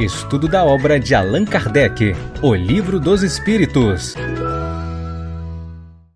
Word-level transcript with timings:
Estudo 0.00 0.48
da 0.48 0.64
obra 0.64 0.98
de 0.98 1.14
Allan 1.14 1.44
Kardec, 1.44 2.14
O 2.42 2.54
Livro 2.54 2.98
dos 2.98 3.22
Espíritos. 3.22 4.14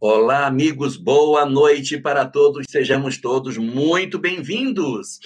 Olá, 0.00 0.46
amigos, 0.46 0.96
boa 0.96 1.44
noite 1.44 2.00
para 2.00 2.24
todos. 2.24 2.64
Sejamos 2.66 3.20
todos 3.20 3.58
muito 3.58 4.18
bem-vindos 4.18 5.18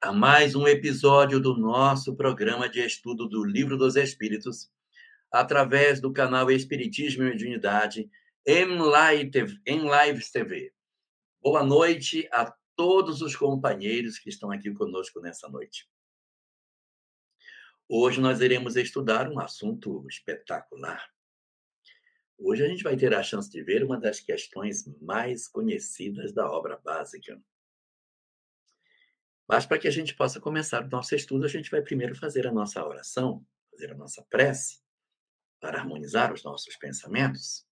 a 0.00 0.12
mais 0.12 0.54
um 0.54 0.68
episódio 0.68 1.40
do 1.40 1.58
nosso 1.58 2.14
programa 2.14 2.68
de 2.68 2.78
estudo 2.78 3.28
do 3.28 3.44
Livro 3.44 3.76
dos 3.76 3.96
Espíritos, 3.96 4.70
através 5.32 6.00
do 6.00 6.12
canal 6.12 6.48
Espiritismo 6.52 7.24
e 7.24 7.30
Mediunidade 7.30 8.08
em 8.46 8.78
Live, 8.78 9.60
em 9.66 9.80
Live 9.80 10.22
TV. 10.30 10.72
Boa 11.42 11.64
noite 11.64 12.28
a 12.32 12.54
todos 12.76 13.22
os 13.22 13.34
companheiros 13.34 14.20
que 14.20 14.28
estão 14.28 14.52
aqui 14.52 14.72
conosco 14.72 15.20
nessa 15.20 15.48
noite. 15.48 15.92
Hoje 17.86 18.18
nós 18.18 18.40
iremos 18.40 18.76
estudar 18.76 19.30
um 19.30 19.38
assunto 19.38 20.06
espetacular. 20.08 21.06
Hoje 22.38 22.64
a 22.64 22.68
gente 22.68 22.82
vai 22.82 22.96
ter 22.96 23.14
a 23.14 23.22
chance 23.22 23.50
de 23.50 23.62
ver 23.62 23.84
uma 23.84 24.00
das 24.00 24.20
questões 24.20 24.86
mais 25.02 25.46
conhecidas 25.46 26.32
da 26.32 26.50
obra 26.50 26.78
básica. 26.78 27.38
Mas 29.46 29.66
para 29.66 29.78
que 29.78 29.86
a 29.86 29.90
gente 29.90 30.16
possa 30.16 30.40
começar 30.40 30.82
o 30.82 30.88
nosso 30.88 31.14
estudo, 31.14 31.44
a 31.44 31.48
gente 31.48 31.70
vai 31.70 31.82
primeiro 31.82 32.14
fazer 32.14 32.46
a 32.46 32.52
nossa 32.52 32.82
oração, 32.82 33.46
fazer 33.70 33.92
a 33.92 33.94
nossa 33.94 34.24
prece, 34.30 34.80
para 35.60 35.78
harmonizar 35.78 36.32
os 36.32 36.42
nossos 36.42 36.74
pensamentos. 36.76 37.66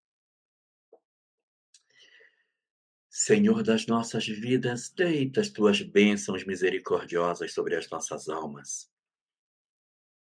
Senhor 3.09 3.63
das 3.63 3.87
nossas 3.87 4.27
vidas, 4.27 4.91
deita 4.91 5.41
as 5.41 5.49
tuas 5.49 5.81
bênçãos 5.81 6.45
misericordiosas 6.45 7.55
sobre 7.55 7.77
as 7.77 7.89
nossas 7.89 8.29
almas 8.29 8.92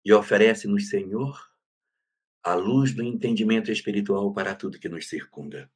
e 0.09 0.13
oferece-nos, 0.15 0.89
Senhor, 0.89 1.53
a 2.43 2.55
luz 2.55 2.95
do 2.95 3.03
entendimento 3.03 3.71
espiritual 3.71 4.33
para 4.33 4.55
tudo 4.55 4.79
que 4.79 4.89
nos 4.89 5.07
circunda. 5.07 5.71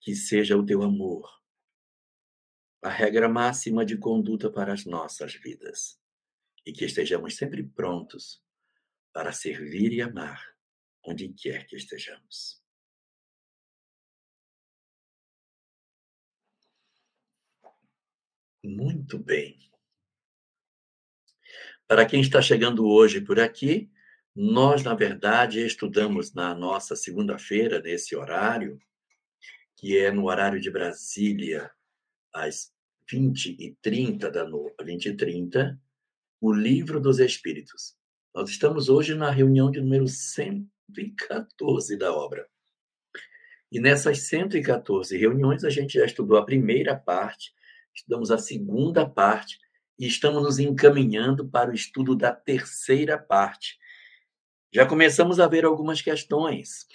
Que 0.00 0.16
seja 0.16 0.56
o 0.56 0.64
teu 0.64 0.82
amor 0.82 1.28
a 2.80 2.88
regra 2.88 3.28
máxima 3.28 3.84
de 3.84 3.98
conduta 3.98 4.50
para 4.50 4.72
as 4.72 4.86
nossas 4.86 5.34
vidas 5.34 6.00
e 6.64 6.72
que 6.72 6.86
estejamos 6.86 7.36
sempre 7.36 7.62
prontos 7.62 8.42
para 9.12 9.30
servir 9.30 9.92
e 9.92 10.00
amar 10.00 10.42
onde 11.04 11.28
quer 11.34 11.66
que 11.66 11.76
estejamos. 11.76 12.64
Muito 18.64 19.18
bem. 19.18 19.68
Para 21.88 22.04
quem 22.04 22.20
está 22.20 22.42
chegando 22.42 22.86
hoje 22.86 23.18
por 23.18 23.40
aqui, 23.40 23.90
nós, 24.36 24.82
na 24.82 24.94
verdade, 24.94 25.64
estudamos 25.64 26.34
na 26.34 26.54
nossa 26.54 26.94
segunda-feira, 26.94 27.80
nesse 27.80 28.14
horário, 28.14 28.78
que 29.74 29.96
é 29.96 30.12
no 30.12 30.26
horário 30.26 30.60
de 30.60 30.70
Brasília, 30.70 31.70
às 32.30 32.70
20h30 33.10 34.30
da 34.30 34.46
noite, 34.46 34.74
20 34.84 35.06
e 35.06 35.16
30, 35.16 35.80
o 36.42 36.52
Livro 36.52 37.00
dos 37.00 37.20
Espíritos. 37.20 37.96
Nós 38.34 38.50
estamos 38.50 38.90
hoje 38.90 39.14
na 39.14 39.30
reunião 39.30 39.70
de 39.70 39.80
número 39.80 40.06
114 40.06 41.96
da 41.96 42.12
obra. 42.12 42.46
E 43.72 43.80
nessas 43.80 44.28
114 44.28 45.16
reuniões, 45.16 45.64
a 45.64 45.70
gente 45.70 45.94
já 45.94 46.04
estudou 46.04 46.36
a 46.36 46.44
primeira 46.44 46.94
parte, 46.94 47.54
estudamos 47.94 48.30
a 48.30 48.36
segunda 48.36 49.08
parte, 49.08 49.58
e 49.98 50.06
estamos 50.06 50.42
nos 50.42 50.58
encaminhando 50.58 51.48
para 51.48 51.70
o 51.70 51.74
estudo 51.74 52.14
da 52.14 52.32
terceira 52.32 53.18
parte. 53.18 53.78
Já 54.72 54.86
começamos 54.86 55.40
a 55.40 55.48
ver 55.48 55.64
algumas 55.64 56.00
questões. 56.00 56.86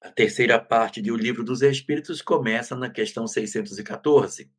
A 0.00 0.10
terceira 0.10 0.58
parte 0.58 1.02
do 1.02 1.14
Livro 1.16 1.44
dos 1.44 1.60
Espíritos 1.60 2.22
começa 2.22 2.74
na 2.74 2.88
questão 2.88 3.26
614. 3.26 4.50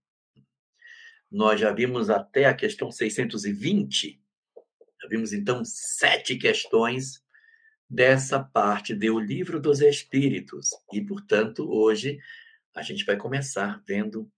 Nós 1.31 1.59
já 1.59 1.71
vimos 1.71 2.09
até 2.09 2.45
a 2.45 2.53
questão 2.53 2.91
620. 2.91 4.21
Já 5.01 5.07
vimos, 5.07 5.33
então, 5.33 5.63
sete 5.63 6.35
questões 6.35 7.23
dessa 7.89 8.43
parte 8.43 8.93
do 8.93 9.19
Livro 9.19 9.59
dos 9.59 9.79
Espíritos. 9.81 10.69
E, 10.91 11.01
portanto, 11.01 11.67
hoje 11.71 12.19
a 12.75 12.83
gente 12.83 13.05
vai 13.05 13.15
começar 13.15 13.81
vendo 13.87 14.29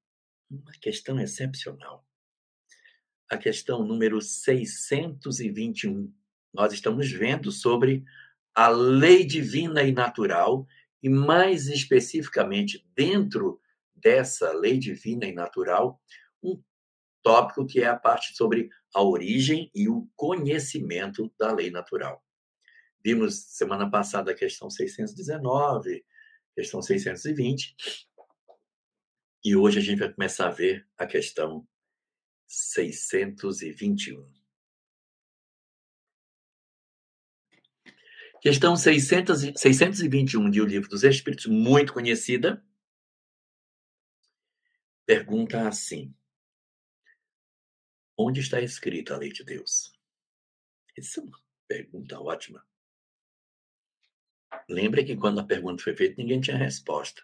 uma 0.49 0.71
questão 0.79 1.19
excepcional 1.19 2.05
a 3.31 3.37
questão 3.37 3.83
número 3.85 4.21
621. 4.21 6.13
Nós 6.53 6.73
estamos 6.73 7.09
vendo 7.09 7.49
sobre 7.49 8.03
a 8.53 8.67
lei 8.67 9.23
divina 9.25 9.83
e 9.83 9.93
natural, 9.93 10.67
e 11.01 11.07
mais 11.07 11.67
especificamente 11.67 12.85
dentro 12.93 13.61
dessa 13.95 14.51
lei 14.51 14.77
divina 14.77 15.25
e 15.25 15.31
natural, 15.31 15.97
um 16.43 16.61
tópico 17.23 17.65
que 17.65 17.79
é 17.79 17.87
a 17.87 17.95
parte 17.95 18.35
sobre 18.35 18.69
a 18.93 19.01
origem 19.01 19.71
e 19.73 19.87
o 19.87 20.09
conhecimento 20.13 21.33
da 21.39 21.53
lei 21.53 21.71
natural. 21.71 22.21
Vimos 23.01 23.35
semana 23.55 23.89
passada 23.89 24.31
a 24.31 24.35
questão 24.35 24.69
619, 24.69 26.03
questão 26.53 26.81
620, 26.81 27.77
e 29.45 29.55
hoje 29.55 29.79
a 29.79 29.81
gente 29.81 29.99
vai 29.99 30.11
começar 30.11 30.47
a 30.47 30.51
ver 30.51 30.85
a 30.97 31.07
questão 31.07 31.65
621. 32.51 34.29
Questão 38.41 38.75
600, 38.75 39.53
621 39.55 40.49
de 40.49 40.61
O 40.61 40.65
Livro 40.65 40.89
dos 40.89 41.03
Espíritos, 41.03 41.45
muito 41.45 41.93
conhecida, 41.93 42.61
pergunta 45.05 45.65
assim: 45.65 46.13
Onde 48.17 48.41
está 48.41 48.59
escrita 48.59 49.13
a 49.13 49.17
lei 49.17 49.31
de 49.31 49.45
Deus? 49.45 49.97
Essa 50.97 51.21
é 51.21 51.23
uma 51.23 51.39
pergunta 51.69 52.19
ótima. 52.19 52.67
Lembre 54.67 55.05
que 55.05 55.15
quando 55.15 55.39
a 55.39 55.45
pergunta 55.45 55.81
foi 55.81 55.95
feita, 55.95 56.15
ninguém 56.17 56.41
tinha 56.41 56.57
resposta. 56.57 57.23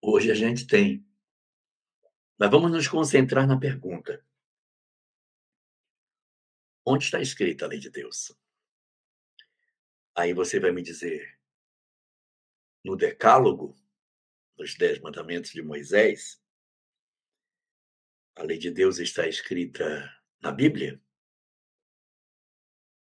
Hoje 0.00 0.30
a 0.30 0.34
gente 0.34 0.66
tem. 0.66 1.06
Mas 2.38 2.50
vamos 2.50 2.70
nos 2.70 2.88
concentrar 2.88 3.46
na 3.46 3.60
pergunta. 3.60 4.24
Onde 6.86 7.04
está 7.04 7.20
escrita 7.20 7.64
a 7.64 7.68
lei 7.68 7.78
de 7.78 7.90
Deus? 7.90 8.36
Aí 10.14 10.34
você 10.34 10.60
vai 10.60 10.70
me 10.70 10.82
dizer, 10.82 11.38
no 12.84 12.94
Decálogo, 12.94 13.74
nos 14.56 14.76
Dez 14.76 15.00
Mandamentos 15.00 15.50
de 15.50 15.62
Moisés, 15.62 16.40
a 18.36 18.42
lei 18.42 18.58
de 18.58 18.70
Deus 18.70 18.98
está 18.98 19.26
escrita 19.26 20.12
na 20.40 20.52
Bíblia? 20.52 21.00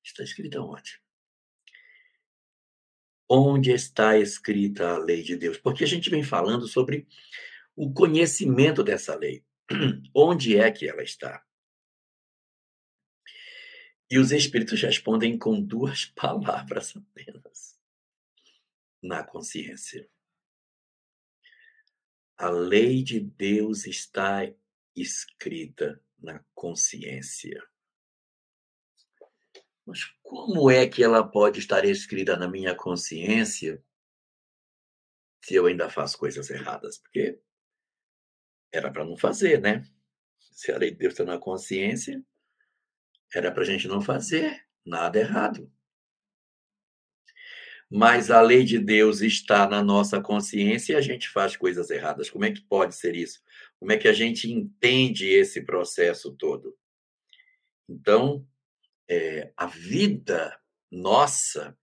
Está 0.04 0.22
escrita 0.22 0.60
onde? 0.60 1.00
Onde 3.28 3.72
está 3.72 4.18
escrita 4.18 4.90
a 4.90 4.98
lei 4.98 5.22
de 5.22 5.36
Deus? 5.36 5.56
Porque 5.56 5.84
a 5.84 5.86
gente 5.86 6.10
vem 6.10 6.22
falando 6.22 6.68
sobre 6.68 7.08
o 7.74 7.92
conhecimento 7.92 8.84
dessa 8.84 9.16
lei. 9.16 9.44
Onde 10.14 10.58
é 10.58 10.70
que 10.70 10.86
ela 10.86 11.02
está? 11.02 11.44
E 14.14 14.18
os 14.20 14.30
espíritos 14.30 14.80
respondem 14.80 15.36
com 15.36 15.60
duas 15.60 16.04
palavras 16.14 16.96
apenas: 16.96 17.76
na 19.02 19.24
consciência. 19.24 20.08
A 22.36 22.48
lei 22.48 23.02
de 23.02 23.18
Deus 23.18 23.86
está 23.86 24.48
escrita 24.94 26.00
na 26.16 26.44
consciência. 26.54 27.60
Mas 29.84 30.04
como 30.22 30.70
é 30.70 30.88
que 30.88 31.02
ela 31.02 31.26
pode 31.26 31.58
estar 31.58 31.84
escrita 31.84 32.36
na 32.36 32.46
minha 32.46 32.72
consciência 32.76 33.84
se 35.42 35.56
eu 35.56 35.66
ainda 35.66 35.90
faço 35.90 36.16
coisas 36.16 36.48
erradas? 36.50 36.98
Porque 36.98 37.40
era 38.70 38.92
para 38.92 39.04
não 39.04 39.16
fazer, 39.16 39.60
né? 39.60 39.84
Se 40.38 40.70
a 40.70 40.78
lei 40.78 40.92
de 40.92 40.98
Deus 40.98 41.14
está 41.14 41.24
na 41.24 41.36
consciência, 41.36 42.24
era 43.38 43.50
para 43.50 43.62
a 43.62 43.66
gente 43.66 43.88
não 43.88 44.00
fazer 44.00 44.64
nada 44.84 45.18
errado. 45.18 45.70
Mas 47.90 48.30
a 48.30 48.40
lei 48.40 48.64
de 48.64 48.78
Deus 48.78 49.20
está 49.20 49.68
na 49.68 49.82
nossa 49.82 50.20
consciência 50.20 50.94
e 50.94 50.96
a 50.96 51.00
gente 51.00 51.28
faz 51.28 51.56
coisas 51.56 51.90
erradas. 51.90 52.30
Como 52.30 52.44
é 52.44 52.52
que 52.52 52.62
pode 52.62 52.96
ser 52.96 53.14
isso? 53.14 53.40
Como 53.78 53.92
é 53.92 53.96
que 53.96 54.08
a 54.08 54.12
gente 54.12 54.50
entende 54.50 55.28
esse 55.28 55.62
processo 55.62 56.34
todo? 56.34 56.76
Então, 57.88 58.46
é, 59.08 59.52
a 59.56 59.66
vida 59.66 60.58
nossa, 60.90 61.76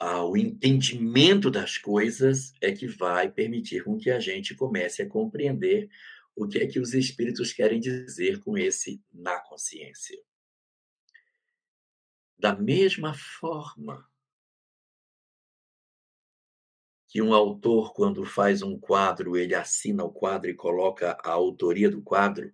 o 0.00 0.36
entendimento 0.36 1.50
das 1.50 1.78
coisas 1.78 2.52
é 2.60 2.70
que 2.72 2.86
vai 2.86 3.30
permitir 3.30 3.82
com 3.82 3.96
que 3.96 4.10
a 4.10 4.20
gente 4.20 4.54
comece 4.54 5.02
a 5.02 5.08
compreender 5.08 5.88
o 6.36 6.46
que 6.46 6.58
é 6.58 6.66
que 6.66 6.78
os 6.78 6.92
espíritos 6.92 7.52
querem 7.52 7.80
dizer 7.80 8.40
com 8.40 8.58
esse 8.58 9.02
na 9.10 9.40
consciência. 9.40 10.22
Da 12.38 12.54
mesma 12.54 13.14
forma 13.14 14.06
que 17.08 17.22
um 17.22 17.32
autor, 17.32 17.94
quando 17.94 18.26
faz 18.26 18.60
um 18.60 18.78
quadro, 18.78 19.36
ele 19.38 19.54
assina 19.54 20.04
o 20.04 20.12
quadro 20.12 20.50
e 20.50 20.54
coloca 20.54 21.12
a 21.24 21.30
autoria 21.30 21.90
do 21.90 22.02
quadro, 22.02 22.52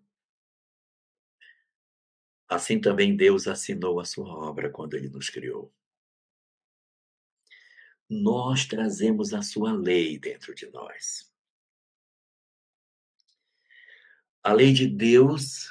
assim 2.49 2.81
também 2.81 3.17
Deus 3.17 3.49
assinou 3.49 3.99
a 3.99 4.05
sua 4.05 4.29
obra 4.29 4.71
quando 4.71 4.95
ele 4.95 5.09
nos 5.09 5.29
criou. 5.29 5.75
Nós 8.09 8.67
trazemos 8.67 9.35
a 9.35 9.43
sua 9.43 9.73
lei 9.73 10.19
dentro 10.19 10.55
de 10.55 10.71
nós. 10.71 11.32
A 14.43 14.53
lei 14.53 14.73
de 14.73 14.89
Deus 14.89 15.71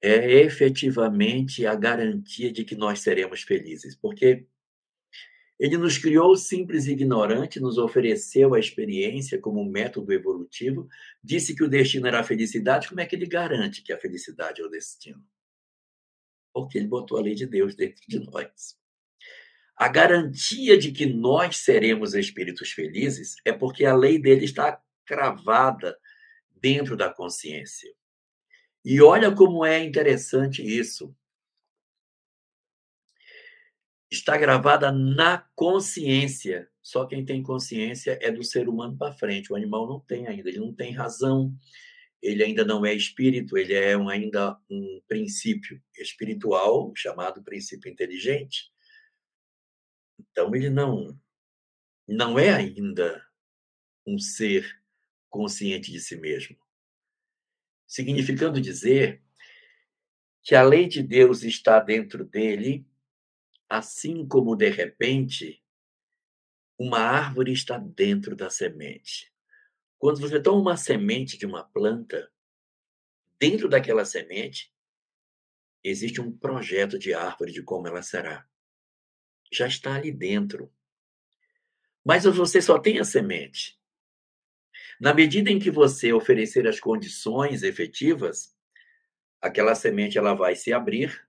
é 0.00 0.42
efetivamente 0.42 1.66
a 1.66 1.74
garantia 1.74 2.52
de 2.52 2.64
que 2.64 2.76
nós 2.76 3.00
seremos 3.00 3.42
felizes, 3.42 3.96
porque 3.96 4.46
ele 5.58 5.76
nos 5.78 5.98
criou 5.98 6.36
simples 6.36 6.86
e 6.86 6.92
ignorante, 6.92 7.58
nos 7.58 7.78
ofereceu 7.78 8.54
a 8.54 8.60
experiência 8.60 9.40
como 9.40 9.64
método 9.64 10.12
evolutivo, 10.12 10.88
disse 11.22 11.54
que 11.54 11.64
o 11.64 11.68
destino 11.68 12.06
era 12.06 12.20
a 12.20 12.24
felicidade. 12.24 12.88
Como 12.88 13.00
é 13.00 13.06
que 13.06 13.16
ele 13.16 13.26
garante 13.26 13.82
que 13.82 13.92
a 13.92 13.98
felicidade 13.98 14.60
é 14.60 14.64
o 14.64 14.68
destino? 14.68 15.24
Porque 16.52 16.78
ele 16.78 16.86
botou 16.86 17.18
a 17.18 17.22
lei 17.22 17.34
de 17.34 17.46
Deus 17.46 17.74
dentro 17.74 18.02
de 18.06 18.18
nós. 18.20 18.76
A 19.76 19.88
garantia 19.88 20.78
de 20.78 20.92
que 20.92 21.06
nós 21.06 21.56
seremos 21.56 22.14
espíritos 22.14 22.70
felizes 22.70 23.36
é 23.44 23.52
porque 23.52 23.84
a 23.84 23.96
lei 23.96 24.20
dele 24.20 24.44
está 24.44 24.80
cravada 25.04 25.96
dentro 26.64 26.96
da 26.96 27.12
consciência. 27.12 27.94
E 28.82 29.02
olha 29.02 29.30
como 29.34 29.66
é 29.66 29.84
interessante 29.84 30.62
isso. 30.62 31.14
Está 34.10 34.38
gravada 34.38 34.90
na 34.90 35.46
consciência. 35.54 36.70
Só 36.82 37.04
quem 37.04 37.22
tem 37.22 37.42
consciência 37.42 38.18
é 38.22 38.30
do 38.30 38.42
ser 38.42 38.66
humano 38.66 38.96
para 38.96 39.12
frente. 39.12 39.52
O 39.52 39.56
animal 39.56 39.86
não 39.86 40.00
tem 40.00 40.26
ainda, 40.26 40.48
ele 40.48 40.58
não 40.58 40.74
tem 40.74 40.90
razão, 40.90 41.54
ele 42.22 42.42
ainda 42.42 42.64
não 42.64 42.86
é 42.86 42.94
espírito, 42.94 43.58
ele 43.58 43.74
é 43.74 43.94
um, 43.94 44.08
ainda 44.08 44.58
um 44.70 45.02
princípio 45.06 45.78
espiritual 45.98 46.90
chamado 46.96 47.42
princípio 47.42 47.92
inteligente. 47.92 48.72
Então 50.18 50.54
ele 50.54 50.70
não 50.70 51.14
não 52.08 52.38
é 52.38 52.54
ainda 52.54 53.22
um 54.06 54.18
ser 54.18 54.83
consciente 55.34 55.90
de 55.90 55.98
si 55.98 56.16
mesmo. 56.16 56.56
Significando 57.88 58.60
dizer 58.60 59.20
que 60.44 60.54
a 60.54 60.62
lei 60.62 60.86
de 60.86 61.02
Deus 61.02 61.42
está 61.42 61.80
dentro 61.80 62.24
dele, 62.24 62.86
assim 63.68 64.28
como, 64.28 64.54
de 64.54 64.70
repente, 64.70 65.60
uma 66.78 67.00
árvore 67.00 67.52
está 67.52 67.78
dentro 67.78 68.36
da 68.36 68.48
semente. 68.48 69.34
Quando 69.98 70.20
você 70.20 70.40
toma 70.40 70.60
uma 70.60 70.76
semente 70.76 71.36
de 71.36 71.46
uma 71.46 71.64
planta, 71.64 72.30
dentro 73.36 73.68
daquela 73.68 74.04
semente, 74.04 74.72
existe 75.82 76.20
um 76.20 76.30
projeto 76.30 76.96
de 76.96 77.12
árvore 77.12 77.50
de 77.50 77.60
como 77.60 77.88
ela 77.88 78.02
será. 78.02 78.48
Já 79.52 79.66
está 79.66 79.96
ali 79.96 80.12
dentro. 80.12 80.72
Mas 82.04 82.22
você 82.22 82.62
só 82.62 82.78
tem 82.78 83.00
a 83.00 83.04
semente. 83.04 83.82
Na 85.04 85.12
medida 85.12 85.50
em 85.50 85.58
que 85.58 85.70
você 85.70 86.14
oferecer 86.14 86.66
as 86.66 86.80
condições 86.80 87.62
efetivas, 87.62 88.56
aquela 89.38 89.74
semente 89.74 90.16
ela 90.16 90.32
vai 90.32 90.56
se 90.56 90.72
abrir, 90.72 91.28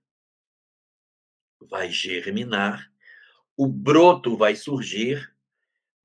vai 1.60 1.90
germinar, 1.90 2.90
o 3.54 3.66
broto 3.66 4.34
vai 4.34 4.56
surgir, 4.56 5.30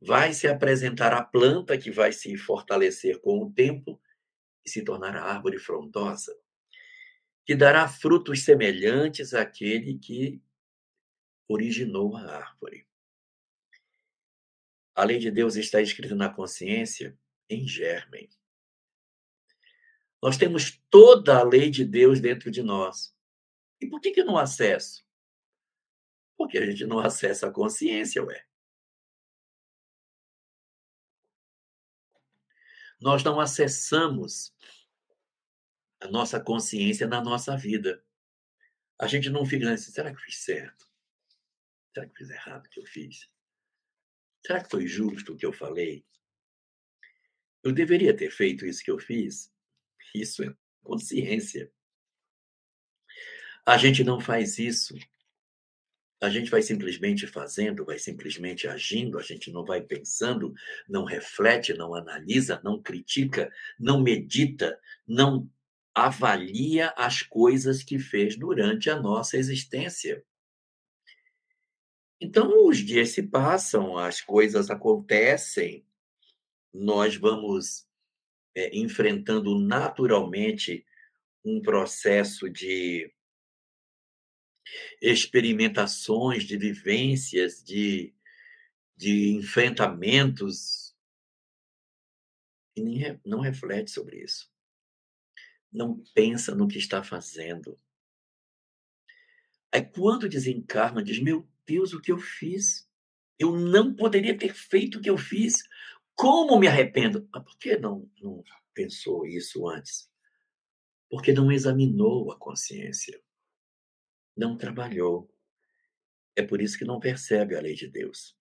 vai 0.01 0.33
se 0.33 0.49
apresentar 0.49 1.13
a 1.13 1.23
planta 1.23 1.77
que 1.77 1.89
vai 1.89 2.11
se 2.11 2.35
fortalecer 2.35 3.21
com 3.21 3.41
o 3.41 3.53
tempo 3.53 4.01
e 4.65 4.69
se 4.69 4.83
tornar 4.83 5.15
a 5.15 5.23
árvore 5.23 5.57
frondosa, 5.57 6.37
que 7.45 7.55
dará 7.55 7.87
frutos 7.87 8.43
semelhantes 8.43 9.33
àquele 9.33 9.97
que 9.97 10.41
originou 11.47 12.17
a 12.17 12.35
árvore. 12.35 12.85
A 14.93 15.05
lei 15.05 15.19
de 15.19 15.31
Deus 15.31 15.55
está 15.55 15.81
escrita 15.81 16.15
na 16.15 16.27
consciência 16.27 17.17
em 17.51 17.67
germen. 17.67 18.29
Nós 20.21 20.37
temos 20.37 20.81
toda 20.89 21.39
a 21.39 21.43
lei 21.43 21.69
de 21.69 21.83
Deus 21.83 22.19
dentro 22.19 22.49
de 22.51 22.61
nós. 22.61 23.15
E 23.79 23.87
por 23.87 23.99
que, 23.99 24.11
que 24.11 24.23
não 24.23 24.37
acesso? 24.37 25.03
Porque 26.37 26.57
a 26.57 26.65
gente 26.65 26.85
não 26.85 26.99
acessa 26.99 27.47
a 27.47 27.51
consciência, 27.51 28.23
ué. 28.23 28.45
Nós 32.99 33.23
não 33.23 33.39
acessamos 33.39 34.55
a 35.99 36.07
nossa 36.07 36.39
consciência 36.39 37.07
na 37.07 37.19
nossa 37.19 37.57
vida. 37.57 38.05
A 38.99 39.07
gente 39.07 39.29
não 39.29 39.43
fica 39.43 39.71
assim, 39.73 39.91
será 39.91 40.11
que 40.11 40.17
eu 40.17 40.23
fiz 40.23 40.37
certo? 40.37 40.87
Será 41.93 42.05
que 42.05 42.11
eu 42.11 42.15
fiz 42.15 42.29
errado 42.29 42.65
o 42.67 42.69
que 42.69 42.79
eu 42.79 42.85
fiz? 42.85 43.29
Será 44.45 44.63
que 44.63 44.69
foi 44.69 44.85
justo 44.85 45.33
o 45.33 45.37
que 45.37 45.45
eu 45.45 45.51
falei? 45.51 46.05
Eu 47.63 47.71
deveria 47.71 48.15
ter 48.15 48.31
feito 48.31 48.65
isso 48.65 48.83
que 48.83 48.91
eu 48.91 48.97
fiz? 48.97 49.51
Isso 50.15 50.43
é 50.43 50.53
consciência. 50.83 51.71
A 53.65 53.77
gente 53.77 54.03
não 54.03 54.19
faz 54.19 54.57
isso. 54.57 54.95
A 56.19 56.29
gente 56.29 56.51
vai 56.51 56.61
simplesmente 56.61 57.25
fazendo, 57.25 57.85
vai 57.85 57.97
simplesmente 57.97 58.67
agindo, 58.67 59.17
a 59.17 59.23
gente 59.23 59.51
não 59.51 59.65
vai 59.65 59.81
pensando, 59.81 60.53
não 60.87 61.03
reflete, 61.03 61.73
não 61.73 61.95
analisa, 61.95 62.61
não 62.63 62.81
critica, 62.81 63.51
não 63.79 64.01
medita, 64.01 64.79
não 65.07 65.49
avalia 65.95 66.93
as 66.95 67.21
coisas 67.23 67.83
que 67.83 67.97
fez 67.97 68.37
durante 68.37 68.89
a 68.89 68.99
nossa 68.99 69.37
existência. 69.37 70.23
Então, 72.19 72.67
os 72.67 72.77
dias 72.77 73.09
se 73.09 73.23
passam, 73.23 73.97
as 73.97 74.21
coisas 74.21 74.69
acontecem, 74.69 75.83
nós 76.73 77.15
vamos 77.15 77.87
é, 78.55 78.75
enfrentando 78.77 79.59
naturalmente 79.59 80.85
um 81.43 81.61
processo 81.61 82.49
de 82.49 83.11
experimentações, 85.01 86.43
de 86.43 86.57
vivências, 86.57 87.63
de, 87.63 88.13
de 88.95 89.31
enfrentamentos, 89.31 90.95
e 92.75 92.81
nem, 92.81 93.19
não 93.25 93.39
reflete 93.39 93.91
sobre 93.91 94.23
isso. 94.23 94.49
Não 95.71 96.03
pensa 96.13 96.53
no 96.53 96.67
que 96.67 96.77
está 96.77 97.03
fazendo. 97.03 97.79
Aí 99.73 99.83
quando 99.83 100.29
desencarna, 100.29 101.03
diz: 101.03 101.19
Meu 101.19 101.47
Deus, 101.65 101.93
o 101.93 102.01
que 102.01 102.11
eu 102.11 102.17
fiz? 102.17 102.89
Eu 103.39 103.57
não 103.57 103.93
poderia 103.93 104.37
ter 104.37 104.53
feito 104.53 104.99
o 104.99 105.01
que 105.01 105.09
eu 105.09 105.17
fiz. 105.17 105.63
Como 106.21 106.59
me 106.59 106.67
arrependo? 106.67 107.27
Mas 107.33 107.43
por 107.43 107.57
que 107.57 107.77
não, 107.77 108.07
não 108.21 108.43
pensou 108.75 109.25
isso 109.25 109.67
antes? 109.67 110.07
Porque 111.09 111.33
não 111.33 111.51
examinou 111.51 112.31
a 112.31 112.37
consciência, 112.37 113.19
não 114.37 114.55
trabalhou. 114.55 115.33
É 116.35 116.43
por 116.43 116.61
isso 116.61 116.77
que 116.77 116.85
não 116.85 116.99
percebe 116.99 117.55
a 117.55 117.59
lei 117.59 117.73
de 117.73 117.87
Deus. 117.87 118.37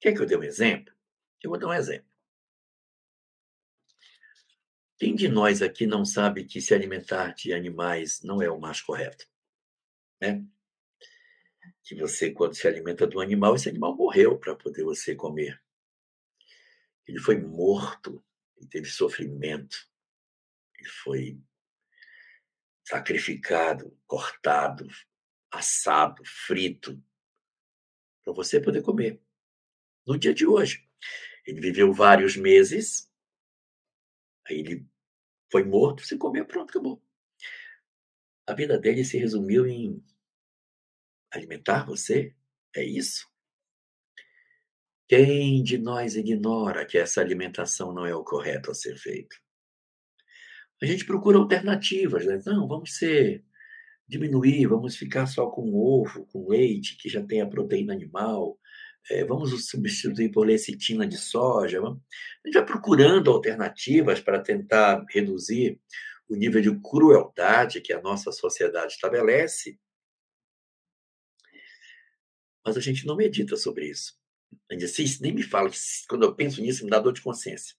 Quer 0.00 0.14
que 0.14 0.20
eu 0.20 0.26
dê 0.26 0.36
um 0.36 0.42
exemplo? 0.42 0.92
Eu 1.40 1.50
vou 1.50 1.60
dar 1.60 1.68
um 1.68 1.72
exemplo. 1.72 2.10
Quem 4.98 5.14
de 5.14 5.28
nós 5.28 5.62
aqui 5.62 5.86
não 5.86 6.04
sabe 6.04 6.44
que 6.44 6.60
se 6.60 6.74
alimentar 6.74 7.34
de 7.34 7.52
animais 7.52 8.20
não 8.20 8.42
é 8.42 8.50
o 8.50 8.58
mais 8.58 8.82
correto? 8.82 9.28
Né? 10.20 10.44
Que 11.84 11.94
você, 11.94 12.32
quando 12.32 12.54
se 12.54 12.66
alimenta 12.66 13.08
um 13.16 13.20
animal, 13.20 13.54
esse 13.54 13.68
animal 13.68 13.96
morreu 13.96 14.36
para 14.36 14.56
poder 14.56 14.82
você 14.82 15.14
comer. 15.14 15.62
Ele 17.10 17.18
foi 17.18 17.40
morto, 17.40 18.24
ele 18.56 18.68
teve 18.68 18.86
sofrimento, 18.88 19.76
ele 20.78 20.88
foi 20.88 21.42
sacrificado, 22.86 23.98
cortado, 24.06 24.86
assado, 25.50 26.22
frito, 26.24 27.02
para 28.22 28.32
você 28.32 28.60
poder 28.60 28.82
comer. 28.82 29.20
No 30.06 30.16
dia 30.16 30.32
de 30.32 30.46
hoje, 30.46 30.88
ele 31.44 31.60
viveu 31.60 31.92
vários 31.92 32.36
meses, 32.36 33.12
aí 34.46 34.60
ele 34.60 34.88
foi 35.50 35.64
morto, 35.64 36.04
você 36.04 36.16
comeu, 36.16 36.46
pronto, 36.46 36.70
acabou. 36.70 37.02
A 38.46 38.54
vida 38.54 38.78
dele 38.78 39.04
se 39.04 39.18
resumiu 39.18 39.66
em 39.66 40.00
alimentar 41.28 41.84
você, 41.84 42.36
é 42.72 42.84
isso? 42.84 43.28
Quem 45.10 45.60
de 45.64 45.76
nós 45.76 46.14
ignora 46.14 46.86
que 46.86 46.96
essa 46.96 47.20
alimentação 47.20 47.92
não 47.92 48.06
é 48.06 48.14
o 48.14 48.22
correto 48.22 48.70
a 48.70 48.74
ser 48.74 48.96
feito? 48.96 49.34
a 50.80 50.86
gente 50.86 51.04
procura 51.04 51.36
alternativas, 51.36 52.24
né? 52.24 52.40
Não, 52.46 52.68
vamos 52.68 52.96
ser 52.96 53.44
diminuir, 54.06 54.68
vamos 54.68 54.94
ficar 54.96 55.26
só 55.26 55.50
com 55.50 55.74
ovo, 55.74 56.26
com 56.26 56.48
leite, 56.48 56.96
que 56.96 57.08
já 57.08 57.20
tem 57.26 57.40
a 57.40 57.48
proteína 57.48 57.92
animal, 57.92 58.56
é, 59.10 59.24
vamos 59.24 59.50
substituir 59.68 60.30
por 60.30 60.46
lecitina 60.46 61.04
de 61.04 61.18
soja. 61.18 61.80
A 61.80 62.46
gente 62.46 62.54
vai 62.54 62.64
procurando 62.64 63.32
alternativas 63.32 64.20
para 64.20 64.40
tentar 64.40 65.04
reduzir 65.10 65.80
o 66.28 66.36
nível 66.36 66.62
de 66.62 66.80
crueldade 66.80 67.80
que 67.80 67.92
a 67.92 68.00
nossa 68.00 68.30
sociedade 68.30 68.92
estabelece, 68.92 69.76
mas 72.64 72.76
a 72.76 72.80
gente 72.80 73.04
não 73.04 73.16
medita 73.16 73.56
sobre 73.56 73.90
isso. 73.90 74.19
A 74.70 74.74
gente 74.74 74.92
diz, 74.92 75.20
nem 75.20 75.32
me 75.32 75.42
fala, 75.42 75.70
quando 76.08 76.24
eu 76.24 76.34
penso 76.34 76.60
nisso, 76.60 76.84
me 76.84 76.90
dá 76.90 76.98
dor 76.98 77.12
de 77.12 77.22
consciência. 77.22 77.76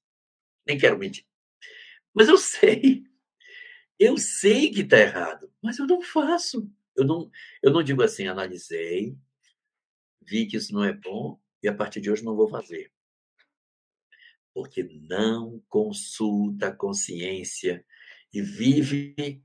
Nem 0.67 0.77
quero 0.77 0.97
medir. 0.97 1.25
Mas 2.13 2.27
eu 2.27 2.37
sei. 2.37 3.03
Eu 3.97 4.17
sei 4.17 4.71
que 4.71 4.81
está 4.81 4.99
errado, 4.99 5.51
mas 5.61 5.77
eu 5.77 5.85
não 5.85 6.01
faço. 6.01 6.69
Eu 6.95 7.05
não, 7.05 7.31
eu 7.61 7.71
não 7.71 7.83
digo 7.83 8.01
assim, 8.01 8.27
analisei, 8.27 9.15
vi 10.21 10.47
que 10.47 10.57
isso 10.57 10.73
não 10.73 10.83
é 10.83 10.91
bom 10.91 11.39
e 11.63 11.67
a 11.67 11.73
partir 11.73 12.01
de 12.01 12.11
hoje 12.11 12.23
não 12.23 12.35
vou 12.35 12.49
fazer. 12.49 12.91
Porque 14.53 14.83
não 14.83 15.63
consulta 15.69 16.67
a 16.67 16.75
consciência 16.75 17.85
e 18.33 18.41
vive 18.41 19.41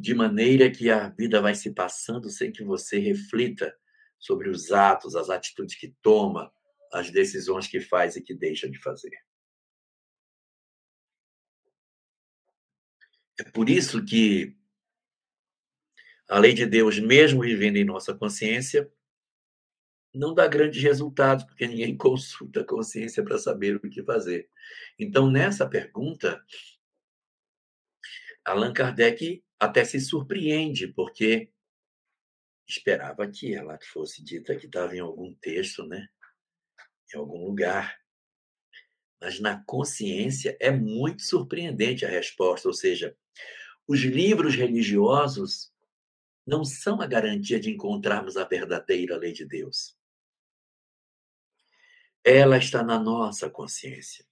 de 0.00 0.14
maneira 0.14 0.70
que 0.70 0.90
a 0.90 1.08
vida 1.10 1.40
vai 1.40 1.54
se 1.54 1.70
passando 1.72 2.30
sem 2.30 2.50
que 2.50 2.64
você 2.64 2.98
reflita 2.98 3.76
sobre 4.18 4.48
os 4.48 4.72
atos, 4.72 5.14
as 5.14 5.30
atitudes 5.30 5.74
que 5.74 5.94
toma, 6.02 6.52
as 6.92 7.10
decisões 7.10 7.66
que 7.66 7.80
faz 7.80 8.16
e 8.16 8.22
que 8.22 8.34
deixa 8.34 8.68
de 8.68 8.78
fazer. 8.78 9.16
É 13.38 13.44
por 13.44 13.68
isso 13.68 14.04
que 14.04 14.56
a 16.28 16.38
lei 16.38 16.54
de 16.54 16.66
Deus, 16.66 16.98
mesmo 16.98 17.42
vivendo 17.42 17.76
em 17.76 17.84
nossa 17.84 18.14
consciência, 18.14 18.90
não 20.12 20.34
dá 20.34 20.48
grandes 20.48 20.82
resultados, 20.82 21.44
porque 21.44 21.66
ninguém 21.66 21.94
consulta 21.96 22.60
a 22.60 22.66
consciência 22.66 23.22
para 23.22 23.38
saber 23.38 23.76
o 23.76 23.80
que 23.80 24.02
fazer. 24.02 24.48
Então, 24.98 25.30
nessa 25.30 25.68
pergunta, 25.68 26.42
Allan 28.44 28.72
Kardec 28.72 29.44
até 29.60 29.84
se 29.84 30.00
surpreende, 30.00 30.88
porque 30.88 31.50
esperava 32.66 33.26
que 33.28 33.54
ela 33.54 33.78
fosse 33.82 34.22
dita 34.22 34.56
que 34.56 34.66
estava 34.66 34.96
em 34.96 35.00
algum 35.00 35.32
texto, 35.34 35.86
né? 35.86 36.08
em 37.14 37.18
algum 37.18 37.44
lugar. 37.44 37.98
Mas 39.20 39.40
na 39.40 39.62
consciência 39.64 40.56
é 40.60 40.70
muito 40.70 41.22
surpreendente 41.22 42.04
a 42.04 42.08
resposta, 42.08 42.68
ou 42.68 42.74
seja, 42.74 43.16
os 43.86 44.00
livros 44.00 44.54
religiosos 44.54 45.72
não 46.46 46.64
são 46.64 47.00
a 47.00 47.06
garantia 47.06 47.58
de 47.58 47.70
encontrarmos 47.70 48.36
a 48.36 48.44
verdadeira 48.44 49.16
lei 49.16 49.32
de 49.32 49.44
Deus. 49.44 49.96
Ela 52.22 52.58
está 52.58 52.82
na 52.82 52.98
nossa 52.98 53.48
consciência, 53.48 54.24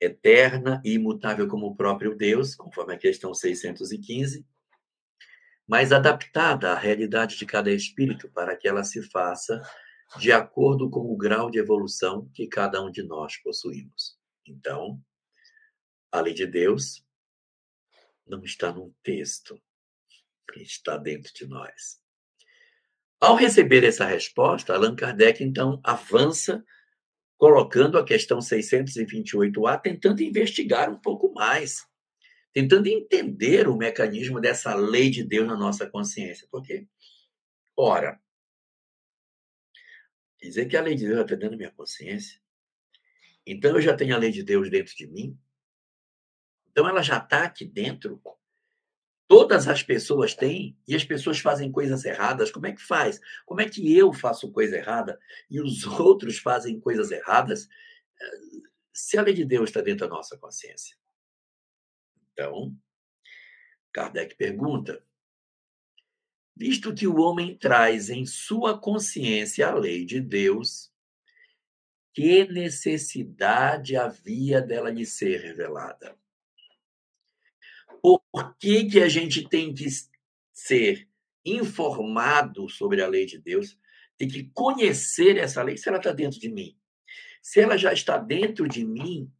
eterna 0.00 0.82
e 0.84 0.94
imutável 0.94 1.46
como 1.48 1.66
o 1.66 1.76
próprio 1.76 2.16
Deus, 2.16 2.54
conforme 2.54 2.94
a 2.94 2.98
questão 2.98 3.32
615, 3.32 4.44
mas 5.70 5.92
adaptada 5.92 6.72
à 6.72 6.74
realidade 6.76 7.36
de 7.36 7.46
cada 7.46 7.70
espírito 7.70 8.28
para 8.28 8.56
que 8.56 8.66
ela 8.66 8.82
se 8.82 9.08
faça 9.08 9.62
de 10.18 10.32
acordo 10.32 10.90
com 10.90 11.12
o 11.12 11.16
grau 11.16 11.48
de 11.48 11.60
evolução 11.60 12.28
que 12.34 12.48
cada 12.48 12.82
um 12.82 12.90
de 12.90 13.04
nós 13.04 13.36
possuímos. 13.36 14.18
Então, 14.44 15.00
a 16.10 16.20
lei 16.20 16.34
de 16.34 16.44
Deus 16.44 17.06
não 18.26 18.42
está 18.42 18.72
num 18.72 18.92
texto, 19.04 19.62
está 20.56 20.96
dentro 20.96 21.32
de 21.32 21.46
nós. 21.46 22.00
Ao 23.20 23.36
receber 23.36 23.84
essa 23.84 24.04
resposta, 24.04 24.74
Allan 24.74 24.96
Kardec 24.96 25.44
então 25.44 25.80
avança 25.84 26.64
colocando 27.38 27.96
a 27.96 28.04
questão 28.04 28.40
628A, 28.40 29.80
tentando 29.80 30.20
investigar 30.20 30.90
um 30.90 30.98
pouco 30.98 31.32
mais, 31.32 31.86
tentando 32.52 32.88
entender 32.88 33.68
o 33.68 33.76
mecanismo 33.76 34.40
dessa 34.40 34.74
lei 34.74 35.10
de 35.10 35.22
Deus 35.22 35.46
na 35.46 35.56
nossa 35.56 35.88
consciência. 35.88 36.46
Porque, 36.50 36.86
ora, 37.76 38.20
dizer 40.40 40.66
que 40.66 40.76
a 40.76 40.82
lei 40.82 40.94
de 40.94 41.06
Deus 41.06 41.20
está 41.20 41.34
dentro 41.34 41.50
da 41.50 41.56
minha 41.56 41.72
consciência, 41.72 42.40
então 43.46 43.72
eu 43.72 43.80
já 43.80 43.96
tenho 43.96 44.14
a 44.14 44.18
lei 44.18 44.30
de 44.30 44.42
Deus 44.42 44.70
dentro 44.70 44.94
de 44.94 45.06
mim, 45.06 45.38
então 46.70 46.88
ela 46.88 47.02
já 47.02 47.18
está 47.18 47.44
aqui 47.44 47.64
dentro. 47.64 48.20
Todas 49.26 49.68
as 49.68 49.82
pessoas 49.82 50.34
têm 50.34 50.76
e 50.88 50.94
as 50.94 51.04
pessoas 51.04 51.38
fazem 51.38 51.70
coisas 51.70 52.04
erradas. 52.04 52.50
Como 52.50 52.66
é 52.66 52.72
que 52.72 52.82
faz? 52.82 53.20
Como 53.46 53.60
é 53.60 53.68
que 53.68 53.96
eu 53.96 54.12
faço 54.12 54.50
coisa 54.50 54.76
errada 54.76 55.18
e 55.48 55.60
os 55.60 55.84
outros 56.00 56.38
fazem 56.38 56.80
coisas 56.80 57.10
erradas? 57.10 57.68
Se 58.92 59.16
a 59.18 59.22
lei 59.22 59.34
de 59.34 59.44
Deus 59.44 59.70
está 59.70 59.80
dentro 59.80 60.08
da 60.08 60.14
nossa 60.14 60.36
consciência. 60.36 60.96
Então, 62.40 62.74
Kardec 63.92 64.34
pergunta: 64.34 65.04
visto 66.56 66.94
que 66.94 67.06
o 67.06 67.18
homem 67.20 67.54
traz 67.54 68.08
em 68.08 68.24
sua 68.24 68.80
consciência 68.80 69.68
a 69.68 69.74
lei 69.74 70.06
de 70.06 70.22
Deus, 70.22 70.90
que 72.14 72.46
necessidade 72.46 73.94
havia 73.94 74.62
dela 74.62 74.88
lhe 74.88 75.04
ser 75.04 75.42
revelada? 75.42 76.16
Por 78.00 78.56
que, 78.58 78.86
que 78.86 79.00
a 79.00 79.08
gente 79.08 79.46
tem 79.46 79.74
que 79.74 79.86
ser 80.50 81.06
informado 81.44 82.70
sobre 82.70 83.02
a 83.02 83.06
lei 83.06 83.26
de 83.26 83.38
Deus? 83.38 83.78
Tem 84.16 84.26
que 84.26 84.44
conhecer 84.54 85.36
essa 85.36 85.62
lei 85.62 85.76
se 85.76 85.90
ela 85.90 85.98
está 85.98 86.10
dentro 86.10 86.40
de 86.40 86.50
mim. 86.50 86.74
Se 87.42 87.60
ela 87.60 87.76
já 87.76 87.92
está 87.92 88.16
dentro 88.16 88.66
de 88.66 88.82
mim, 88.82 89.30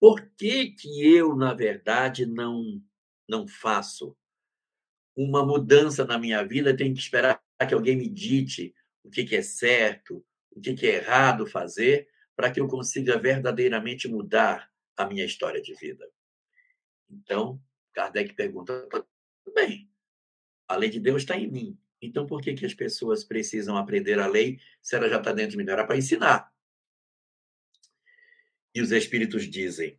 por 0.00 0.20
que, 0.36 0.70
que 0.70 1.06
eu, 1.06 1.34
na 1.34 1.52
verdade, 1.54 2.24
não, 2.24 2.82
não 3.28 3.46
faço 3.48 4.16
uma 5.16 5.44
mudança 5.44 6.04
na 6.04 6.18
minha 6.18 6.44
vida? 6.44 6.76
Tenho 6.76 6.94
que 6.94 7.00
esperar 7.00 7.42
que 7.66 7.74
alguém 7.74 7.96
me 7.96 8.08
dite 8.08 8.74
o 9.02 9.10
que, 9.10 9.24
que 9.24 9.36
é 9.36 9.42
certo, 9.42 10.24
o 10.50 10.60
que, 10.60 10.74
que 10.74 10.86
é 10.86 10.96
errado 10.96 11.46
fazer, 11.46 12.08
para 12.36 12.50
que 12.50 12.60
eu 12.60 12.68
consiga 12.68 13.18
verdadeiramente 13.18 14.06
mudar 14.06 14.70
a 14.96 15.06
minha 15.06 15.24
história 15.24 15.60
de 15.60 15.74
vida. 15.74 16.08
Então, 17.10 17.60
Kardec 17.92 18.34
pergunta: 18.34 18.86
tudo 18.90 19.54
bem, 19.54 19.90
a 20.68 20.76
lei 20.76 20.90
de 20.90 21.00
Deus 21.00 21.22
está 21.22 21.36
em 21.36 21.50
mim. 21.50 21.78
Então, 22.00 22.26
por 22.26 22.40
que, 22.40 22.54
que 22.54 22.64
as 22.64 22.74
pessoas 22.74 23.24
precisam 23.24 23.76
aprender 23.76 24.20
a 24.20 24.26
lei 24.28 24.60
se 24.80 24.94
ela 24.94 25.08
já 25.08 25.18
está 25.18 25.32
dentro 25.32 25.52
de 25.52 25.56
mim? 25.56 25.68
Era 25.68 25.84
para 25.84 25.96
ensinar. 25.96 26.52
E 28.74 28.80
os 28.80 28.92
Espíritos 28.92 29.48
dizem: 29.50 29.98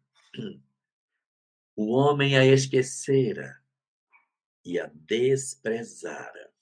o 1.76 1.92
homem 1.92 2.38
a 2.38 2.46
esquecera 2.46 3.62
e 4.64 4.80
a 4.80 4.88
desprezara. 4.88 6.54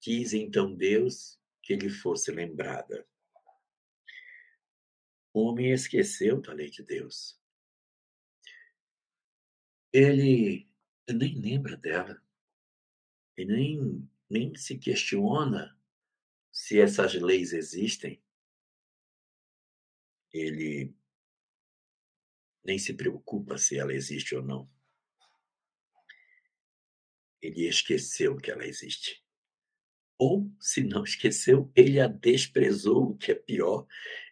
Quis 0.00 0.32
então 0.32 0.74
Deus 0.74 1.38
que 1.62 1.76
lhe 1.76 1.90
fosse 1.90 2.30
lembrada. 2.30 3.06
O 5.32 5.42
homem 5.42 5.72
esqueceu 5.72 6.40
da 6.40 6.52
lei 6.52 6.70
de 6.70 6.82
Deus 6.82 7.40
ele 9.92 10.68
nem 11.08 11.40
lembra 11.40 11.76
dela. 11.76 12.22
E 13.36 13.44
nem, 13.44 14.08
nem 14.28 14.54
se 14.54 14.78
questiona 14.78 15.76
se 16.52 16.80
essas 16.80 17.14
leis 17.14 17.52
existem. 17.52 18.22
Ele 20.32 20.94
nem 22.64 22.78
se 22.78 22.94
preocupa 22.94 23.58
se 23.58 23.78
ela 23.78 23.92
existe 23.92 24.34
ou 24.34 24.42
não. 24.42 24.70
Ele 27.40 27.66
esqueceu 27.66 28.36
que 28.36 28.50
ela 28.50 28.66
existe. 28.66 29.24
Ou, 30.18 30.52
se 30.60 30.84
não 30.84 31.02
esqueceu, 31.02 31.72
ele 31.74 31.98
a 31.98 32.06
desprezou, 32.06 33.12
o 33.12 33.16
que 33.16 33.32
é 33.32 33.34
pior. 33.34 33.86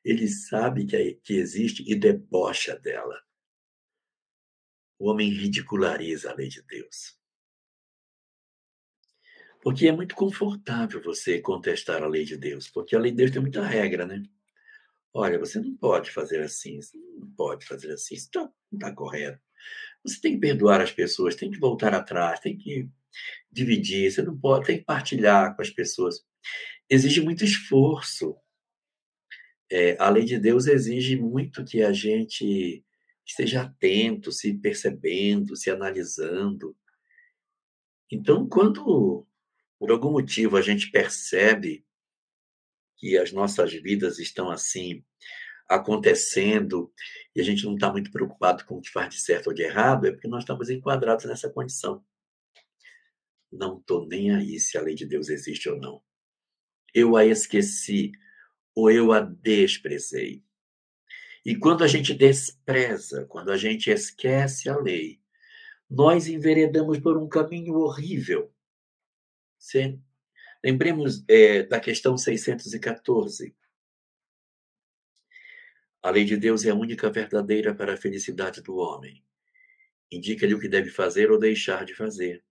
Ele 0.05 0.29
sabe 0.29 0.85
que, 0.85 1.15
que 1.15 1.35
existe 1.35 1.83
e 1.91 1.95
debocha 1.95 2.79
dela. 2.79 3.19
O 4.99 5.09
homem 5.09 5.31
ridiculariza 5.31 6.31
a 6.31 6.35
lei 6.35 6.49
de 6.49 6.61
Deus. 6.61 7.19
Porque 9.63 9.89
é 9.89 9.93
muito 9.93 10.15
confortável 10.15 11.03
você 11.03 11.41
contestar 11.41 12.03
a 12.03 12.07
lei 12.07 12.25
de 12.25 12.37
Deus, 12.37 12.69
porque 12.69 12.95
a 12.95 12.99
lei 12.99 13.11
de 13.11 13.17
Deus 13.17 13.31
tem 13.31 13.41
muita 13.41 13.65
regra, 13.65 14.07
né? 14.07 14.23
Olha, 15.19 15.37
você 15.37 15.59
não 15.59 15.77
pode 15.77 16.13
fazer 16.13 16.41
assim, 16.43 16.81
você 16.81 16.97
não 16.97 17.29
pode 17.33 17.67
fazer 17.67 17.91
assim, 17.91 18.15
isso 18.15 18.31
tá, 18.31 18.43
não 18.71 18.79
está 18.79 18.95
correto. 18.95 19.41
Você 20.05 20.21
tem 20.21 20.35
que 20.35 20.39
perdoar 20.39 20.81
as 20.81 20.93
pessoas, 20.93 21.35
tem 21.35 21.51
que 21.51 21.59
voltar 21.59 21.93
atrás, 21.93 22.39
tem 22.39 22.57
que 22.57 22.89
dividir, 23.51 24.13
você 24.13 24.23
não 24.23 24.39
pode, 24.39 24.67
tem 24.67 24.79
que 24.79 24.85
partilhar 24.85 25.57
com 25.57 25.63
as 25.63 25.71
pessoas. 25.71 26.25
Exige 26.89 27.21
muito 27.21 27.45
esforço. 27.45 28.37
É, 29.69 29.97
a 29.99 30.09
lei 30.09 30.25
de 30.25 30.39
Deus 30.39 30.69
exige 30.69 31.17
muito 31.17 31.65
que 31.65 31.83
a 31.83 31.93
gente 31.93 32.85
esteja 33.27 33.63
atento, 33.63 34.31
se 34.31 34.55
percebendo, 34.55 35.57
se 35.57 35.69
analisando. 35.69 36.77
Então, 38.09 38.49
quando 38.49 39.27
por 39.81 39.91
algum 39.91 40.13
motivo 40.13 40.57
a 40.57 40.63
gente 40.63 40.93
percebe 40.93 41.85
que 42.99 43.17
as 43.17 43.33
nossas 43.33 43.73
vidas 43.73 44.19
estão 44.19 44.51
assim 44.51 45.05
acontecendo 45.69 46.93
e 47.35 47.41
a 47.41 47.45
gente 47.45 47.65
não 47.65 47.75
está 47.75 47.91
muito 47.93 48.11
preocupado 48.11 48.65
com 48.65 48.77
o 48.77 48.81
que 48.81 48.91
faz 48.91 49.15
de 49.15 49.21
certo 49.21 49.49
ou 49.49 49.55
de 49.55 49.63
errado, 49.63 50.07
é 50.07 50.11
porque 50.11 50.29
nós 50.29 50.43
estamos 50.43 50.69
enquadrados 50.69 51.25
nessa 51.25 51.49
condição. 51.49 52.05
Não 53.51 53.79
estou 53.79 54.07
nem 54.07 54.35
aí 54.35 54.59
se 54.59 54.77
a 54.77 54.83
lei 54.83 54.95
de 54.95 55.07
Deus 55.07 55.29
existe 55.29 55.69
ou 55.69 55.79
não. 55.79 56.03
Eu 56.93 57.17
a 57.17 57.25
esqueci 57.25 58.13
ou 58.75 58.91
eu 58.91 59.13
a 59.13 59.21
desprezei. 59.21 60.43
E 61.45 61.57
quando 61.57 61.85
a 61.85 61.87
gente 61.87 62.13
despreza, 62.13 63.25
quando 63.27 63.51
a 63.51 63.57
gente 63.57 63.91
esquece 63.91 64.69
a 64.69 64.77
lei, 64.77 65.21
nós 65.89 66.27
enveredamos 66.27 66.99
por 66.99 67.17
um 67.17 67.29
caminho 67.29 67.75
horrível. 67.75 68.53
Sim. 69.59 70.03
Lembremos 70.65 71.25
é, 71.29 71.63
da 71.63 71.79
questão 71.79 72.17
614. 72.17 73.55
A 76.03 76.11
lei 76.11 76.25
de 76.25 76.37
Deus 76.37 76.65
é 76.65 76.71
a 76.71 76.75
única 76.75 77.11
verdadeira 77.11 77.75
para 77.75 77.95
a 77.95 77.97
felicidade 77.97 78.61
do 78.61 78.77
homem. 78.77 79.25
Indica-lhe 80.11 80.55
o 80.55 80.61
que 80.61 80.69
deve 80.69 80.91
fazer 80.91 81.31
ou 81.31 81.39
deixar 81.39 81.85
de 81.85 81.95
fazer. 81.95 82.45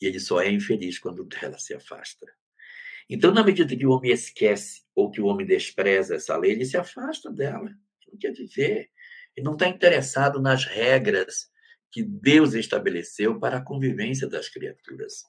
E 0.00 0.06
ele 0.06 0.18
só 0.18 0.40
é 0.40 0.50
infeliz 0.50 0.98
quando 0.98 1.24
dela 1.24 1.58
se 1.58 1.74
afasta. 1.74 2.26
Então, 3.08 3.32
na 3.32 3.44
medida 3.44 3.76
que 3.76 3.86
o 3.86 3.90
homem 3.90 4.10
esquece 4.10 4.82
ou 4.94 5.10
que 5.10 5.20
o 5.20 5.26
homem 5.26 5.46
despreza 5.46 6.16
essa 6.16 6.36
lei, 6.36 6.52
ele 6.52 6.64
se 6.64 6.76
afasta 6.76 7.30
dela. 7.30 7.68
Ele 7.68 8.12
não 8.12 8.18
quer 8.18 8.32
viver. 8.32 8.90
Ele 9.36 9.44
não 9.44 9.52
está 9.52 9.68
interessado 9.68 10.40
nas 10.40 10.64
regras 10.64 11.50
que 11.90 12.02
Deus 12.02 12.54
estabeleceu 12.54 13.38
para 13.38 13.58
a 13.58 13.64
convivência 13.64 14.28
das 14.28 14.48
criaturas. 14.48 15.24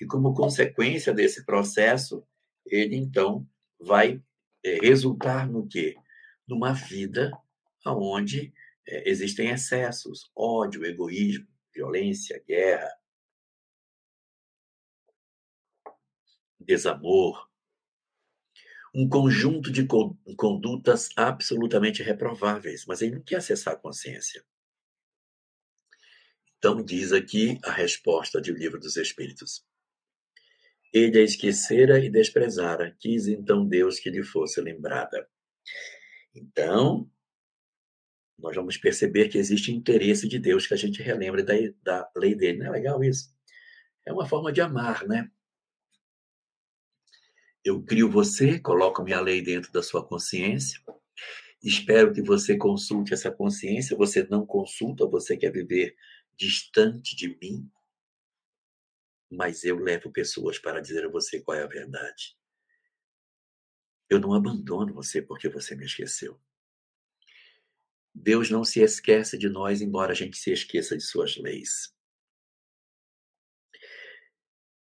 E 0.00 0.06
como 0.06 0.34
consequência 0.34 1.12
desse 1.12 1.44
processo, 1.44 2.24
ele 2.66 2.96
então 2.96 3.46
vai 3.80 4.22
é, 4.64 4.78
resultar 4.80 5.48
no 5.48 5.66
quê? 5.66 5.96
Numa 6.46 6.72
vida 6.72 7.32
onde 7.84 8.52
é, 8.86 9.08
existem 9.08 9.50
excessos, 9.50 10.30
ódio, 10.36 10.84
egoísmo, 10.84 11.46
violência, 11.74 12.42
guerra, 12.46 12.90
desamor, 16.60 17.48
um 18.94 19.08
conjunto 19.08 19.70
de 19.70 19.86
condutas 20.36 21.10
absolutamente 21.16 22.02
reprováveis, 22.02 22.84
mas 22.86 23.00
ele 23.00 23.16
não 23.16 23.22
quer 23.22 23.36
acessar 23.36 23.74
a 23.74 23.78
consciência. 23.78 24.44
Então, 26.58 26.82
diz 26.82 27.12
aqui 27.12 27.58
a 27.62 27.70
resposta 27.70 28.40
do 28.40 28.52
Livro 28.52 28.80
dos 28.80 28.96
Espíritos. 28.96 29.64
Ele 30.92 31.18
a 31.18 31.22
esquecera 31.22 31.98
e 31.98 32.10
desprezara, 32.10 32.96
quis 32.98 33.26
então 33.28 33.66
Deus 33.66 33.98
que 33.98 34.10
lhe 34.10 34.22
fosse 34.22 34.60
lembrada. 34.60 35.28
Então, 36.34 37.10
nós 38.38 38.54
vamos 38.54 38.76
perceber 38.76 39.28
que 39.28 39.36
existe 39.36 39.72
interesse 39.72 40.28
de 40.28 40.38
Deus 40.38 40.66
que 40.66 40.74
a 40.74 40.76
gente 40.76 41.02
relembre 41.02 41.42
da, 41.42 41.54
da 41.82 42.10
lei 42.16 42.34
dele. 42.34 42.58
Não 42.58 42.66
é 42.66 42.70
legal 42.70 43.02
isso? 43.02 43.34
É 44.06 44.12
uma 44.12 44.26
forma 44.26 44.52
de 44.52 44.60
amar, 44.60 45.06
né? 45.06 45.30
Eu 47.64 47.82
crio 47.82 48.08
você, 48.08 48.58
coloco 48.58 49.02
minha 49.02 49.20
lei 49.20 49.42
dentro 49.42 49.70
da 49.72 49.82
sua 49.82 50.06
consciência. 50.06 50.80
Espero 51.62 52.12
que 52.12 52.22
você 52.22 52.56
consulte 52.56 53.12
essa 53.12 53.30
consciência. 53.30 53.96
Você 53.96 54.26
não 54.30 54.46
consulta, 54.46 55.06
você 55.06 55.36
quer 55.36 55.50
viver 55.50 55.94
distante 56.36 57.16
de 57.16 57.36
mim 57.42 57.68
mas 59.30 59.64
eu 59.64 59.78
levo 59.78 60.10
pessoas 60.10 60.58
para 60.58 60.80
dizer 60.80 61.04
a 61.04 61.08
você 61.08 61.40
qual 61.40 61.56
é 61.56 61.62
a 61.62 61.66
verdade. 61.66 62.36
Eu 64.08 64.18
não 64.18 64.32
abandono 64.32 64.94
você 64.94 65.20
porque 65.20 65.48
você 65.48 65.74
me 65.74 65.84
esqueceu. 65.84 66.40
Deus 68.14 68.50
não 68.50 68.64
se 68.64 68.80
esquece 68.80 69.36
de 69.36 69.48
nós, 69.48 69.80
embora 69.80 70.12
a 70.12 70.14
gente 70.14 70.36
se 70.36 70.50
esqueça 70.50 70.96
de 70.96 71.02
suas 71.02 71.36
leis. 71.36 71.94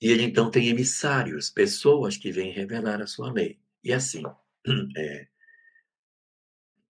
E 0.00 0.09
ele 0.09 0.22
então 0.22 0.50
tem 0.50 0.68
emissários, 0.68 1.50
pessoas 1.50 2.16
que 2.16 2.30
vêm 2.30 2.52
revelar 2.52 3.02
a 3.02 3.06
sua 3.06 3.32
lei. 3.32 3.61
E 3.82 3.92
assim, 3.92 4.22
é, 4.96 5.28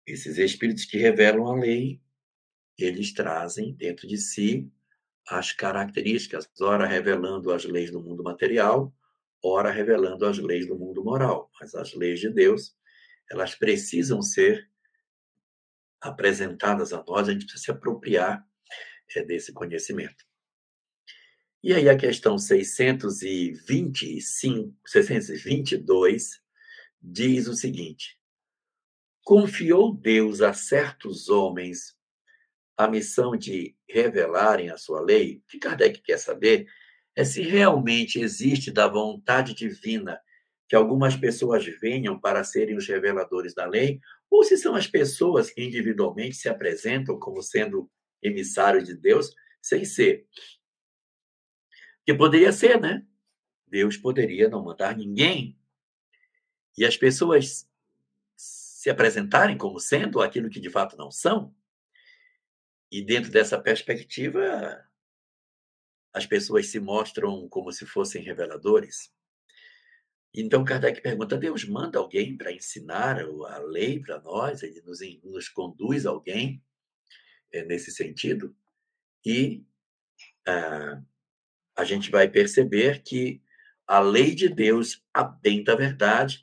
esses 0.06 0.38
espíritos 0.38 0.86
que 0.86 0.98
revelam 0.98 1.48
a 1.48 1.60
lei, 1.60 2.02
eles 2.78 3.14
trazem 3.14 3.74
dentro 3.74 4.08
de 4.08 4.18
si 4.18 4.72
as 5.28 5.52
características, 5.52 6.50
ora 6.62 6.86
revelando 6.86 7.52
as 7.52 7.66
leis 7.66 7.92
do 7.92 8.02
mundo 8.02 8.24
material, 8.24 8.94
ora 9.44 9.70
revelando 9.70 10.26
as 10.26 10.38
leis 10.38 10.66
do 10.66 10.78
mundo 10.78 11.04
moral. 11.04 11.52
Mas 11.60 11.76
as 11.76 11.94
leis 11.94 12.20
de 12.20 12.30
Deus, 12.30 12.76
elas 13.30 13.54
precisam 13.54 14.22
ser 14.22 14.70
apresentadas 16.00 16.94
a 16.94 17.04
nós, 17.06 17.28
a 17.28 17.34
gente 17.34 17.46
precisa 17.46 17.66
se 17.66 17.72
apropriar 17.72 18.48
é, 19.16 19.24
desse 19.24 19.52
conhecimento. 19.52 20.26
E 21.64 21.74
aí 21.74 21.90
a 21.90 21.98
questão 21.98 22.38
625, 22.38 24.78
622 24.86 26.40
diz 27.02 27.48
o 27.48 27.56
seguinte: 27.56 28.20
Confiou 29.24 29.92
Deus 29.94 30.42
a 30.42 30.54
certos 30.54 31.28
homens 31.28 31.97
a 32.78 32.88
missão 32.88 33.36
de 33.36 33.76
revelarem 33.90 34.70
a 34.70 34.78
sua 34.78 35.02
lei, 35.02 35.38
o 35.38 35.48
que 35.48 35.58
Kardec 35.58 36.00
quer 36.02 36.20
saber 36.20 36.68
é 37.16 37.24
se 37.24 37.42
realmente 37.42 38.20
existe 38.20 38.72
da 38.72 38.88
vontade 38.88 39.56
divina 39.56 40.22
que 40.70 40.76
algumas 40.76 41.16
pessoas 41.16 41.66
venham 41.66 42.20
para 42.20 42.44
serem 42.44 42.78
os 42.78 42.88
reveladores 42.88 43.56
da 43.56 43.66
lei, 43.66 44.00
ou 44.30 44.44
se 44.44 44.58
são 44.58 44.76
as 44.76 44.86
pessoas 44.86 45.50
que 45.50 45.64
individualmente 45.64 46.36
se 46.36 46.50
apresentam 46.50 47.18
como 47.18 47.42
sendo 47.42 47.90
emissários 48.22 48.84
de 48.86 48.96
Deus, 48.96 49.34
sem 49.62 49.86
ser. 49.86 50.28
Que 52.06 52.14
poderia 52.14 52.52
ser, 52.52 52.80
né? 52.80 53.06
Deus 53.66 53.98
poderia 53.98 54.50
não 54.50 54.64
mandar 54.64 54.96
ninguém. 54.96 55.58
E 56.78 56.86
as 56.86 56.96
pessoas 56.96 57.68
se 58.36 58.90
apresentarem 58.90 59.58
como 59.58 59.80
sendo 59.80 60.22
aquilo 60.22 60.50
que 60.50 60.60
de 60.60 60.70
fato 60.70 60.96
não 60.96 61.10
são. 61.10 61.56
E 62.92 63.02
dentro 63.02 63.32
dessa 63.32 63.60
perspectiva, 63.60 64.84
as 66.14 66.26
pessoas 66.26 66.68
se 66.68 66.80
mostram 66.80 67.48
como 67.50 67.72
se 67.72 67.86
fossem 67.86 68.24
reveladores. 68.24 69.12
Então 70.34 70.64
Kardec 70.64 71.02
pergunta: 71.02 71.38
Deus 71.38 71.66
manda 71.66 72.00
alguém 72.00 72.38
para 72.38 72.52
ensinar 72.52 73.20
a 73.20 73.58
lei 73.60 74.00
para 74.00 74.22
nós? 74.22 74.64
Ele 74.64 74.82
nos, 74.82 75.00
nos 75.24 75.50
conduz 75.50 76.06
alguém 76.06 76.64
é, 77.52 77.64
nesse 77.66 77.92
sentido? 77.92 78.56
E 79.26 79.66
ah, 80.48 81.02
a 81.76 81.84
gente 81.84 82.10
vai 82.10 82.28
perceber 82.28 83.04
que 83.04 83.42
a 83.86 84.00
lei 84.00 84.34
de 84.34 84.50
Deus, 84.50 85.04
a 85.14 85.24
bem 85.24 85.64
da 85.64 85.76
verdade, 85.76 86.42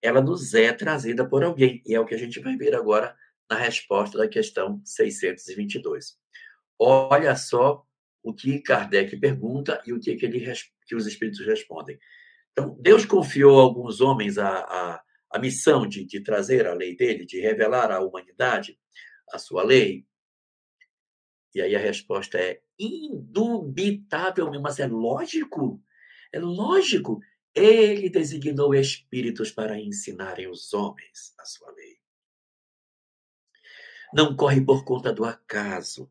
ela 0.00 0.20
nos 0.20 0.54
é 0.54 0.72
trazida 0.72 1.28
por 1.28 1.42
alguém. 1.42 1.82
E 1.86 1.94
é 1.94 2.00
o 2.00 2.06
que 2.06 2.14
a 2.14 2.18
gente 2.18 2.40
vai 2.40 2.56
ver 2.56 2.74
agora 2.74 3.16
na 3.48 3.56
resposta 3.56 4.18
da 4.18 4.28
questão 4.28 4.80
622. 4.84 6.16
Olha 6.78 7.34
só 7.36 7.84
o 8.22 8.34
que 8.34 8.58
Kardec 8.60 9.16
pergunta 9.18 9.82
e 9.86 9.92
o 9.92 10.00
que, 10.00 10.16
que, 10.16 10.26
ele, 10.26 10.52
que 10.86 10.94
os 10.94 11.06
espíritos 11.06 11.44
respondem. 11.46 11.98
Então, 12.52 12.76
Deus 12.80 13.04
confiou 13.04 13.60
a 13.60 13.62
alguns 13.62 14.00
homens 14.00 14.38
a, 14.38 14.48
a, 14.48 15.02
a 15.30 15.38
missão 15.38 15.86
de, 15.86 16.04
de 16.04 16.20
trazer 16.20 16.66
a 16.66 16.74
lei 16.74 16.96
dele, 16.96 17.24
de 17.24 17.40
revelar 17.40 17.90
à 17.90 18.00
humanidade 18.00 18.78
a 19.32 19.38
sua 19.38 19.62
lei. 19.62 20.04
E 21.54 21.60
aí 21.60 21.74
a 21.74 21.78
resposta 21.78 22.38
é 22.38 22.60
indubitavelmente, 22.78 24.62
mas 24.62 24.78
é 24.78 24.86
lógico, 24.86 25.82
é 26.32 26.38
lógico. 26.38 27.20
Ele 27.54 28.10
designou 28.10 28.74
espíritos 28.74 29.50
para 29.50 29.80
ensinarem 29.80 30.48
os 30.48 30.74
homens 30.74 31.32
a 31.38 31.44
sua 31.44 31.72
lei 31.72 31.96
não 34.12 34.34
corre 34.36 34.60
por 34.60 34.84
conta 34.84 35.12
do 35.12 35.24
acaso. 35.24 36.10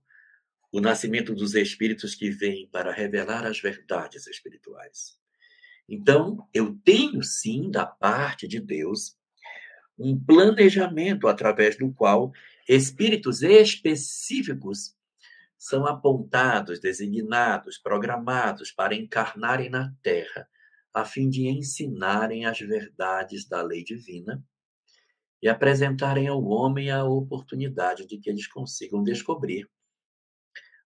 O 0.72 0.82
nascimento 0.82 1.34
dos 1.34 1.56
espíritos 1.56 2.16
que 2.16 2.30
vêm 2.30 2.68
para 2.68 2.92
revelar 2.92 3.46
as 3.46 3.60
verdades 3.60 4.28
espirituais. 4.28 5.18
Então, 5.88 6.48
eu 6.54 6.76
tenho 6.84 7.24
sim, 7.24 7.70
da 7.70 7.86
parte 7.86 8.48
de 8.48 8.60
Deus, 8.60 9.16
um 9.98 10.20
planejamento 10.20 11.28
através 11.28 11.78
do 11.78 11.94
qual 11.94 12.34
espíritos 12.68 13.42
específicos 13.42 14.96
são 15.58 15.86
apontados, 15.86 16.80
designados, 16.80 17.78
programados 17.78 18.72
para 18.72 18.96
encarnarem 18.96 19.70
na 19.70 19.94
Terra, 20.04 20.48
a 20.94 21.06
fim 21.06 21.30
de 21.30 21.48
ensinarem 21.48 22.46
as 22.46 22.60
verdades 22.60 23.48
da 23.48 23.62
lei 23.62 23.84
divina 23.84 24.44
e 25.46 25.48
apresentarem 25.48 26.28
ao 26.28 26.44
homem 26.44 26.90
a 26.90 27.04
oportunidade 27.04 28.08
de 28.08 28.18
que 28.18 28.32
eles 28.32 28.48
consigam 28.48 29.04
descobrir 29.04 29.70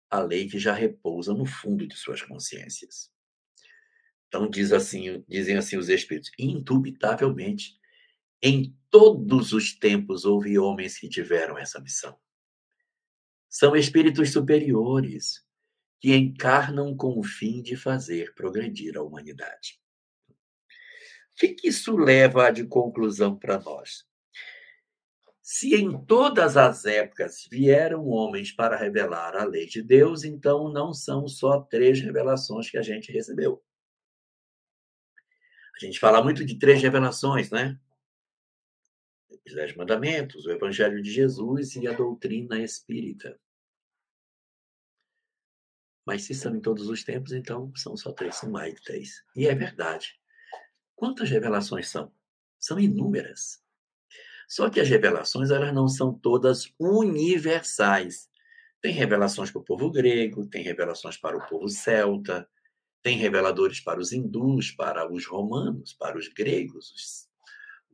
a 0.09 0.21
lei 0.21 0.49
que 0.49 0.61
já 0.61 0.73
repousa 0.73 1.35
no 1.35 1.45
fundo 1.45 1.85
de 1.89 1.97
suas 1.97 2.23
consciências. 2.23 3.11
Então 4.29 4.49
diz 4.49 4.71
assim, 4.71 5.25
dizem 5.27 5.57
assim 5.57 5.77
os 5.77 5.89
espíritos, 5.89 6.31
indubitavelmente, 6.39 7.77
em 8.41 8.79
todos 8.89 9.53
os 9.53 9.77
tempos 9.77 10.25
houve 10.25 10.57
homens 10.57 10.99
que 10.99 11.09
tiveram 11.09 11.59
essa 11.59 11.81
missão. 11.81 12.17
São 13.51 13.75
espíritos 13.75 14.31
superiores 14.31 15.45
que 16.01 16.15
encarnam 16.15 16.97
com 16.97 17.19
o 17.19 17.25
fim 17.25 17.61
de 17.61 17.75
fazer 17.75 18.33
progredir 18.37 18.97
a 18.97 19.03
humanidade. 19.03 19.81
O 20.31 20.35
que, 21.39 21.57
isso 21.65 21.97
leva 21.97 22.53
de 22.53 22.65
conclusão 22.65 23.37
para 23.37 23.59
nós? 23.59 24.07
Se 25.47 25.75
em 25.75 26.03
todas 26.07 26.57
as 26.57 26.87
épocas 26.87 27.47
vieram 27.51 28.07
homens 28.07 28.51
para 28.51 28.79
revelar 28.79 29.37
a 29.37 29.45
lei 29.45 29.67
de 29.67 29.83
Deus, 29.83 30.25
então 30.25 30.73
não 30.73 30.95
são 30.95 31.29
só 31.29 31.61
três 31.61 32.01
revelações 32.01 32.71
que 32.71 32.79
a 32.79 32.83
gente 32.83 33.13
recebeu. 33.13 33.63
A 35.77 35.85
gente 35.85 36.01
fala 36.01 36.25
muito 36.25 36.47
de 36.47 36.59
três 36.59 36.83
revelações, 36.83 37.51
né? 37.51 37.79
Os 39.47 39.55
Dez 39.55 39.77
Mandamentos, 39.77 40.47
o 40.47 40.51
Evangelho 40.51 41.03
de 41.03 41.11
Jesus 41.11 41.77
e 41.77 41.87
a 41.87 41.93
doutrina 41.93 42.59
espírita. 42.63 43.39
Mas 46.07 46.23
se 46.23 46.33
são 46.33 46.57
em 46.57 46.61
todos 46.61 46.89
os 46.89 47.05
tempos, 47.05 47.33
então 47.33 47.71
são 47.77 47.99
só 47.99 48.13
três, 48.13 48.37
são 48.37 48.51
mais 48.51 48.73
de 48.77 48.83
três. 48.83 49.23
E 49.37 49.47
é 49.47 49.55
verdade. 49.55 50.19
Quantas 50.97 51.29
revelações 51.29 51.91
são? 51.91 52.11
São 52.59 52.81
inúmeras. 52.81 53.63
Só 54.49 54.69
que 54.71 54.81
as 54.81 54.89
revelações 54.89 55.51
elas 55.51 55.73
não 55.73 55.89
são 55.89 56.13
todas 56.13 56.73
universais. 56.79 58.29
Tem 58.81 58.93
revelações 58.93 59.51
para 59.51 59.61
o 59.61 59.65
povo 59.65 59.91
grego, 59.91 60.47
tem 60.47 60.63
revelações 60.63 61.17
para 61.17 61.37
o 61.37 61.47
povo 61.47 61.69
celta, 61.69 62.49
tem 63.03 63.19
reveladores 63.19 63.81
para 63.81 64.01
os 64.01 64.13
hindus, 64.13 64.71
para 64.71 65.11
os 65.11 65.27
romanos, 65.27 65.93
para 65.93 66.19
os 66.19 66.29
gregos, 66.29 66.91
os, 66.91 67.29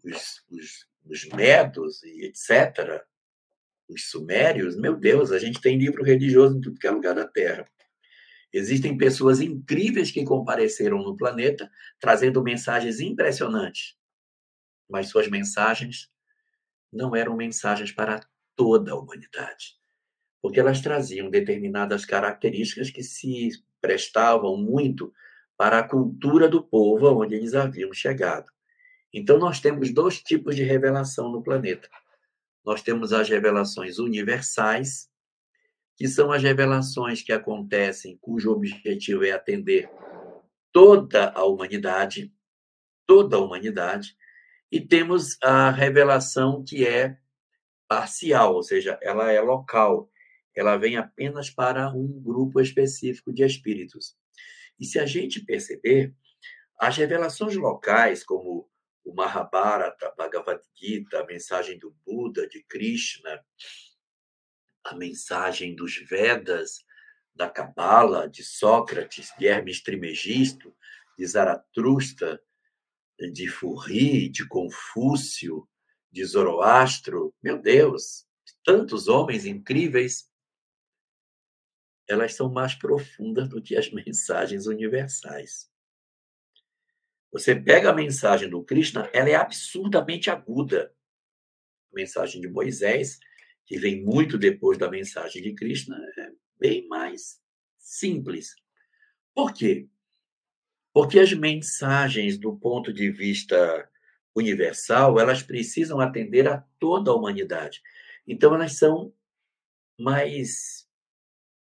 os, 0.04 0.44
os, 0.50 0.86
os 1.04 1.28
medos 1.34 2.02
e 2.02 2.26
etc. 2.26 3.02
Os 3.88 4.10
sumérios. 4.10 4.76
Meu 4.76 4.96
Deus, 4.96 5.32
a 5.32 5.38
gente 5.38 5.60
tem 5.60 5.78
livro 5.78 6.04
religioso 6.04 6.56
em 6.56 6.60
tudo 6.60 6.78
que 6.78 6.86
é 6.86 6.90
lugar 6.90 7.14
da 7.14 7.26
Terra. 7.26 7.64
Existem 8.52 8.96
pessoas 8.96 9.40
incríveis 9.40 10.10
que 10.10 10.24
compareceram 10.24 10.98
no 10.98 11.16
planeta, 11.16 11.70
trazendo 12.00 12.42
mensagens 12.42 13.00
impressionantes. 13.00 13.96
Mas 14.88 15.08
suas 15.08 15.28
mensagens 15.28 16.10
não 16.92 17.14
eram 17.14 17.36
mensagens 17.36 17.92
para 17.92 18.20
toda 18.56 18.92
a 18.92 18.96
humanidade, 18.96 19.76
porque 20.42 20.60
elas 20.60 20.80
traziam 20.80 21.30
determinadas 21.30 22.04
características 22.04 22.90
que 22.90 23.02
se 23.02 23.50
prestavam 23.80 24.56
muito 24.56 25.12
para 25.56 25.78
a 25.78 25.82
cultura 25.86 26.48
do 26.48 26.62
povo 26.62 27.06
onde 27.22 27.34
eles 27.34 27.54
haviam 27.54 27.92
chegado. 27.92 28.50
Então, 29.12 29.38
nós 29.38 29.60
temos 29.60 29.92
dois 29.92 30.22
tipos 30.22 30.54
de 30.54 30.62
revelação 30.62 31.30
no 31.30 31.42
planeta. 31.42 31.88
Nós 32.64 32.82
temos 32.82 33.12
as 33.12 33.28
revelações 33.28 33.98
universais, 33.98 35.10
que 35.96 36.06
são 36.08 36.32
as 36.32 36.42
revelações 36.42 37.22
que 37.22 37.32
acontecem, 37.32 38.18
cujo 38.20 38.52
objetivo 38.52 39.24
é 39.24 39.32
atender 39.32 39.90
toda 40.72 41.30
a 41.30 41.44
humanidade, 41.44 42.32
toda 43.06 43.36
a 43.36 43.40
humanidade, 43.40 44.16
e 44.70 44.80
temos 44.80 45.36
a 45.42 45.70
revelação 45.70 46.64
que 46.64 46.86
é 46.86 47.18
parcial, 47.88 48.54
ou 48.54 48.62
seja, 48.62 48.98
ela 49.02 49.32
é 49.32 49.40
local, 49.40 50.08
ela 50.54 50.76
vem 50.76 50.96
apenas 50.96 51.50
para 51.50 51.90
um 51.90 52.20
grupo 52.22 52.60
específico 52.60 53.32
de 53.32 53.44
espíritos. 53.44 54.16
E 54.78 54.84
se 54.84 54.98
a 54.98 55.06
gente 55.06 55.44
perceber, 55.44 56.14
as 56.78 56.96
revelações 56.96 57.56
locais, 57.56 58.24
como 58.24 58.70
o 59.04 59.14
Mahabharata, 59.14 60.14
Bhagavad 60.16 60.62
Gita, 60.74 61.20
a 61.20 61.26
mensagem 61.26 61.78
do 61.78 61.90
Buda, 62.06 62.48
de 62.48 62.62
Krishna, 62.62 63.44
a 64.84 64.94
mensagem 64.94 65.74
dos 65.74 65.96
Vedas, 65.96 66.84
da 67.34 67.48
Cabala, 67.48 68.28
de 68.28 68.44
Sócrates, 68.44 69.32
de 69.38 69.46
Hermes 69.46 69.82
Trimegisto, 69.82 70.74
de 71.18 71.26
Zaratustra, 71.26 72.40
de 73.28 73.48
Furri, 73.48 74.28
de 74.28 74.46
Confúcio, 74.46 75.68
de 76.10 76.24
Zoroastro, 76.24 77.34
meu 77.42 77.60
Deus, 77.60 78.26
tantos 78.64 79.08
homens 79.08 79.44
incríveis, 79.44 80.28
elas 82.08 82.34
são 82.34 82.50
mais 82.50 82.74
profundas 82.74 83.48
do 83.48 83.62
que 83.62 83.76
as 83.76 83.90
mensagens 83.92 84.66
universais. 84.66 85.70
Você 87.32 87.54
pega 87.54 87.90
a 87.90 87.94
mensagem 87.94 88.48
do 88.48 88.64
Krishna, 88.64 89.08
ela 89.12 89.28
é 89.28 89.36
absurdamente 89.36 90.30
aguda. 90.30 90.92
A 91.92 91.94
mensagem 91.94 92.40
de 92.40 92.48
Moisés, 92.48 93.20
que 93.64 93.78
vem 93.78 94.02
muito 94.02 94.36
depois 94.36 94.76
da 94.76 94.90
mensagem 94.90 95.40
de 95.40 95.54
Krishna, 95.54 95.96
é 96.18 96.32
bem 96.58 96.88
mais 96.88 97.40
simples. 97.78 98.56
Por 99.32 99.52
quê? 99.52 99.88
Porque 100.92 101.18
as 101.18 101.32
mensagens, 101.32 102.36
do 102.38 102.56
ponto 102.56 102.92
de 102.92 103.10
vista 103.10 103.88
universal, 104.34 105.18
elas 105.20 105.42
precisam 105.42 106.00
atender 106.00 106.48
a 106.48 106.64
toda 106.78 107.10
a 107.10 107.14
humanidade. 107.14 107.82
Então, 108.26 108.54
elas 108.54 108.76
são 108.76 109.12
mais 109.98 110.88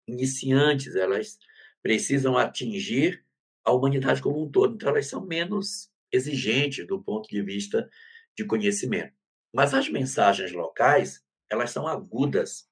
iniciantes, 0.07 0.95
elas 0.95 1.39
precisam 1.81 2.37
atingir 2.37 3.23
a 3.63 3.71
humanidade 3.71 4.21
como 4.21 4.43
um 4.43 4.49
todo. 4.49 4.75
Então, 4.75 4.89
elas 4.89 5.07
são 5.07 5.25
menos 5.25 5.91
exigentes 6.11 6.85
do 6.85 7.01
ponto 7.01 7.27
de 7.29 7.41
vista 7.41 7.89
de 8.35 8.45
conhecimento. 8.45 9.13
Mas 9.53 9.73
as 9.73 9.89
mensagens 9.89 10.51
locais, 10.51 11.23
elas 11.49 11.71
são 11.71 11.87
agudas, 11.87 12.69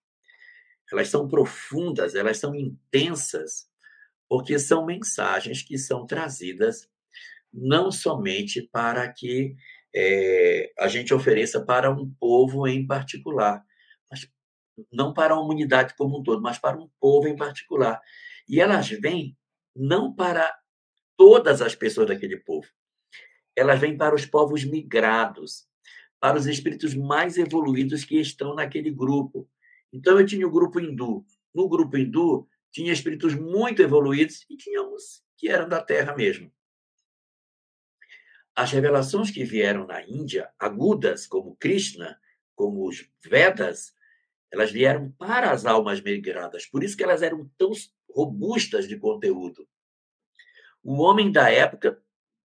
elas 0.92 1.10
são 1.10 1.28
profundas, 1.28 2.16
elas 2.16 2.38
são 2.38 2.54
intensas, 2.54 3.70
porque 4.28 4.58
são 4.60 4.86
mensagens 4.86 5.62
que 5.62 5.78
são 5.78 6.06
trazidas 6.06 6.90
não 7.54 7.92
somente 7.92 8.62
para 8.62 9.12
que 9.12 9.56
é, 9.96 10.72
a 10.78 10.88
gente 10.90 11.14
ofereça 11.14 11.64
para 11.64 11.90
um 11.90 12.12
povo 12.20 12.68
em 12.68 12.86
particular, 12.86 13.64
mas 14.12 14.30
não 14.92 15.14
para 15.14 15.34
a 15.34 15.40
humanidade 15.40 15.96
como 15.98 16.20
um 16.20 16.24
todo, 16.24 16.42
mas 16.42 16.58
para 16.58 16.78
um 16.78 16.90
povo 17.00 17.30
em 17.30 17.36
particular. 17.36 18.02
E 18.48 18.60
elas 18.60 18.90
vêm 18.90 19.38
não 19.74 20.14
para 20.14 20.54
todas 21.16 21.62
as 21.62 21.74
pessoas 21.76 22.08
daquele 22.08 22.38
povo, 22.38 22.68
elas 23.56 23.80
vêm 23.80 23.98
para 23.98 24.14
os 24.14 24.26
povos 24.26 24.66
migrados, 24.66 25.66
para 26.20 26.38
os 26.38 26.46
espíritos 26.46 26.94
mais 26.94 27.38
evoluídos 27.38 28.04
que 28.04 28.20
estão 28.20 28.54
naquele 28.54 28.92
grupo. 28.92 29.50
Então, 29.94 30.20
eu 30.20 30.26
tinha 30.26 30.46
o 30.46 30.52
grupo 30.52 30.80
hindu. 30.80 31.26
No 31.54 31.70
grupo 31.70 31.98
hindu, 31.98 32.48
tinha 32.76 32.92
espíritos 32.92 33.34
muito 33.34 33.82
evoluídos 33.82 34.46
e 34.50 34.58
tínhamos 34.58 35.24
que 35.38 35.48
eram 35.48 35.70
da 35.70 35.82
Terra 35.82 36.14
mesmo. 36.14 36.52
As 38.54 38.70
revelações 38.70 39.32
que 39.32 39.46
vieram 39.46 39.88
na 39.88 40.06
Índia, 40.06 40.52
agudas, 40.60 41.26
como 41.26 41.56
Krishna, 41.56 42.20
como 42.54 42.86
os 42.86 43.10
Vedas, 43.24 43.96
elas 44.52 44.72
vieram 44.72 45.10
para 45.12 45.52
as 45.52 45.66
almas 45.66 46.02
migradas. 46.02 46.66
Por 46.66 46.84
isso 46.84 46.98
que 46.98 47.04
elas 47.06 47.22
eram 47.22 47.50
tão 47.58 47.72
robustas 48.10 48.90
de 48.90 48.98
conteúdo. 48.98 49.66
O 50.84 51.02
homem 51.02 51.32
da 51.32 51.50
época 51.50 52.04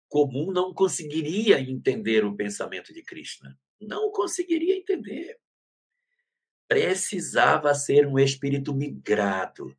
comum 0.07 0.51
não 0.51 0.75
conseguiria 0.75 1.59
entender 1.59 2.23
o 2.23 2.35
pensamento 2.35 2.93
de 2.93 3.01
Krishna. 3.01 3.59
Não 3.81 4.11
conseguiria 4.11 4.77
entender. 4.77 5.39
Precisava 6.67 7.73
ser 7.73 8.05
um 8.05 8.19
espírito 8.19 8.75
migrado, 8.75 9.75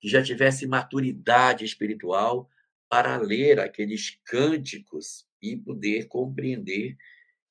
que 0.00 0.08
já 0.08 0.22
tivesse 0.22 0.66
maturidade 0.66 1.64
espiritual 1.64 2.48
para 2.88 3.16
ler 3.16 3.58
aqueles 3.58 4.18
cânticos 4.24 5.26
e 5.42 5.56
poder 5.56 6.06
compreender 6.06 6.96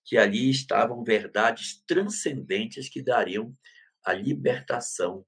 que 0.04 0.18
ali 0.18 0.50
estavam 0.50 1.04
verdades 1.04 1.84
transcendentes 1.88 2.88
que 2.88 3.02
dariam 3.02 3.56
a 4.04 4.14
libertação 4.14 5.26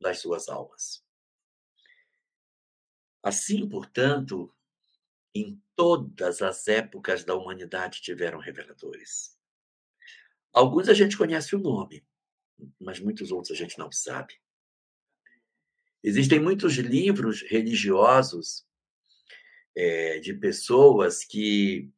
das 0.00 0.18
suas 0.18 0.48
almas. 0.48 1.04
Assim, 3.22 3.68
portanto, 3.68 4.52
em 5.34 5.62
todas 5.76 6.42
as 6.42 6.66
épocas 6.66 7.24
da 7.24 7.34
humanidade 7.34 8.02
tiveram 8.02 8.38
reveladores. 8.40 9.38
Alguns 10.52 10.88
a 10.88 10.94
gente 10.94 11.16
conhece 11.16 11.54
o 11.54 11.58
nome, 11.60 12.04
mas 12.80 12.98
muitos 12.98 13.30
outros 13.30 13.52
a 13.52 13.54
gente 13.54 13.78
não 13.78 13.92
sabe. 13.92 14.40
Existem 16.02 16.40
muitos 16.40 16.74
livros 16.76 17.42
religiosos 17.42 18.66
é, 19.76 20.18
de 20.18 20.32
pessoas 20.34 21.24
que, 21.24 21.90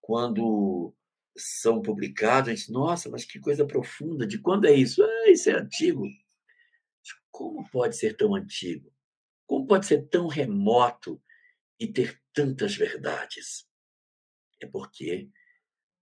quando 0.00 0.94
são 1.36 1.82
publicados, 1.82 2.48
a 2.48 2.54
gente, 2.54 2.72
nossa, 2.72 3.10
mas 3.10 3.24
que 3.24 3.38
coisa 3.38 3.66
profunda, 3.66 4.26
de 4.26 4.38
quando 4.38 4.66
é 4.66 4.72
isso? 4.72 5.02
Ah, 5.02 5.30
isso 5.30 5.50
é 5.50 5.54
antigo. 5.54 6.06
Como 7.30 7.68
pode 7.70 7.96
ser 7.96 8.16
tão 8.16 8.34
antigo? 8.34 8.90
Como 9.46 9.66
pode 9.66 9.86
ser 9.86 10.08
tão 10.08 10.26
remoto 10.26 11.22
e 11.78 11.86
ter 11.86 12.20
tantas 12.32 12.74
verdades? 12.74 13.68
É 14.60 14.66
porque 14.66 15.28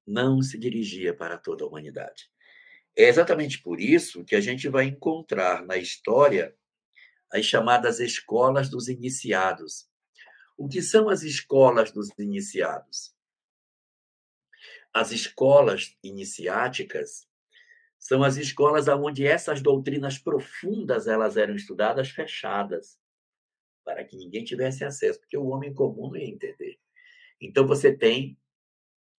não 0.07 0.41
se 0.41 0.57
dirigia 0.57 1.13
para 1.13 1.37
toda 1.37 1.65
a 1.65 1.67
humanidade. 1.67 2.31
É 2.97 3.09
exatamente 3.09 3.61
por 3.61 3.81
isso 3.81 4.25
que 4.25 4.37
a 4.37 4.41
gente 4.41 4.69
vai 4.69 4.85
encontrar 4.85 5.65
na 5.67 5.77
história 5.77 6.57
as 7.35 7.45
chamadas 7.45 7.99
escolas 7.99 8.71
dos 8.71 8.87
iniciados. 8.89 9.89
O 10.57 10.69
que 10.69 10.81
são 10.81 11.09
as 11.09 11.25
escolas 11.25 11.91
dos 11.91 12.09
iniciados? 12.17 13.13
As 14.93 15.11
escolas 15.11 15.97
iniciáticas 16.01 17.27
são 17.99 18.23
as 18.23 18.37
escolas 18.37 18.87
onde 18.87 19.27
essas 19.27 19.61
doutrinas 19.61 20.17
profundas 20.17 21.09
elas 21.09 21.37
eram 21.37 21.57
estudadas 21.57 22.09
fechadas, 22.09 23.01
para 23.85 24.05
que 24.05 24.17
ninguém 24.17 24.45
tivesse 24.45 24.85
acesso, 24.85 25.19
porque 25.19 25.37
o 25.37 25.47
homem 25.47 25.75
comum 25.75 26.11
não 26.11 26.17
ia 26.17 26.31
entender. 26.31 26.79
Então 27.41 27.67
você 27.67 27.93
tem 27.93 28.39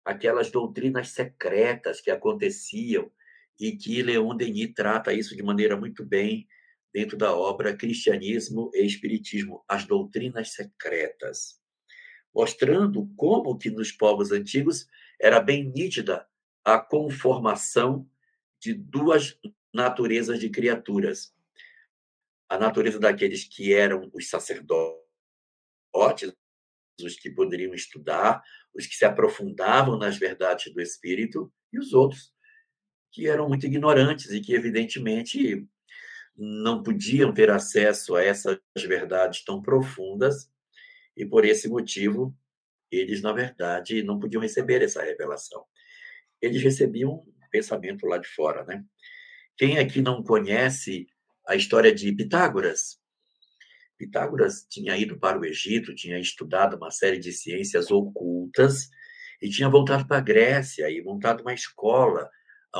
aquelas 0.06 0.50
doutrinas 0.50 1.10
secretas 1.10 2.00
que 2.00 2.10
aconteciam 2.10 3.12
e 3.60 3.76
que 3.76 4.02
Leon 4.02 4.38
Denis 4.38 4.74
trata 4.74 5.12
isso 5.12 5.36
de 5.36 5.44
maneira 5.44 5.76
muito 5.76 6.06
bem 6.06 6.48
dentro 6.96 7.18
da 7.18 7.36
obra 7.36 7.76
Cristianismo 7.76 8.72
e 8.74 8.86
Espiritismo, 8.86 9.66
as 9.68 9.84
doutrinas 9.86 10.54
secretas, 10.54 11.60
mostrando 12.34 13.06
como 13.18 13.58
que 13.58 13.70
nos 13.70 13.92
povos 13.92 14.32
antigos 14.32 14.88
era 15.20 15.42
bem 15.42 15.74
nítida 15.76 16.26
a 16.64 16.80
conformação 16.80 18.10
de 18.62 18.74
duas 18.74 19.38
naturezas 19.74 20.40
de 20.40 20.50
criaturas. 20.50 21.36
A 22.48 22.58
natureza 22.58 22.98
daqueles 22.98 23.44
que 23.44 23.74
eram 23.74 24.10
os 24.14 24.30
sacerdotes, 24.30 24.96
os 27.02 27.18
que 27.18 27.30
poderiam 27.30 27.74
estudar, 27.74 28.42
os 28.74 28.88
que 28.88 28.96
se 28.96 29.04
aprofundavam 29.04 29.98
nas 29.98 30.18
verdades 30.18 30.74
do 30.74 30.80
espírito, 30.80 31.52
e 31.74 31.78
os 31.78 31.92
outros, 31.92 32.34
que 33.12 33.28
eram 33.28 33.50
muito 33.50 33.66
ignorantes 33.66 34.32
e 34.32 34.40
que, 34.40 34.54
evidentemente, 34.54 35.68
não 36.38 36.84
podiam 36.84 37.34
ter 37.34 37.50
acesso 37.50 38.16
a 38.16 38.24
essas 38.24 38.60
verdades 38.86 39.44
tão 39.44 39.62
profundas, 39.62 40.50
e 41.16 41.26
por 41.26 41.46
esse 41.46 41.70
motivo, 41.70 42.36
eles, 42.92 43.22
na 43.22 43.32
verdade, 43.32 44.04
não 44.04 44.20
podiam 44.20 44.42
receber 44.42 44.82
essa 44.82 45.02
revelação. 45.02 45.64
Eles 46.42 46.62
recebiam 46.62 47.12
um 47.12 47.50
pensamento 47.50 48.06
lá 48.06 48.18
de 48.18 48.28
fora, 48.28 48.66
né? 48.66 48.84
Quem 49.58 49.80
aqui 49.80 50.02
não 50.02 50.22
conhece 50.22 51.08
a 51.48 51.56
história 51.56 51.94
de 51.94 52.12
Pitágoras? 52.12 53.00
Pitágoras 53.98 54.66
tinha 54.70 54.98
ido 54.98 55.18
para 55.18 55.40
o 55.40 55.46
Egito, 55.46 55.96
tinha 55.96 56.20
estudado 56.20 56.76
uma 56.76 56.92
série 56.92 57.18
de 57.18 57.32
ciências 57.32 57.90
ocultas 57.90 58.90
e 59.42 59.50
tinha 59.50 59.70
voltado 59.70 60.06
para 60.06 60.18
a 60.18 60.22
Grécia 60.22 60.90
e 60.90 61.02
montado 61.02 61.42
uma 61.42 61.54
escola 61.54 62.30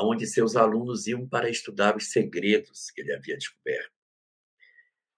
onde 0.02 0.26
seus 0.26 0.56
alunos 0.56 1.06
iam 1.06 1.26
para 1.28 1.48
estudar 1.48 1.96
os 1.96 2.10
segredos 2.10 2.90
que 2.90 3.00
ele 3.00 3.12
havia 3.12 3.36
descoberto. 3.36 3.96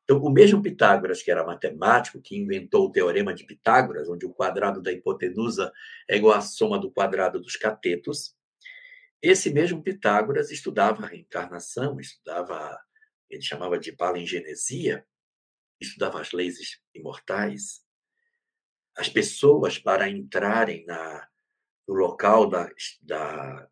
Então, 0.05 0.23
o 0.23 0.31
mesmo 0.31 0.63
Pitágoras, 0.63 1.23
que 1.23 1.31
era 1.31 1.45
matemático, 1.45 2.21
que 2.23 2.35
inventou 2.35 2.87
o 2.87 2.93
teorema 2.93 3.35
de 3.35 3.45
Pitágoras, 3.45 4.09
onde 4.09 4.25
o 4.25 4.33
quadrado 4.33 4.81
da 4.81 4.91
hipotenusa 4.91 5.71
é 6.09 6.17
igual 6.17 6.35
à 6.35 6.41
soma 6.41 6.79
do 6.79 6.91
quadrado 6.91 7.39
dos 7.39 7.57
catetos, 7.57 8.35
esse 9.21 9.51
mesmo 9.53 9.83
Pitágoras 9.83 10.51
estudava 10.51 11.05
a 11.05 11.09
reencarnação, 11.09 11.99
estudava, 12.01 12.79
ele 13.29 13.43
chamava 13.43 13.79
de 13.79 13.93
palingenesia, 13.93 15.05
estudava 15.81 16.21
as 16.21 16.33
leis 16.33 16.81
imortais. 16.95 17.85
As 18.97 19.09
pessoas, 19.09 19.79
para 19.79 20.09
entrarem 20.09 20.87
na, 20.87 21.29
no 21.87 21.95
local 21.95 22.49
da, 22.49 22.71
da, 23.03 23.69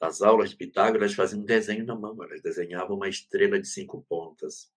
das 0.00 0.22
aulas 0.22 0.50
de 0.50 0.56
Pitágoras, 0.56 1.12
faziam 1.12 1.42
um 1.42 1.44
desenho 1.44 1.84
na 1.84 1.94
mão, 1.94 2.20
elas 2.24 2.40
desenhavam 2.40 2.96
uma 2.96 3.08
estrela 3.08 3.60
de 3.60 3.68
cinco 3.68 4.02
pontas. 4.08 4.72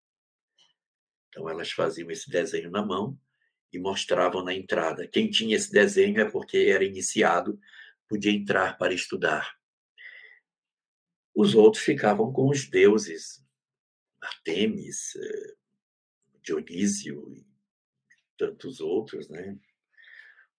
Então, 1.30 1.50
elas 1.50 1.72
faziam 1.72 2.12
esse 2.12 2.30
desenho 2.30 2.70
na 2.70 2.86
mão 2.86 3.18
e 3.72 3.80
mostravam 3.80 4.44
na 4.44 4.54
entrada. 4.54 5.08
Quem 5.08 5.30
tinha 5.30 5.56
esse 5.56 5.72
desenho 5.72 6.20
é 6.20 6.30
porque 6.30 6.58
era 6.58 6.84
iniciado, 6.84 7.58
podia 8.08 8.34
entrar 8.34 8.78
para 8.78 8.94
estudar. 8.94 9.58
Os 11.34 11.56
outros 11.56 11.84
ficavam 11.84 12.32
com 12.32 12.50
os 12.50 12.70
deuses, 12.70 13.44
Artemis, 14.22 15.16
eh, 15.16 15.56
Dionísio 16.42 17.34
e 17.34 17.46
tantos 18.38 18.82
outros, 18.82 19.30
né? 19.30 19.58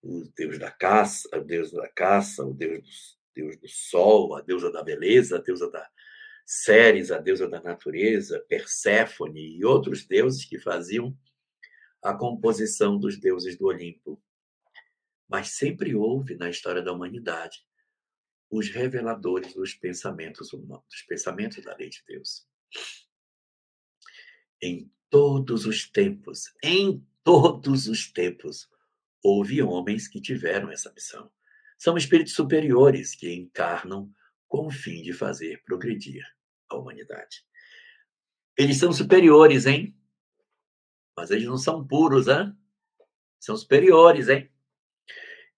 O 0.03 0.25
deus 0.35 0.59
da 0.59 0.71
caça, 0.71 1.29
o 1.37 1.41
deus 1.45 1.71
da 1.71 1.89
caça, 1.89 2.45
o 2.45 2.53
deus 2.53 3.19
deus 3.35 3.57
do 3.57 3.69
sol, 3.69 4.35
a 4.35 4.41
deusa 4.41 4.71
da 4.71 4.83
beleza, 4.83 5.37
a 5.37 5.41
deusa 5.41 5.71
da 5.71 5.89
Ceres, 6.47 7.11
a 7.11 7.19
deusa 7.19 7.49
da 7.49 7.61
natureza, 7.61 8.45
Perséfone 8.49 9.57
e 9.57 9.65
outros 9.65 10.07
deuses 10.07 10.45
que 10.45 10.59
faziam 10.59 11.17
a 12.03 12.15
composição 12.15 12.99
dos 12.99 13.19
deuses 13.19 13.57
do 13.57 13.67
Olimpo. 13.67 14.23
Mas 15.27 15.57
sempre 15.57 15.95
houve 15.95 16.35
na 16.37 16.51
história 16.51 16.83
da 16.83 16.93
humanidade 16.93 17.65
os 18.51 18.69
reveladores 18.69 19.55
dos 19.55 19.75
pensamentos 19.75 20.53
humanos, 20.53 20.85
dos 20.89 21.03
pensamentos 21.03 21.65
da 21.65 21.75
lei 21.75 21.89
de 21.89 22.05
Deus. 22.07 22.47
Em 24.61 24.91
todos 25.09 25.65
os 25.65 25.91
tempos, 25.91 26.53
em 26.63 27.05
todos 27.23 27.89
os 27.89 28.13
tempos, 28.13 28.69
houve 29.23 29.63
homens 29.63 30.07
que 30.07 30.21
tiveram 30.21 30.71
essa 30.71 30.93
missão. 30.93 31.33
São 31.79 31.97
espíritos 31.97 32.35
superiores 32.35 33.15
que 33.15 33.33
encarnam 33.33 34.13
com 34.49 34.67
o 34.67 34.71
fim 34.71 35.03
de 35.03 35.13
fazer 35.13 35.63
progredir 35.65 36.25
a 36.69 36.77
humanidade. 36.77 37.45
Eles 38.57 38.79
são 38.79 38.93
superiores, 38.93 39.67
hein? 39.67 39.97
Mas 41.17 41.31
eles 41.31 41.45
não 41.45 41.59
são 41.59 41.87
puros, 41.87 42.29
hein? 42.29 42.57
São 43.41 43.57
superiores, 43.57 44.29
hein? 44.29 44.51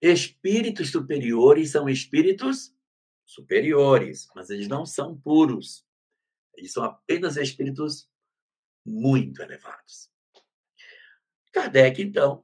Espíritos 0.01 0.91
superiores 0.91 1.71
são 1.71 1.89
espíritos 1.89 2.75
superiores, 3.25 4.27
mas 4.35 4.49
eles 4.49 4.67
não 4.67 4.85
são 4.85 5.19
puros. 5.19 5.85
Eles 6.55 6.71
são 6.71 6.83
apenas 6.83 7.37
espíritos 7.37 8.09
muito 8.85 9.41
elevados. 9.41 10.09
Kardec, 11.51 12.01
então, 12.01 12.43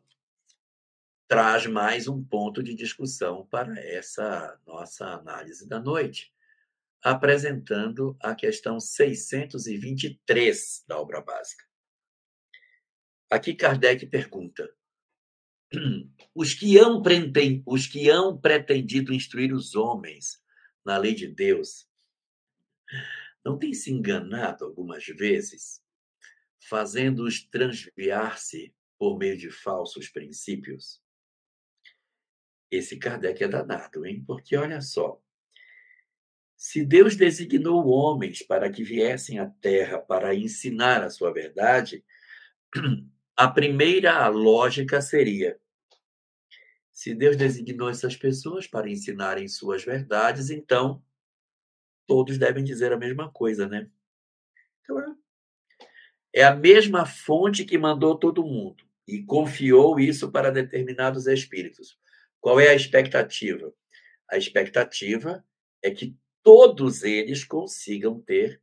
traz 1.34 1.66
mais 1.66 2.08
um 2.08 2.24
ponto 2.24 2.62
de 2.62 2.76
discussão 2.76 3.48
para 3.48 3.80
essa 3.80 4.62
nossa 4.68 5.08
análise 5.08 5.68
da 5.68 5.80
noite, 5.80 6.32
apresentando 7.02 8.16
a 8.20 8.36
questão 8.36 8.80
623 8.80 10.84
da 10.88 11.00
obra 11.00 11.22
básica. 11.22 11.66
Aqui 13.32 13.56
Kardec 13.56 14.06
pergunta: 14.06 14.72
os 16.36 16.54
que 16.54 16.78
hão, 16.78 17.02
os 17.66 17.88
que 17.88 18.12
hão 18.12 18.40
pretendido 18.40 19.12
instruir 19.12 19.56
os 19.56 19.74
homens 19.74 20.40
na 20.86 20.98
lei 20.98 21.16
de 21.16 21.28
Deus 21.28 21.90
não 23.44 23.58
têm 23.58 23.74
se 23.74 23.92
enganado 23.92 24.66
algumas 24.66 25.04
vezes, 25.04 25.84
fazendo-os 26.60 27.44
transviar-se 27.44 28.72
por 29.00 29.18
meio 29.18 29.36
de 29.36 29.50
falsos 29.50 30.10
princípios? 30.10 31.02
Esse 32.76 32.98
Kardec 32.98 33.44
é 33.44 33.48
danado, 33.48 34.04
hein? 34.04 34.24
Porque 34.26 34.58
olha 34.58 34.82
só. 34.82 35.22
Se 36.58 36.84
Deus 36.84 37.16
designou 37.16 37.88
homens 37.88 38.42
para 38.42 38.68
que 38.72 38.84
viessem 38.84 39.38
à 39.38 39.48
Terra 39.48 40.00
para 40.00 40.34
ensinar 40.34 41.04
a 41.04 41.10
sua 41.12 41.32
verdade, 41.32 42.04
a 43.38 43.48
primeira 43.48 44.28
lógica 44.28 45.02
seria: 45.02 45.60
se 46.92 47.14
Deus 47.14 47.38
designou 47.38 47.92
essas 47.92 48.16
pessoas 48.16 48.66
para 48.66 48.90
ensinarem 48.90 49.48
suas 49.48 49.84
verdades, 49.84 50.50
então 50.50 51.04
todos 52.08 52.40
devem 52.40 52.64
dizer 52.64 52.92
a 52.92 52.98
mesma 52.98 53.32
coisa, 53.32 53.68
né? 53.68 53.88
Então, 54.82 55.00
é, 55.00 56.42
é 56.42 56.44
a 56.44 56.56
mesma 56.56 57.06
fonte 57.06 57.66
que 57.66 57.78
mandou 57.78 58.18
todo 58.18 58.44
mundo 58.44 58.84
e 59.08 59.22
confiou 59.22 60.00
isso 60.00 60.32
para 60.32 60.50
determinados 60.50 61.28
espíritos. 61.28 62.02
Qual 62.44 62.60
é 62.60 62.68
a 62.68 62.76
expectativa? 62.76 63.74
A 64.30 64.38
expectativa 64.38 65.48
é 65.82 65.90
que 65.90 66.14
todos 66.44 67.02
eles 67.02 67.46
consigam 67.46 68.20
ter 68.20 68.62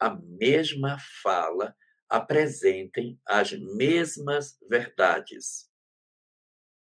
a 0.00 0.14
mesma 0.14 0.96
fala, 1.22 1.76
apresentem 2.08 3.20
as 3.26 3.52
mesmas 3.52 4.58
verdades. 4.66 5.70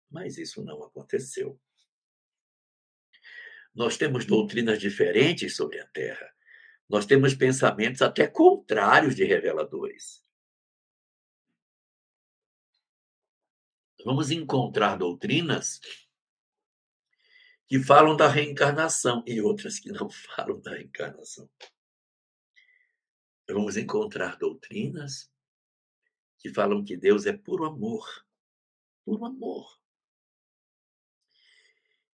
Mas 0.08 0.38
isso 0.38 0.64
não 0.64 0.84
aconteceu. 0.84 1.60
Nós 3.74 3.96
temos 3.96 4.24
doutrinas 4.24 4.78
diferentes 4.78 5.56
sobre 5.56 5.80
a 5.80 5.86
Terra. 5.88 6.32
Nós 6.88 7.06
temos 7.06 7.34
pensamentos 7.34 8.02
até 8.02 8.28
contrários 8.28 9.16
de 9.16 9.24
reveladores. 9.24 10.24
Vamos 14.04 14.30
encontrar 14.30 14.96
doutrinas 14.96 15.80
que 17.70 17.78
falam 17.78 18.16
da 18.16 18.26
reencarnação 18.26 19.22
e 19.24 19.40
outras 19.40 19.78
que 19.78 19.92
não 19.92 20.10
falam 20.10 20.60
da 20.60 20.72
reencarnação. 20.72 21.48
Vamos 23.48 23.76
encontrar 23.76 24.36
doutrinas 24.36 25.30
que 26.40 26.52
falam 26.52 26.84
que 26.84 26.96
Deus 26.96 27.26
é 27.26 27.32
puro 27.32 27.64
amor, 27.64 28.26
puro 29.04 29.24
amor. 29.24 29.80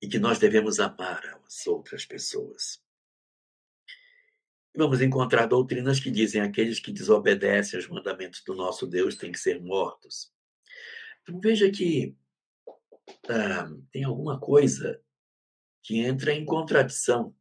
E 0.00 0.08
que 0.08 0.18
nós 0.18 0.38
devemos 0.38 0.80
amar 0.80 1.22
as 1.46 1.66
outras 1.66 2.06
pessoas. 2.06 2.82
Vamos 4.74 5.02
encontrar 5.02 5.44
doutrinas 5.44 6.00
que 6.00 6.10
dizem 6.10 6.40
aqueles 6.40 6.80
que 6.80 6.90
desobedecem 6.90 7.78
aos 7.78 7.88
mandamentos 7.88 8.42
do 8.42 8.54
nosso 8.54 8.86
Deus 8.86 9.16
têm 9.16 9.30
que 9.30 9.38
ser 9.38 9.60
mortos. 9.60 10.32
Então 11.22 11.38
veja 11.38 11.70
que 11.70 12.16
ah, 13.28 13.70
tem 13.90 14.04
alguma 14.04 14.40
coisa 14.40 14.98
que 15.82 15.98
entra 15.98 16.32
em 16.32 16.44
contradição. 16.44 17.34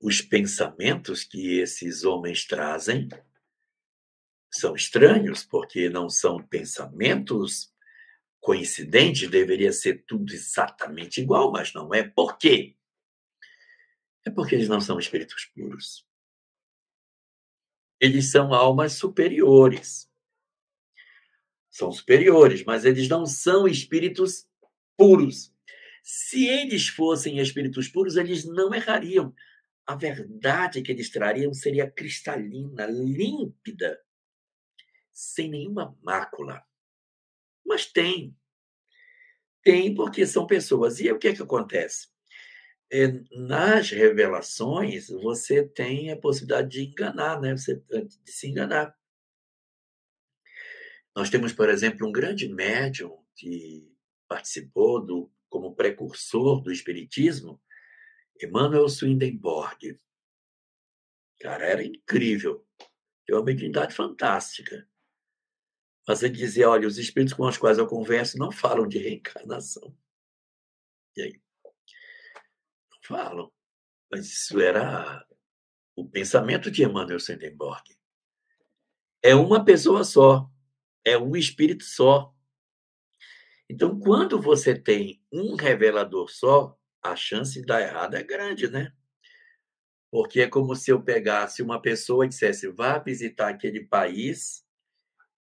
Os 0.00 0.20
pensamentos 0.20 1.24
que 1.24 1.58
esses 1.58 2.04
homens 2.04 2.46
trazem 2.46 3.08
são 4.52 4.76
estranhos, 4.76 5.44
porque 5.44 5.88
não 5.88 6.08
são 6.08 6.38
pensamentos 6.46 7.74
coincidentes, 8.40 9.30
deveria 9.30 9.72
ser 9.72 10.04
tudo 10.06 10.32
exatamente 10.32 11.20
igual, 11.20 11.50
mas 11.50 11.72
não 11.72 11.92
é. 11.94 12.06
Por 12.06 12.36
quê? 12.36 12.76
É 14.24 14.30
porque 14.30 14.54
eles 14.54 14.68
não 14.68 14.80
são 14.80 14.98
espíritos 14.98 15.46
puros. 15.46 16.06
Eles 17.98 18.30
são 18.30 18.52
almas 18.52 18.92
superiores. 18.92 20.10
São 21.70 21.90
superiores, 21.90 22.62
mas 22.64 22.84
eles 22.84 23.08
não 23.08 23.24
são 23.24 23.66
espíritos 23.66 24.46
puros. 24.96 25.53
Se 26.06 26.46
eles 26.46 26.86
fossem 26.86 27.38
espíritos 27.38 27.88
puros, 27.88 28.16
eles 28.16 28.44
não 28.44 28.74
errariam. 28.74 29.34
A 29.86 29.96
verdade 29.96 30.82
que 30.82 30.92
eles 30.92 31.08
trariam 31.08 31.54
seria 31.54 31.90
cristalina, 31.90 32.84
límpida, 32.84 33.98
sem 35.10 35.48
nenhuma 35.48 35.98
mácula. 36.02 36.62
Mas 37.64 37.86
tem. 37.86 38.36
Tem 39.62 39.94
porque 39.94 40.26
são 40.26 40.46
pessoas. 40.46 41.00
E 41.00 41.10
o 41.10 41.18
que, 41.18 41.28
é 41.28 41.34
que 41.34 41.42
acontece? 41.42 42.08
É, 42.92 43.06
nas 43.32 43.88
revelações, 43.90 45.08
você 45.08 45.66
tem 45.66 46.12
a 46.12 46.18
possibilidade 46.18 46.68
de 46.68 46.82
enganar, 46.82 47.40
né? 47.40 47.56
Você, 47.56 47.76
de 47.76 48.30
se 48.30 48.46
enganar. 48.46 48.94
Nós 51.16 51.30
temos, 51.30 51.54
por 51.54 51.70
exemplo, 51.70 52.06
um 52.06 52.12
grande 52.12 52.46
médium 52.46 53.24
que 53.34 53.90
participou 54.28 55.02
do 55.02 55.32
como 55.54 55.72
precursor 55.72 56.60
do 56.60 56.72
espiritismo, 56.72 57.62
Emmanuel 58.42 58.88
Swedenborg. 58.88 59.96
Cara, 61.38 61.64
era 61.64 61.84
incrível. 61.84 62.66
Tinha 63.24 63.38
uma 63.38 63.44
mediunidade 63.44 63.94
fantástica. 63.94 64.90
Mas 66.08 66.24
ele 66.24 66.34
dizia, 66.34 66.68
olha, 66.68 66.88
os 66.88 66.98
espíritos 66.98 67.34
com 67.34 67.46
os 67.46 67.56
quais 67.56 67.78
eu 67.78 67.86
converso 67.86 68.36
não 68.36 68.50
falam 68.50 68.88
de 68.88 68.98
reencarnação. 68.98 69.96
E 71.16 71.22
aí? 71.22 71.42
Não 72.90 72.98
falam. 73.04 73.52
Mas 74.10 74.26
isso 74.26 74.60
era 74.60 75.24
o 75.94 76.04
pensamento 76.04 76.68
de 76.68 76.82
Emmanuel 76.82 77.20
Swedenborg. 77.20 77.96
É 79.22 79.36
uma 79.36 79.64
pessoa 79.64 80.02
só. 80.02 80.50
É 81.04 81.16
um 81.16 81.36
espírito 81.36 81.84
só. 81.84 82.33
Então, 83.68 83.98
quando 83.98 84.40
você 84.40 84.74
tem 84.78 85.22
um 85.32 85.54
revelador 85.56 86.30
só, 86.30 86.78
a 87.02 87.16
chance 87.16 87.60
de 87.60 87.66
dar 87.66 87.80
errado 87.80 88.14
é 88.14 88.22
grande, 88.22 88.68
né? 88.68 88.92
Porque 90.10 90.42
é 90.42 90.48
como 90.48 90.76
se 90.76 90.90
eu 90.90 91.02
pegasse 91.02 91.62
uma 91.62 91.80
pessoa 91.80 92.24
e 92.24 92.28
dissesse, 92.28 92.68
vá 92.68 92.98
visitar 92.98 93.48
aquele 93.48 93.84
país 93.84 94.64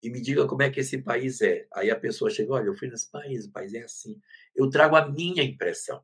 e 0.01 0.09
me 0.09 0.21
diga 0.21 0.47
como 0.47 0.63
é 0.63 0.69
que 0.69 0.79
esse 0.79 0.99
país 1.01 1.41
é. 1.41 1.67
Aí 1.73 1.91
a 1.91 1.99
pessoa 1.99 2.29
chega, 2.29 2.53
olha, 2.53 2.67
eu 2.67 2.75
fui 2.75 2.89
nesse 2.89 3.09
país, 3.11 3.45
o 3.45 3.51
país 3.51 3.73
é 3.73 3.83
assim. 3.83 4.19
Eu 4.55 4.69
trago 4.69 4.95
a 4.95 5.07
minha 5.09 5.43
impressão. 5.43 6.03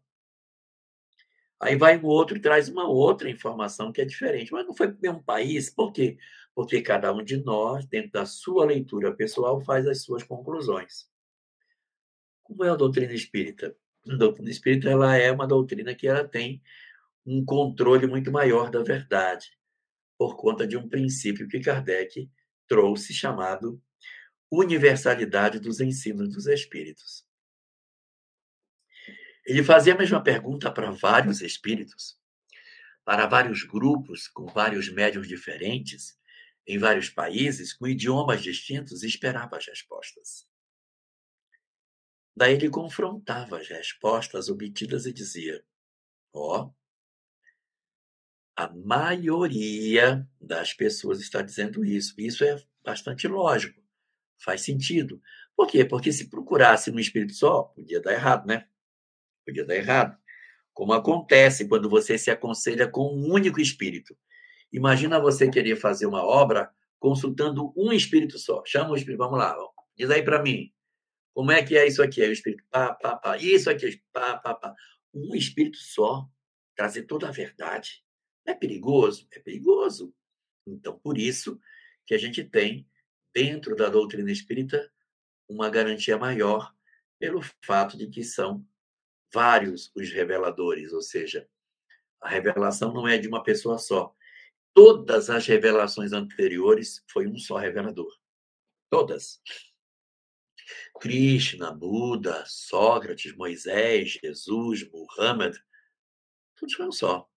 Aí 1.59 1.77
vai 1.77 1.97
o 1.97 2.05
outro 2.05 2.35
e 2.37 2.41
traz 2.41 2.67
uma 2.67 2.87
outra 2.87 3.29
informação 3.29 3.91
que 3.91 4.01
é 4.01 4.05
diferente. 4.05 4.51
Mas 4.51 4.65
não 4.65 4.73
foi 4.75 4.87
para 4.89 4.97
o 4.97 5.01
mesmo 5.01 5.23
país, 5.23 5.69
por 5.69 5.93
quê? 5.93 6.17
Porque 6.53 6.81
cada 6.81 7.13
um 7.13 7.23
de 7.23 7.37
nós, 7.37 7.85
dentro 7.85 8.11
da 8.11 8.25
sua 8.25 8.65
leitura 8.65 9.15
pessoal, 9.15 9.61
faz 9.61 9.87
as 9.87 10.03
suas 10.03 10.23
conclusões. 10.23 11.12
Como 12.43 12.63
é 12.63 12.69
a 12.69 12.75
doutrina 12.75 13.13
espírita? 13.13 13.75
A 14.07 14.15
doutrina 14.15 14.49
espírita 14.49 14.89
ela 14.89 15.15
é 15.15 15.31
uma 15.31 15.47
doutrina 15.47 15.95
que 15.95 16.07
ela 16.07 16.27
tem 16.27 16.61
um 17.25 17.43
controle 17.43 18.05
muito 18.05 18.31
maior 18.31 18.69
da 18.69 18.83
verdade, 18.83 19.57
por 20.17 20.35
conta 20.35 20.67
de 20.67 20.75
um 20.75 20.87
princípio 20.87 21.47
que 21.47 21.61
Kardec 21.61 22.29
trouxe 22.67 23.13
chamado 23.13 23.81
universalidade 24.51 25.59
dos 25.59 25.79
ensinos 25.79 26.29
dos 26.33 26.45
espíritos. 26.47 27.25
Ele 29.45 29.63
fazia 29.63 29.93
a 29.93 29.97
mesma 29.97 30.21
pergunta 30.21 30.71
para 30.71 30.91
vários 30.91 31.41
espíritos, 31.41 32.17
para 33.03 33.25
vários 33.25 33.63
grupos 33.63 34.27
com 34.27 34.45
vários 34.45 34.89
médios 34.89 35.27
diferentes, 35.27 36.17
em 36.65 36.77
vários 36.77 37.09
países, 37.09 37.73
com 37.73 37.87
idiomas 37.87 38.41
distintos, 38.41 39.03
e 39.03 39.07
esperava 39.07 39.57
as 39.57 39.65
respostas. 39.65 40.47
Daí 42.35 42.53
ele 42.53 42.69
confrontava 42.69 43.59
as 43.59 43.67
respostas 43.67 44.49
obtidas 44.49 45.05
e 45.05 45.13
dizia: 45.13 45.63
Ó, 46.33 46.63
oh, 46.63 46.73
a 48.55 48.69
maioria 48.73 50.27
das 50.39 50.73
pessoas 50.73 51.19
está 51.19 51.41
dizendo 51.41 51.85
isso. 51.85 52.13
Isso 52.17 52.43
é 52.43 52.61
bastante 52.83 53.27
lógico, 53.27 53.81
faz 54.37 54.61
sentido. 54.61 55.21
Por 55.55 55.67
quê? 55.67 55.85
Porque 55.85 56.11
se 56.11 56.29
procurasse 56.29 56.89
um 56.89 56.99
espírito 56.99 57.33
só, 57.33 57.63
podia 57.63 58.01
dar 58.01 58.13
errado, 58.13 58.47
né? 58.47 58.67
Podia 59.45 59.65
dar 59.65 59.75
errado. 59.75 60.17
Como 60.73 60.93
acontece 60.93 61.67
quando 61.67 61.89
você 61.89 62.17
se 62.17 62.31
aconselha 62.31 62.87
com 62.87 63.15
um 63.15 63.31
único 63.31 63.61
espírito. 63.61 64.17
Imagina 64.71 65.19
você 65.19 65.49
querer 65.49 65.75
fazer 65.75 66.07
uma 66.07 66.23
obra 66.23 66.71
consultando 66.97 67.71
um 67.77 67.91
espírito 67.93 68.39
só. 68.39 68.63
Chama 68.65 68.91
o 68.91 68.95
espírito, 68.95 69.19
vamos 69.19 69.37
lá, 69.37 69.55
diz 69.95 70.09
aí 70.09 70.23
para 70.23 70.41
mim. 70.41 70.72
Como 71.33 71.51
é 71.51 71.63
que 71.63 71.77
é 71.77 71.87
isso 71.87 72.01
aqui? 72.01 72.21
É 72.21 72.27
o 72.27 72.31
espírito 72.31 72.63
pá, 72.69 72.93
pá, 72.93 73.15
pá. 73.15 73.37
Isso 73.37 73.69
aqui, 73.69 74.01
pá, 74.11 74.37
pá, 74.37 74.53
pá. 74.53 74.75
Um 75.13 75.35
espírito 75.35 75.77
só, 75.77 76.27
trazer 76.75 77.03
toda 77.03 77.27
a 77.27 77.31
verdade. 77.31 78.03
É 78.45 78.53
perigoso? 78.53 79.27
É 79.31 79.39
perigoso. 79.39 80.13
Então, 80.65 80.97
por 80.99 81.17
isso 81.17 81.59
que 82.05 82.13
a 82.13 82.17
gente 82.17 82.43
tem, 82.43 82.87
dentro 83.33 83.75
da 83.75 83.89
doutrina 83.89 84.31
espírita, 84.31 84.91
uma 85.47 85.69
garantia 85.69 86.17
maior 86.17 86.73
pelo 87.19 87.41
fato 87.63 87.97
de 87.97 88.07
que 88.07 88.23
são 88.23 88.65
vários 89.33 89.91
os 89.95 90.11
reveladores, 90.11 90.93
ou 90.93 91.01
seja, 91.01 91.47
a 92.21 92.29
revelação 92.29 92.93
não 92.93 93.07
é 93.07 93.17
de 93.17 93.27
uma 93.27 93.43
pessoa 93.43 93.77
só. 93.77 94.13
Todas 94.73 95.29
as 95.29 95.45
revelações 95.45 96.13
anteriores 96.13 97.03
foi 97.07 97.27
um 97.27 97.37
só 97.37 97.57
revelador. 97.57 98.11
Todas. 98.89 99.41
Krishna, 100.99 101.71
Buda, 101.71 102.43
Sócrates, 102.47 103.35
Moisés, 103.35 104.19
Jesus, 104.23 104.89
Muhammad, 104.89 105.55
todos 106.55 106.75
foram 106.75 106.91
só. 106.91 107.29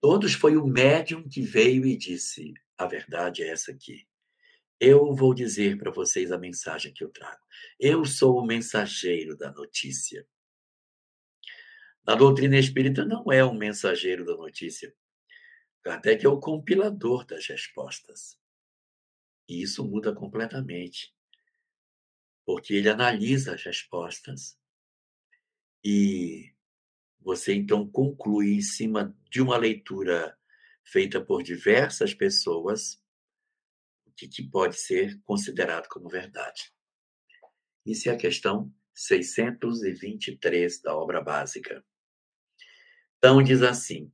Todos 0.00 0.32
foi 0.32 0.56
o 0.56 0.66
médium 0.66 1.28
que 1.28 1.42
veio 1.42 1.84
e 1.84 1.96
disse: 1.96 2.54
a 2.76 2.86
verdade 2.86 3.42
é 3.42 3.48
essa 3.48 3.70
aqui. 3.70 4.08
Eu 4.78 5.14
vou 5.14 5.34
dizer 5.34 5.76
para 5.76 5.90
vocês 5.90 6.32
a 6.32 6.38
mensagem 6.38 6.92
que 6.92 7.04
eu 7.04 7.10
trago. 7.10 7.42
Eu 7.78 8.04
sou 8.06 8.38
o 8.38 8.46
mensageiro 8.46 9.36
da 9.36 9.52
notícia. 9.52 10.26
Na 12.06 12.14
doutrina 12.14 12.58
espírita, 12.58 13.04
não 13.04 13.30
é 13.30 13.44
o 13.44 13.52
mensageiro 13.52 14.24
da 14.24 14.34
notícia. 14.34 14.94
Kardec 15.82 16.24
é 16.24 16.28
o 16.28 16.40
compilador 16.40 17.26
das 17.26 17.46
respostas. 17.46 18.38
E 19.46 19.60
isso 19.62 19.84
muda 19.84 20.14
completamente 20.14 21.14
porque 22.50 22.74
ele 22.74 22.88
analisa 22.88 23.54
as 23.54 23.62
respostas 23.62 24.58
e 25.84 26.52
você 27.20 27.54
então 27.54 27.88
conclui 27.88 28.54
em 28.54 28.60
cima 28.60 29.16
de 29.30 29.40
uma 29.40 29.56
leitura 29.56 30.36
feita 30.82 31.24
por 31.24 31.44
diversas 31.44 32.12
pessoas 32.12 33.00
o 34.04 34.10
que, 34.16 34.26
que 34.26 34.42
pode 34.42 34.80
ser 34.80 35.16
considerado 35.22 35.86
como 35.86 36.08
verdade. 36.08 36.72
Isso 37.86 38.08
é 38.10 38.14
a 38.14 38.18
questão 38.18 38.74
623 38.94 40.82
da 40.82 40.96
obra 40.96 41.22
básica. 41.22 41.84
Então, 43.18 43.40
diz 43.40 43.62
assim: 43.62 44.10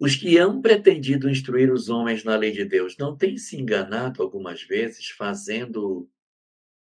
Os 0.00 0.16
que 0.16 0.38
hão 0.38 0.62
pretendido 0.62 1.28
instruir 1.28 1.70
os 1.70 1.90
homens 1.90 2.24
na 2.24 2.34
lei 2.34 2.50
de 2.50 2.64
Deus 2.64 2.96
não 2.96 3.14
têm 3.14 3.36
se 3.36 3.60
enganado 3.60 4.22
algumas 4.22 4.62
vezes, 4.62 5.10
fazendo 5.10 6.10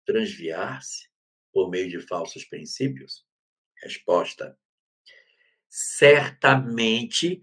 transviar-se 0.09 1.07
por 1.53 1.69
meio 1.69 1.91
de 1.91 2.01
falsos 2.01 2.43
princípios? 2.47 3.27
Resposta: 3.83 4.59
Certamente 5.69 7.43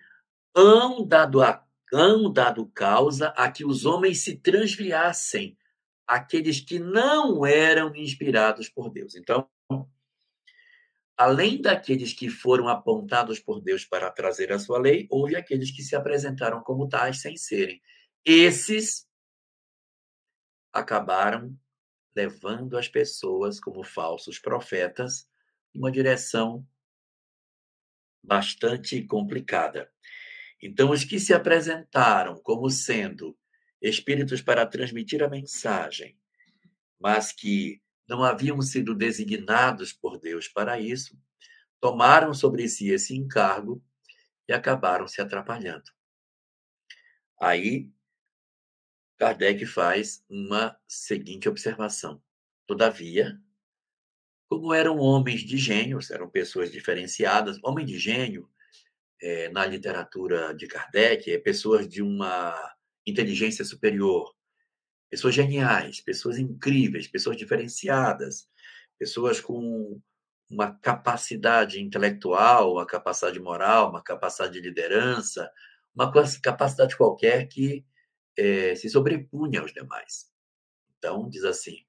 hão 0.55 1.07
dado, 1.07 1.43
a, 1.43 1.63
hão 1.93 2.33
dado 2.33 2.65
causa 2.71 3.27
a 3.29 3.51
que 3.51 3.63
os 3.63 3.85
homens 3.85 4.23
se 4.23 4.35
transviassem 4.37 5.55
aqueles 6.07 6.59
que 6.59 6.79
não 6.79 7.45
eram 7.45 7.95
inspirados 7.95 8.67
por 8.67 8.89
Deus. 8.89 9.15
Então, 9.15 9.47
além 11.15 11.61
daqueles 11.61 12.13
que 12.13 12.29
foram 12.29 12.67
apontados 12.67 13.39
por 13.39 13.61
Deus 13.61 13.85
para 13.85 14.09
trazer 14.09 14.51
a 14.51 14.59
sua 14.59 14.79
lei, 14.79 15.07
houve 15.09 15.35
aqueles 15.35 15.69
que 15.69 15.83
se 15.83 15.95
apresentaram 15.95 16.61
como 16.63 16.89
tais 16.89 17.21
sem 17.21 17.37
serem. 17.37 17.79
Esses 18.25 19.07
acabaram 20.73 21.57
levando 22.15 22.77
as 22.77 22.87
pessoas 22.87 23.59
como 23.59 23.83
falsos 23.83 24.39
profetas 24.39 25.27
numa 25.73 25.91
direção 25.91 26.65
bastante 28.23 29.03
complicada. 29.03 29.91
Então, 30.61 30.89
os 30.91 31.03
que 31.03 31.19
se 31.19 31.33
apresentaram 31.33 32.39
como 32.41 32.69
sendo 32.69 33.37
espíritos 33.81 34.41
para 34.41 34.65
transmitir 34.65 35.21
a 35.21 35.29
mensagem, 35.29 36.17
mas 36.99 37.31
que 37.31 37.81
não 38.07 38.23
haviam 38.23 38.61
sido 38.61 38.95
designados 38.95 39.91
por 39.91 40.17
Deus 40.17 40.47
para 40.47 40.79
isso, 40.79 41.19
tomaram 41.79 42.33
sobre 42.33 42.67
si 42.67 42.89
esse 42.89 43.15
encargo 43.15 43.83
e 44.47 44.53
acabaram 44.53 45.07
se 45.07 45.21
atrapalhando. 45.21 45.91
Aí, 47.39 47.91
Kardec 49.17 49.65
faz 49.65 50.23
uma 50.29 50.77
seguinte 50.87 51.47
observação. 51.47 52.21
Todavia, 52.67 53.39
como 54.49 54.73
eram 54.73 54.97
homens 54.97 55.41
de 55.41 55.57
gênio, 55.57 55.99
eram 56.11 56.29
pessoas 56.29 56.71
diferenciadas, 56.71 57.57
homem 57.63 57.85
de 57.85 57.97
gênio, 57.97 58.49
é, 59.21 59.49
na 59.49 59.65
literatura 59.65 60.53
de 60.53 60.67
Kardec, 60.67 61.31
é 61.31 61.37
pessoas 61.39 61.87
de 61.87 62.01
uma 62.01 62.53
inteligência 63.05 63.63
superior, 63.63 64.35
pessoas 65.09 65.33
geniais, 65.33 66.01
pessoas 66.01 66.37
incríveis, 66.37 67.07
pessoas 67.07 67.37
diferenciadas, 67.37 68.47
pessoas 68.99 69.39
com 69.39 70.01
uma 70.49 70.73
capacidade 70.79 71.81
intelectual, 71.81 72.73
uma 72.73 72.85
capacidade 72.85 73.39
moral, 73.39 73.89
uma 73.89 74.03
capacidade 74.03 74.53
de 74.53 74.61
liderança, 74.61 75.49
uma 75.95 76.11
capacidade 76.41 76.95
qualquer 76.95 77.47
que 77.47 77.85
é, 78.37 78.75
se 78.75 78.89
sobrepunha 78.89 79.61
aos 79.61 79.73
demais. 79.73 80.31
Então, 80.97 81.29
diz 81.29 81.43
assim: 81.43 81.85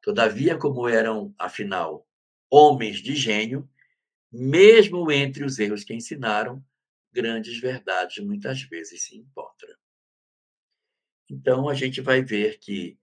Todavia, 0.00 0.56
como 0.56 0.88
eram, 0.88 1.34
afinal, 1.38 2.08
homens 2.48 2.98
de 2.98 3.14
gênio, 3.14 3.68
mesmo 4.32 5.10
entre 5.10 5.44
os 5.44 5.58
erros 5.58 5.84
que 5.84 5.94
ensinaram, 5.94 6.64
grandes 7.12 7.60
verdades 7.60 8.24
muitas 8.24 8.62
vezes 8.62 9.02
se 9.02 9.16
encontram. 9.16 9.74
Então, 11.28 11.68
a 11.68 11.74
gente 11.74 12.00
vai 12.00 12.22
ver 12.22 12.58
que 12.58 12.98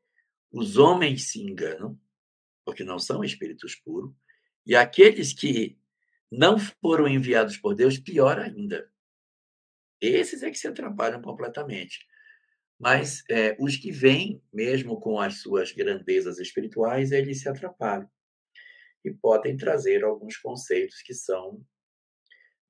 os 0.51 0.77
homens 0.77 1.29
se 1.29 1.41
enganam, 1.41 1.99
porque 2.65 2.83
não 2.83 2.97
são 2.97 3.23
espíritos 3.23 3.75
puros, 3.75 4.13
e 4.65 4.75
aqueles 4.75 5.33
que 5.33 5.77
não 6.31 6.57
foram 6.57 7.07
enviados 7.07 7.57
por 7.57 7.75
Deus, 7.75 7.97
pior 7.97 8.39
ainda. 8.39 8.91
Esses 9.99 10.43
é 10.43 10.51
que 10.51 10.57
se 10.57 10.67
atrapalham 10.67 11.21
completamente. 11.21 12.06
Mas 12.79 13.23
é, 13.29 13.55
os 13.59 13.75
que 13.75 13.91
vêm, 13.91 14.41
mesmo 14.53 14.99
com 14.99 15.19
as 15.19 15.41
suas 15.41 15.71
grandezas 15.71 16.39
espirituais, 16.39 17.11
eles 17.11 17.41
se 17.41 17.49
atrapalham. 17.49 18.09
E 19.03 19.11
podem 19.11 19.57
trazer 19.57 20.03
alguns 20.03 20.37
conceitos 20.37 21.01
que 21.01 21.13
são 21.13 21.65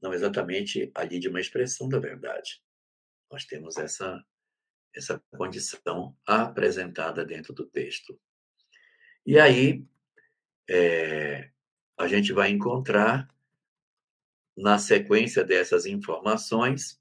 não 0.02 0.14
exatamente 0.14 0.92
ali 0.94 1.20
de 1.20 1.28
uma 1.28 1.42
expressão 1.42 1.90
da 1.90 2.00
verdade. 2.00 2.62
Nós 3.32 3.46
temos 3.46 3.78
essa 3.78 4.24
essa 4.98 5.22
condição 5.32 6.18
apresentada 6.26 7.24
dentro 7.24 7.54
do 7.54 7.66
texto. 7.66 8.20
E 9.26 9.40
aí, 9.40 9.86
é, 10.70 11.52
a 11.98 12.08
gente 12.08 12.34
vai 12.34 12.50
encontrar, 12.50 13.28
na 14.56 14.80
sequência 14.80 15.44
dessas 15.44 15.86
informações, 15.86 17.00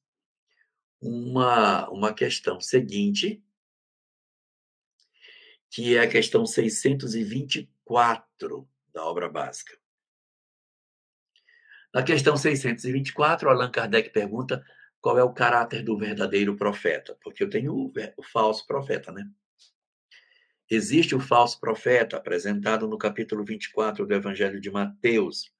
uma, 1.06 1.88
uma 1.90 2.12
questão 2.12 2.60
seguinte, 2.60 3.40
que 5.70 5.96
é 5.96 6.00
a 6.00 6.08
questão 6.08 6.44
624 6.44 8.68
da 8.92 9.04
obra 9.04 9.28
básica. 9.28 9.78
Na 11.94 12.02
questão 12.02 12.36
624, 12.36 13.48
Allan 13.48 13.70
Kardec 13.70 14.10
pergunta 14.10 14.66
qual 15.00 15.16
é 15.18 15.22
o 15.22 15.32
caráter 15.32 15.82
do 15.82 15.96
verdadeiro 15.96 16.56
profeta, 16.56 17.16
porque 17.22 17.42
eu 17.42 17.48
tenho 17.48 17.72
o, 17.72 17.90
o 18.16 18.22
falso 18.22 18.66
profeta, 18.66 19.10
né? 19.12 19.26
Existe 20.68 21.14
o 21.14 21.20
falso 21.20 21.60
profeta 21.60 22.16
apresentado 22.16 22.88
no 22.88 22.98
capítulo 22.98 23.44
24 23.44 24.04
do 24.04 24.12
Evangelho 24.12 24.60
de 24.60 24.68
Mateus, 24.68 25.54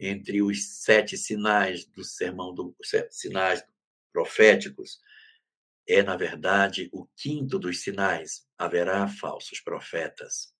entre 0.00 0.42
os 0.42 0.82
sete 0.82 1.16
sinais 1.16 1.84
do 1.84 2.02
sermão 2.02 2.52
do 2.52 2.74
sinais 3.10 3.64
proféticos. 4.12 4.98
É, 5.86 6.02
na 6.02 6.16
verdade, 6.16 6.88
o 6.92 7.06
quinto 7.16 7.58
dos 7.58 7.82
sinais. 7.82 8.46
Haverá 8.58 9.08
falsos 9.08 9.60
profetas. 9.60 10.52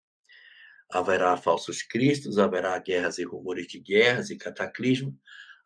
Haverá 0.90 1.36
falsos 1.36 1.82
cristos, 1.82 2.38
haverá 2.38 2.78
guerras 2.78 3.18
e 3.18 3.24
rumores 3.24 3.66
de 3.66 3.78
guerras 3.78 4.30
e 4.30 4.38
cataclismo, 4.38 5.14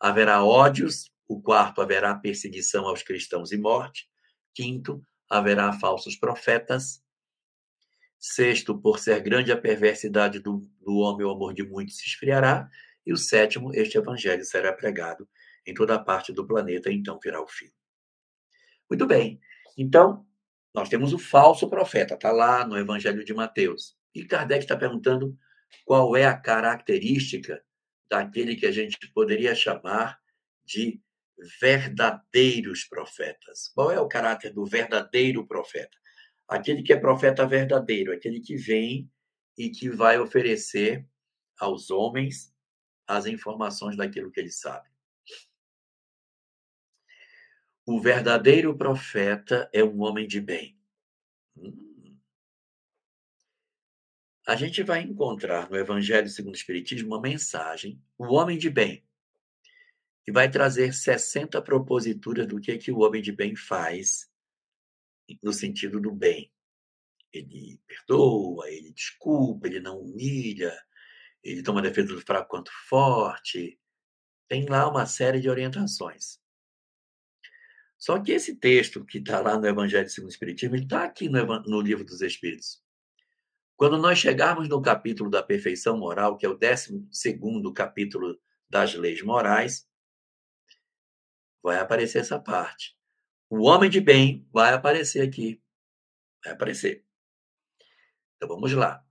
haverá 0.01 0.45
ódios 0.45 1.13
o 1.29 1.41
quarto, 1.41 1.81
haverá 1.81 2.13
perseguição 2.17 2.87
aos 2.87 3.05
cristãos 3.05 3.53
e 3.53 3.57
morte. 3.57 4.09
Quinto, 4.53 5.01
haverá 5.31 5.73
falsos 5.73 6.17
profetas. 6.17 7.01
Sexto, 8.19 8.77
por 8.77 8.99
ser 8.99 9.21
grande 9.21 9.53
a 9.53 9.57
perversidade 9.57 10.41
do, 10.41 10.69
do 10.81 10.97
homem, 10.97 11.25
o 11.25 11.31
amor 11.31 11.55
de 11.55 11.63
muitos 11.63 11.99
se 11.99 12.07
esfriará. 12.07 12.69
E 13.07 13.13
o 13.13 13.17
sétimo, 13.17 13.73
este 13.75 13.97
evangelho 13.97 14.45
será 14.45 14.73
pregado 14.73 15.29
em 15.67 15.75
toda 15.75 15.99
parte 15.99 16.33
do 16.33 16.47
planeta, 16.47 16.91
então 16.91 17.19
virá 17.23 17.41
o 17.43 17.49
fim. 17.49 17.71
Muito 18.89 19.07
bem. 19.07 19.41
Então, 19.77 20.27
nós 20.75 20.89
temos 20.89 21.13
o 21.13 21.19
falso 21.19 21.69
profeta, 21.69 22.15
está 22.15 22.31
lá 22.31 22.67
no 22.67 22.77
Evangelho 22.77 23.25
de 23.25 23.35
Mateus. 23.35 23.97
E 24.15 24.25
Kardec 24.25 24.65
está 24.65 24.77
perguntando 24.77 25.37
qual 25.85 26.17
é 26.17 26.25
a 26.25 26.37
característica 26.37 27.63
daquele 28.09 28.57
que 28.57 28.67
a 28.67 28.73
gente 28.73 29.11
poderia 29.13 29.55
chamar 29.55 30.19
de 30.65 31.01
verdadeiros 31.61 32.85
profetas. 32.85 33.71
Qual 33.75 33.91
é 33.91 34.01
o 34.01 34.09
caráter 34.09 34.53
do 34.53 34.65
verdadeiro 34.65 35.47
profeta? 35.47 35.97
Aquele 36.47 36.83
que 36.83 36.93
é 36.93 36.97
profeta 36.97 37.47
verdadeiro, 37.47 38.13
aquele 38.13 38.41
que 38.41 38.57
vem 38.57 39.11
e 39.57 39.71
que 39.71 39.89
vai 39.89 40.19
oferecer 40.19 41.07
aos 41.59 41.91
homens 41.91 42.53
as 43.07 43.27
informações 43.27 43.97
daquilo 43.97 44.31
que 44.31 44.41
ele 44.41 44.51
sabe. 44.51 44.92
O 47.85 48.01
verdadeiro 48.01 48.77
profeta 48.77 49.69
é 49.73 49.83
um 49.83 50.01
homem 50.03 50.27
de 50.27 50.41
bem. 50.41 50.79
Hum. 51.57 52.17
A 54.47 54.57
gente 54.57 54.83
vai 54.83 55.03
encontrar 55.03 55.71
no 55.71 55.77
Evangelho 55.77 56.29
segundo 56.29 56.55
o 56.55 56.57
Espiritismo 56.57 57.09
uma 57.09 57.21
mensagem, 57.21 58.03
o 58.19 58.35
homem 58.35 58.59
de 58.59 58.71
bem 58.71 59.05
e 60.27 60.31
vai 60.31 60.51
trazer 60.51 60.93
60 60.93 61.61
proposituras 61.63 62.47
do 62.47 62.61
que, 62.61 62.77
que 62.79 62.93
o 62.93 63.01
homem 63.01 63.21
de 63.21 63.33
bem 63.33 63.57
faz 63.57 64.31
no 65.43 65.53
sentido 65.53 66.01
do 66.01 66.13
bem. 66.13 66.53
Ele 67.33 67.81
perdoa, 67.87 68.69
ele 68.71 68.93
desculpa, 68.93 69.67
ele 69.67 69.81
não 69.81 70.01
humilha, 70.01 70.77
ele 71.43 71.63
toma 71.63 71.83
defesa 71.83 72.15
do 72.15 72.21
fraco 72.21 72.51
quanto 72.51 72.71
forte. 72.89 73.79
Tem 74.49 74.67
lá 74.67 74.89
uma 74.89 75.07
série 75.07 75.41
de 75.41 75.49
orientações. 75.49 76.42
Só 78.03 78.21
que 78.21 78.33
esse 78.33 78.57
texto 78.57 79.05
que 79.05 79.19
está 79.19 79.41
lá 79.41 79.57
no 79.57 79.65
Evangelho 79.65 80.09
segundo 80.09 80.29
o 80.29 80.33
Espiritismo, 80.33 80.75
ele 80.75 80.83
está 80.83 81.05
aqui 81.05 81.29
no, 81.29 81.47
no 81.63 81.81
Livro 81.81 82.05
dos 82.05 82.21
Espíritos. 82.21 82.83
Quando 83.77 83.97
nós 83.97 84.19
chegarmos 84.19 84.69
no 84.69 84.83
capítulo 84.83 85.31
da 85.31 85.41
perfeição 85.41 85.97
moral, 85.97 86.37
que 86.37 86.45
é 86.45 86.49
o 86.49 86.59
12 86.59 87.01
capítulo 87.73 88.41
das 88.69 88.93
leis 88.95 89.23
morais, 89.23 89.89
vai 91.63 91.79
aparecer 91.79 92.19
essa 92.19 92.41
parte. 92.41 92.99
O 93.49 93.69
homem 93.69 93.89
de 93.89 94.01
bem 94.01 94.49
vai 94.53 94.73
aparecer 94.73 95.21
aqui. 95.21 95.63
Vai 96.45 96.55
aparecer. 96.55 97.07
Então 98.35 98.49
vamos 98.49 98.73
lá. 98.73 99.07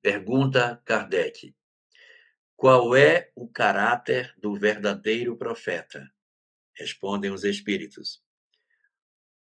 Pergunta 0.00 0.80
Kardec: 0.86 1.54
Qual 2.56 2.96
é 2.96 3.30
o 3.34 3.46
caráter 3.46 4.34
do 4.38 4.54
verdadeiro 4.54 5.36
profeta? 5.36 6.10
Respondem 6.76 7.30
os 7.30 7.42
espíritos. 7.44 8.22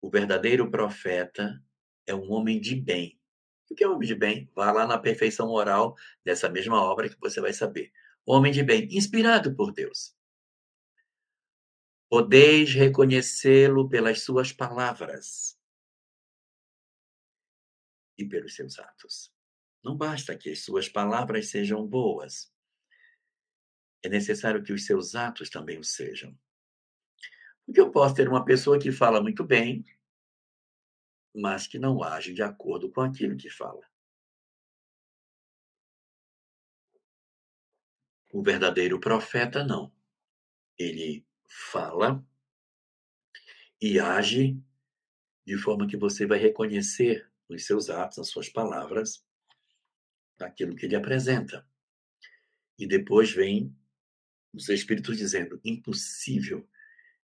O 0.02 0.10
verdadeiro 0.10 0.70
profeta 0.72 1.64
é 2.08 2.16
um 2.16 2.32
homem 2.32 2.60
de 2.60 2.76
bem. 2.76 3.20
O 3.70 3.76
que 3.76 3.84
é 3.84 3.88
homem 3.88 4.08
de 4.08 4.16
bem? 4.16 4.50
Vá 4.56 4.72
lá 4.72 4.88
na 4.88 4.98
perfeição 4.98 5.48
moral 5.48 5.96
dessa 6.26 6.50
mesma 6.50 6.82
obra 6.82 7.08
que 7.08 7.20
você 7.20 7.40
vai 7.40 7.54
saber. 7.54 7.92
Homem 8.26 8.52
de 8.52 8.64
bem, 8.64 8.88
inspirado 8.92 9.56
por 9.56 9.72
Deus. 9.72 10.16
Podeis 12.10 12.74
reconhecê-lo 12.74 13.88
pelas 13.88 14.24
suas 14.24 14.52
palavras 14.52 15.56
e 18.18 18.26
pelos 18.26 18.56
seus 18.56 18.80
atos. 18.80 19.32
Não 19.84 19.96
basta 19.96 20.36
que 20.36 20.50
as 20.50 20.64
suas 20.64 20.90
palavras 20.90 21.50
sejam 21.50 21.86
boas. 21.86 22.52
É 24.04 24.10
necessário 24.10 24.64
que 24.64 24.74
os 24.74 24.86
seus 24.86 25.14
atos 25.14 25.50
também 25.50 25.78
o 25.78 25.84
sejam. 25.84 26.36
Porque 27.70 27.82
eu 27.82 27.92
posso 27.92 28.16
ter 28.16 28.28
uma 28.28 28.44
pessoa 28.44 28.80
que 28.80 28.92
fala 28.92 29.22
muito 29.22 29.44
bem, 29.44 29.86
mas 31.36 31.68
que 31.68 31.78
não 31.78 32.02
age 32.02 32.34
de 32.34 32.42
acordo 32.42 32.92
com 32.92 33.00
aquilo 33.00 33.38
que 33.38 33.48
fala. 33.48 33.88
O 38.34 38.42
verdadeiro 38.42 39.00
profeta 39.00 39.64
não. 39.64 39.94
Ele 40.80 41.24
fala 41.48 42.26
e 43.80 44.00
age 44.00 44.60
de 45.46 45.56
forma 45.56 45.86
que 45.86 45.96
você 45.96 46.26
vai 46.26 46.40
reconhecer 46.40 47.32
nos 47.48 47.68
seus 47.68 47.88
atos, 47.88 48.18
nas 48.18 48.30
suas 48.30 48.50
palavras, 48.50 49.24
aquilo 50.40 50.76
que 50.76 50.88
ele 50.88 50.96
apresenta. 50.96 51.64
E 52.80 52.88
depois 52.88 53.32
vem 53.32 53.72
os 54.56 54.70
Espíritos 54.70 55.20
dizendo: 55.20 55.62
impossível 55.64 56.68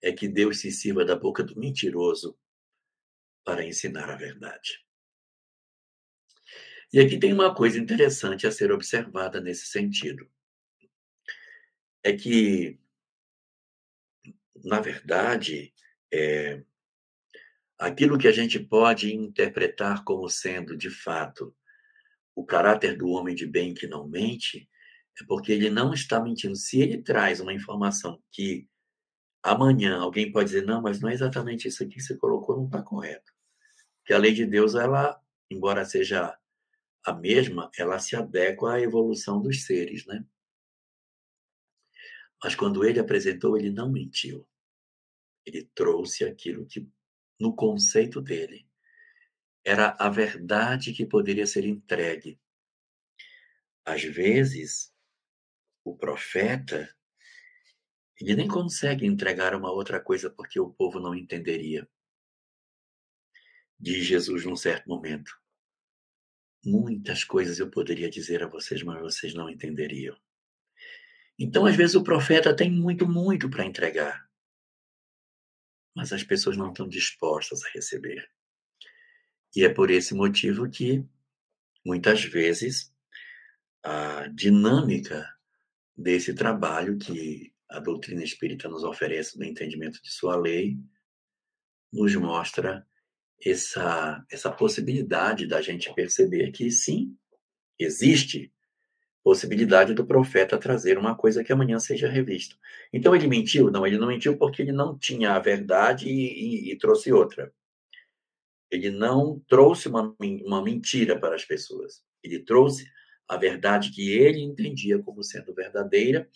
é 0.04 0.12
que 0.12 0.28
Deus 0.28 0.60
se 0.60 0.70
sirva 0.70 1.06
da 1.06 1.16
boca 1.16 1.42
do 1.42 1.58
mentiroso 1.58 2.38
para 3.46 3.66
ensinar 3.66 4.10
a 4.10 4.18
verdade. 4.18 4.86
E 6.92 7.00
aqui 7.00 7.18
tem 7.18 7.32
uma 7.32 7.56
coisa 7.56 7.80
interessante 7.80 8.46
a 8.46 8.52
ser 8.52 8.72
observada 8.72 9.40
nesse 9.40 9.66
sentido. 9.68 10.30
É 12.04 12.12
que, 12.12 12.78
na 14.64 14.82
verdade, 14.82 15.74
é, 16.14 16.62
aquilo 17.80 18.18
que 18.18 18.28
a 18.28 18.32
gente 18.32 18.60
pode 18.60 19.16
interpretar 19.16 20.04
como 20.04 20.30
sendo, 20.30 20.76
de 20.76 20.90
fato, 20.90 21.56
o 22.36 22.46
caráter 22.46 22.98
do 22.98 23.08
homem 23.08 23.34
de 23.34 23.48
bem 23.48 23.74
que 23.74 23.88
não 23.88 24.06
mente, 24.06 24.70
é 25.22 25.26
porque 25.26 25.54
ele 25.54 25.70
não 25.70 25.94
está 25.94 26.22
mentindo. 26.22 26.56
Se 26.58 26.82
ele 26.82 27.02
traz 27.02 27.40
uma 27.40 27.54
informação 27.54 28.22
que 28.32 28.68
amanhã 29.44 30.00
alguém 30.00 30.32
pode 30.32 30.48
dizer, 30.50 30.66
não, 30.66 30.82
mas 30.82 31.02
não 31.02 31.10
é 31.10 31.14
exatamente 31.14 31.68
isso 31.68 31.84
aqui 31.84 31.96
que 31.96 32.02
você 32.02 32.18
colocou, 32.18 32.56
não 32.56 32.66
está 32.66 32.82
correto. 32.82 33.34
Porque 34.00 34.14
a 34.14 34.18
lei 34.18 34.34
de 34.34 34.46
Deus, 34.46 34.76
ela, 34.76 35.22
embora 35.52 35.86
seja 35.86 36.38
a 37.06 37.14
mesma, 37.14 37.70
ela 37.78 38.00
se 38.00 38.16
adequa 38.16 38.74
à 38.74 38.82
evolução 38.82 39.42
dos 39.42 39.66
seres, 39.66 40.06
né? 40.06 40.26
Mas 42.42 42.56
quando 42.56 42.84
ele 42.86 43.00
apresentou, 43.00 43.58
ele 43.58 43.70
não 43.70 43.92
mentiu. 43.92 44.48
Ele 45.46 45.70
trouxe 45.76 46.24
aquilo 46.24 46.66
que, 46.66 46.88
no 47.40 47.56
conceito 47.56 48.22
dele, 48.22 48.68
era 49.64 49.96
a 49.98 50.10
verdade 50.10 50.94
que 50.94 51.06
poderia 51.06 51.48
ser 51.48 51.66
entregue. 51.66 52.40
Às 53.86 54.04
vezes, 54.04 54.94
o 55.84 55.96
profeta, 55.96 56.94
ele 58.20 58.36
nem 58.36 58.48
consegue 58.48 59.06
entregar 59.06 59.56
uma 59.56 59.72
outra 59.72 60.00
coisa 60.00 60.30
porque 60.30 60.60
o 60.60 60.70
povo 60.70 61.00
não 61.00 61.16
entenderia. 61.16 61.88
Diz 63.80 64.06
Jesus 64.06 64.46
num 64.46 64.56
certo 64.56 64.88
momento: 64.88 65.32
Muitas 66.66 67.24
coisas 67.24 67.60
eu 67.60 67.70
poderia 67.70 68.10
dizer 68.10 68.42
a 68.42 68.48
vocês, 68.48 68.82
mas 68.84 69.02
vocês 69.02 69.34
não 69.34 69.50
entenderiam. 69.50 70.18
Então, 71.38 71.66
às 71.66 71.76
vezes, 71.76 71.96
o 71.96 72.04
profeta 72.04 72.56
tem 72.56 72.72
muito, 72.72 73.08
muito 73.08 73.50
para 73.50 73.66
entregar, 73.66 74.30
mas 75.96 76.14
as 76.14 76.24
pessoas 76.24 76.56
não 76.56 76.70
estão 76.70 76.88
dispostas 76.88 77.64
a 77.64 77.70
receber. 77.70 78.30
E 79.56 79.64
é 79.64 79.70
por 79.70 79.92
esse 79.92 80.14
motivo 80.14 80.70
que, 80.70 81.04
muitas 81.86 82.24
vezes, 82.24 82.94
a 83.84 84.28
dinâmica 84.28 85.28
desse 85.98 86.34
trabalho 86.34 86.98
que 86.98 87.53
a 87.74 87.80
doutrina 87.80 88.24
espírita 88.24 88.70
nos 88.70 88.84
oferece 88.84 89.38
no 89.38 89.44
entendimento 89.44 90.02
de 90.02 90.12
sua 90.12 90.36
lei, 90.36 90.78
nos 91.92 92.16
mostra 92.16 92.86
essa, 93.44 94.24
essa 94.32 94.52
possibilidade 94.52 95.48
da 95.48 95.62
gente 95.62 95.94
perceber 95.94 96.52
que, 96.52 96.70
sim, 96.70 97.16
existe 97.80 98.54
possibilidade 99.24 99.94
do 99.94 100.06
profeta 100.06 100.58
trazer 100.58 100.98
uma 100.98 101.16
coisa 101.16 101.44
que 101.44 101.52
amanhã 101.52 101.80
seja 101.80 102.08
revista. 102.08 102.56
Então 102.92 103.16
ele 103.16 103.28
mentiu? 103.28 103.72
Não, 103.72 103.88
ele 103.88 103.98
não 103.98 104.08
mentiu 104.08 104.38
porque 104.38 104.62
ele 104.62 104.72
não 104.72 104.98
tinha 104.98 105.34
a 105.34 105.40
verdade 105.40 106.08
e, 106.08 106.70
e, 106.70 106.72
e 106.72 106.78
trouxe 106.78 107.12
outra. 107.12 107.52
Ele 108.70 108.92
não 108.92 109.42
trouxe 109.48 109.88
uma, 109.88 110.16
uma 110.20 110.62
mentira 110.62 111.18
para 111.20 111.36
as 111.36 111.46
pessoas. 111.46 112.04
Ele 112.22 112.40
trouxe 112.40 112.86
a 113.28 113.38
verdade 113.38 113.92
que 113.92 114.12
ele 114.12 114.42
entendia 114.42 115.00
como 115.00 115.24
sendo 115.24 115.54
verdadeira 115.54 116.30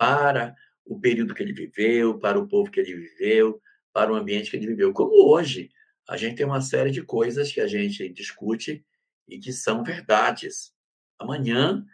para 0.00 0.56
o 0.82 0.98
período 0.98 1.34
que 1.34 1.42
ele 1.42 1.52
viveu, 1.52 2.18
para 2.18 2.38
o 2.38 2.48
povo 2.48 2.70
que 2.70 2.80
ele 2.80 2.94
viveu, 2.94 3.60
para 3.92 4.10
o 4.10 4.14
ambiente 4.14 4.50
que 4.50 4.56
ele 4.56 4.66
viveu. 4.66 4.94
Como 4.94 5.30
hoje, 5.30 5.70
a 6.08 6.16
gente 6.16 6.36
tem 6.36 6.46
uma 6.46 6.62
série 6.62 6.90
de 6.90 7.02
coisas 7.02 7.52
que 7.52 7.60
a 7.60 7.66
gente 7.66 8.08
discute 8.08 8.82
e 9.28 9.38
que 9.38 9.52
são 9.52 9.84
verdades. 9.84 10.74
Amanhã, 11.18 11.84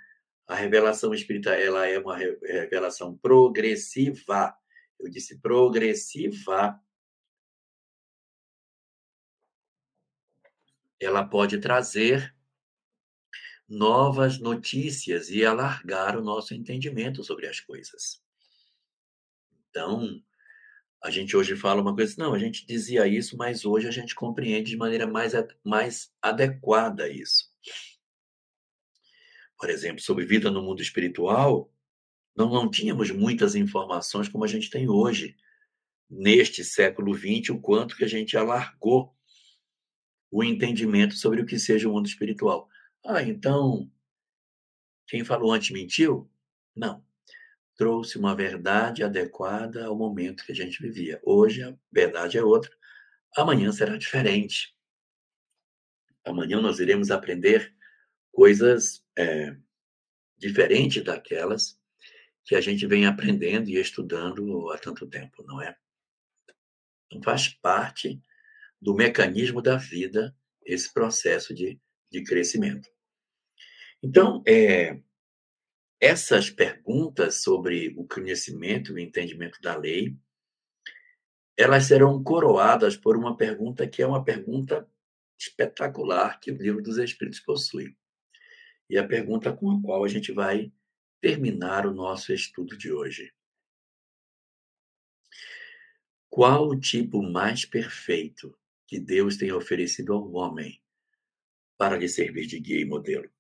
a 0.47 0.55
revelação 0.55 1.13
espírita 1.13 1.51
ela 1.51 1.85
é 1.89 1.99
uma 1.99 2.17
revelação 2.17 3.19
progressiva. 3.19 4.57
Eu 5.01 5.11
disse 5.11 5.41
progressiva 5.41 6.81
ela 11.01 11.25
pode 11.25 11.59
trazer 11.59 12.36
novas 13.69 14.39
notícias 14.39 15.31
e 15.31 15.45
alargar 15.45 16.17
o 16.17 16.23
nosso 16.23 16.55
entendimento 16.55 17.25
sobre 17.25 17.47
as 17.47 17.61
coisas. 17.61 18.23
Então, 19.71 20.23
a 21.03 21.11
gente 21.11 21.37
hoje 21.37 21.57
fala 21.57 21.83
uma 21.83 21.95
coisa, 21.95 22.15
não, 22.19 22.33
a 22.33 22.39
gente 22.39 22.67
dizia 22.67 23.07
isso, 23.07 23.37
mas 23.37 23.65
hoje 23.65 23.87
a 23.87 23.91
gente 23.91 24.15
compreende 24.15 24.71
de 24.71 24.77
maneira 24.77 25.07
mais, 25.07 25.33
mais 25.65 26.13
adequada 26.23 27.09
isso. 27.09 27.51
Por 29.59 29.71
exemplo, 29.71 30.01
sobre 30.01 30.25
vida 30.25 30.51
no 30.51 30.63
mundo 30.63 30.83
espiritual, 30.83 31.73
não, 32.37 32.51
não 32.51 32.71
tínhamos 32.71 33.11
muitas 33.11 33.55
informações 33.55 34.29
como 34.29 34.45
a 34.45 34.49
gente 34.49 34.71
tem 34.71 34.89
hoje. 34.89 35.37
Neste 36.09 36.63
século 36.65 37.15
XX, 37.15 37.51
o 37.51 37.61
quanto 37.61 37.97
que 37.97 38.05
a 38.05 38.09
gente 38.09 38.37
alargou 38.37 39.15
o 40.31 40.45
entendimento 40.45 41.15
sobre 41.15 41.41
o 41.41 41.47
que 41.47 41.59
seja 41.59 41.89
o 41.89 41.93
mundo 41.93 42.07
espiritual. 42.07 42.69
Ah, 43.09 43.23
então, 43.23 43.89
quem 45.07 45.25
falou 45.25 45.53
antes 45.53 45.71
mentiu? 45.71 46.29
Não. 46.75 47.07
Trouxe 47.77 48.19
uma 48.19 48.35
verdade 48.35 49.05
adequada 49.05 49.87
ao 49.87 49.97
momento 49.97 50.45
que 50.45 50.51
a 50.51 50.55
gente 50.55 50.83
vivia. 50.83 51.21
Hoje 51.23 51.63
a 51.63 51.77
verdade 51.93 52.37
é 52.37 52.43
outra, 52.43 52.77
amanhã 53.37 53.71
será 53.71 53.97
diferente. 53.97 54.75
Amanhã 56.25 56.61
nós 56.61 56.81
iremos 56.81 57.13
aprender 57.13 57.73
coisas 58.33 59.05
é, 59.17 59.57
diferentes 60.37 61.05
daquelas 61.05 61.81
que 62.45 62.57
a 62.57 62.61
gente 62.61 62.89
vem 62.89 63.07
aprendendo 63.07 63.69
e 63.69 63.77
estudando 63.77 64.69
há 64.73 64.79
tanto 64.79 65.07
tempo, 65.07 65.45
não 65.45 65.63
é? 65.63 65.77
Então 67.07 67.23
faz 67.23 67.49
parte 67.49 68.21
do 68.83 68.95
mecanismo 68.95 69.63
da 69.63 69.77
vida 69.77 70.37
esse 70.65 70.93
processo 70.93 71.55
de, 71.55 71.81
de 72.11 72.25
crescimento. 72.25 72.96
Então, 74.03 74.43
é, 74.47 75.01
essas 76.01 76.51
perguntas 76.51 77.43
sobre 77.43 77.95
o 77.97 78.07
conhecimento 78.07 78.93
e 78.93 78.95
o 78.95 78.99
entendimento 78.99 79.61
da 79.61 79.77
lei, 79.77 80.17
elas 81.57 81.85
serão 81.85 82.23
coroadas 82.23 82.97
por 82.97 83.17
uma 83.17 83.37
pergunta 83.37 83.89
que 83.89 84.03
é 84.03 84.07
uma 84.07 84.23
pergunta 84.23 84.89
espetacular 85.39 86.39
que 86.39 86.51
o 86.51 86.57
livro 86.57 86.83
dos 86.83 86.99
Espíritos 86.99 87.41
possui. 87.41 87.97
E 88.89 88.99
a 88.99 89.07
pergunta 89.07 89.53
com 89.53 89.71
a 89.71 89.83
qual 89.83 90.05
a 90.05 90.09
gente 90.09 90.33
vai 90.33 90.73
terminar 91.21 91.87
o 91.87 91.95
nosso 91.95 92.33
estudo 92.33 92.77
de 92.77 92.93
hoje. 92.93 93.33
Qual 96.29 96.69
o 96.69 96.79
tipo 96.79 97.23
mais 97.23 97.65
perfeito 97.65 98.57
que 98.87 99.01
Deus 99.01 99.37
tem 99.37 99.53
oferecido 99.53 100.13
ao 100.13 100.31
homem 100.33 100.81
para 101.77 101.97
lhe 101.97 102.09
servir 102.09 102.47
de 102.47 102.59
guia 102.59 102.81
e 102.81 102.85
modelo. 102.85 103.31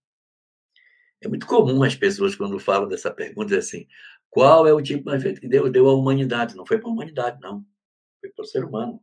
É 1.20 1.28
muito 1.28 1.46
comum 1.46 1.82
as 1.82 1.94
pessoas, 1.94 2.34
quando 2.36 2.58
falam 2.58 2.88
dessa 2.88 3.10
pergunta, 3.10 3.46
dizer 3.46 3.58
assim: 3.58 3.88
qual 4.28 4.66
é 4.66 4.72
o 4.72 4.82
tipo 4.82 5.04
mais 5.06 5.22
feito 5.22 5.40
que 5.40 5.48
Deus 5.48 5.70
deu 5.72 5.88
à 5.88 5.94
humanidade? 5.94 6.54
Não 6.56 6.66
foi 6.66 6.78
para 6.78 6.88
a 6.88 6.92
humanidade, 6.92 7.40
não. 7.40 7.66
Foi 8.20 8.30
para 8.30 8.42
o 8.42 8.46
ser 8.46 8.64
humano. 8.64 9.02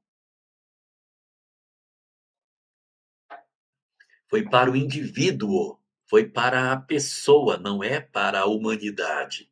Foi 4.29 4.43
para 4.49 4.71
o 4.71 4.75
indivíduo, 4.75 5.79
foi 6.07 6.27
para 6.29 6.71
a 6.71 6.77
pessoa, 6.77 7.57
não 7.57 7.83
é 7.83 7.99
para 7.99 8.41
a 8.41 8.45
humanidade. 8.45 9.51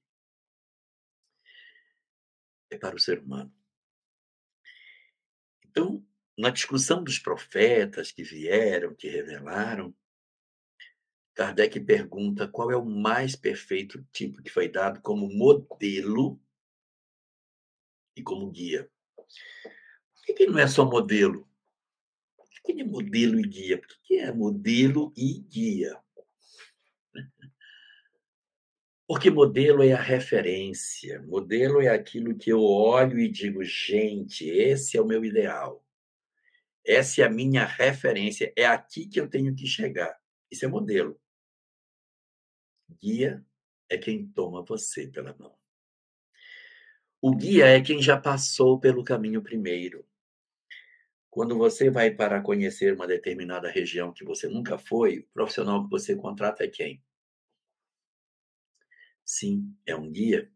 É 2.69 2.77
para 2.77 2.95
o 2.95 2.99
ser 2.99 3.19
humano. 3.19 3.53
Então, 5.65 6.05
na 6.37 6.49
discussão 6.49 7.03
dos 7.03 7.19
profetas 7.19 8.11
que 8.11 8.23
vieram, 8.23 8.95
que 8.95 9.07
revelaram, 9.07 9.95
Kardec 11.33 11.79
pergunta 11.79 12.47
qual 12.47 12.71
é 12.71 12.75
o 12.75 12.85
mais 12.85 13.35
perfeito 13.35 14.05
tipo 14.11 14.41
que 14.43 14.51
foi 14.51 14.67
dado 14.67 15.01
como 15.01 15.29
modelo 15.29 16.39
e 18.15 18.21
como 18.21 18.51
guia. 18.51 18.89
Por 20.13 20.35
que, 20.35 20.45
não 20.45 20.59
é 20.59 20.67
só 20.67 20.85
modelo? 20.85 21.47
Por 22.37 22.47
que 22.63 22.81
é 22.81 22.83
modelo 22.83 23.39
e 23.39 23.43
guia? 23.43 23.77
Por 23.77 24.01
que 24.03 24.17
é 24.19 24.31
modelo 24.31 25.13
e 25.15 25.39
guia? 25.39 25.97
Porque 29.07 29.29
modelo 29.29 29.83
é 29.83 29.91
a 29.91 30.01
referência, 30.01 31.21
modelo 31.23 31.81
é 31.81 31.89
aquilo 31.89 32.37
que 32.37 32.49
eu 32.49 32.61
olho 32.61 33.19
e 33.19 33.27
digo, 33.27 33.61
gente, 33.63 34.47
esse 34.47 34.97
é 34.97 35.01
o 35.01 35.05
meu 35.05 35.25
ideal. 35.25 35.85
Essa 36.85 37.21
é 37.21 37.25
a 37.25 37.29
minha 37.29 37.65
referência, 37.65 38.53
é 38.55 38.65
aqui 38.65 39.05
que 39.05 39.19
eu 39.19 39.29
tenho 39.29 39.53
que 39.53 39.67
chegar. 39.67 40.20
Isso 40.51 40.65
é 40.65 40.67
modelo. 40.67 41.19
Guia 43.01 43.43
é 43.89 43.97
quem 43.97 44.27
toma 44.27 44.63
você 44.63 45.07
pela 45.07 45.33
mão. 45.39 45.55
O 47.21 47.35
guia 47.35 47.67
é 47.67 47.81
quem 47.81 48.01
já 48.01 48.19
passou 48.19 48.79
pelo 48.79 49.03
caminho 49.03 49.41
primeiro. 49.41 50.05
Quando 51.29 51.57
você 51.57 51.89
vai 51.89 52.11
para 52.11 52.41
conhecer 52.41 52.93
uma 52.93 53.07
determinada 53.07 53.69
região 53.71 54.11
que 54.11 54.25
você 54.25 54.49
nunca 54.49 54.77
foi, 54.77 55.19
o 55.19 55.27
profissional 55.33 55.83
que 55.83 55.89
você 55.89 56.15
contrata 56.15 56.65
é 56.65 56.67
quem? 56.67 57.01
Sim, 59.23 59.73
é 59.85 59.95
um 59.95 60.11
guia. 60.11 60.51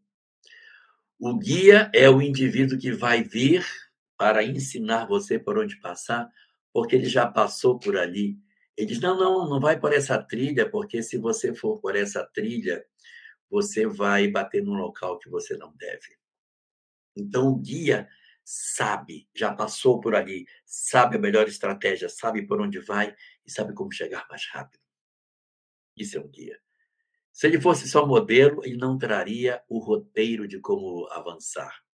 O 1.18 1.38
guia 1.38 1.89
é 1.93 2.10
o 2.10 2.22
indivíduo 2.22 2.78
que 2.78 2.91
vai 2.91 3.24
vir 3.24 3.66
para 4.18 4.43
ensinar 4.43 5.06
você 5.06 5.39
por 5.39 5.58
onde 5.58 5.80
passar, 5.80 6.30
porque 6.74 6.96
ele 6.96 7.08
já 7.08 7.26
passou 7.26 7.80
por 7.80 7.96
ali. 7.98 8.38
Ele 8.78 8.88
diz: 8.88 8.99
não, 8.99 9.17
não, 9.17 9.49
não 9.49 9.59
vai 9.59 9.80
por 9.80 9.93
essa 9.93 10.21
trilha, 10.21 10.69
porque 10.69 11.01
se 11.01 11.17
você 11.17 11.53
for 11.53 11.80
por 11.80 11.95
essa 11.95 12.26
trilha, 12.26 12.86
você 13.49 13.86
vai 13.88 14.28
bater 14.28 14.63
num 14.63 14.76
local 14.76 15.17
que 15.19 15.30
você 15.30 15.57
não 15.57 15.76
deve. 15.76 16.17
Então, 17.15 17.47
o 17.47 17.55
guia 17.55 18.09
sabe, 18.43 19.28
já 19.34 19.53
passou 19.53 19.99
por 19.99 20.15
ali, 20.15 20.45
sabe 20.65 21.15
a 21.15 21.19
melhor 21.19 21.47
estratégia, 21.47 22.09
sabe 22.09 22.45
por 22.45 22.61
onde 22.61 22.80
vai 22.80 23.15
e 23.45 23.51
sabe 23.51 23.73
como 23.73 23.91
chegar 23.91 24.28
mais 24.30 24.45
rápido. 24.51 24.84
Isso 25.97 26.17
é 26.17 26.21
um 26.21 26.28
guia. 26.28 26.59
Se 27.32 27.47
ele 27.47 27.59
fosse 27.59 27.88
só 27.88 28.05
modelo, 28.05 28.63
ele 28.63 28.78
não 28.78 28.97
traria 28.97 29.63
o 29.67 29.80
roteiro 29.80 30.47
de 30.47 30.59
como 30.59 31.07
avançar 31.11 31.86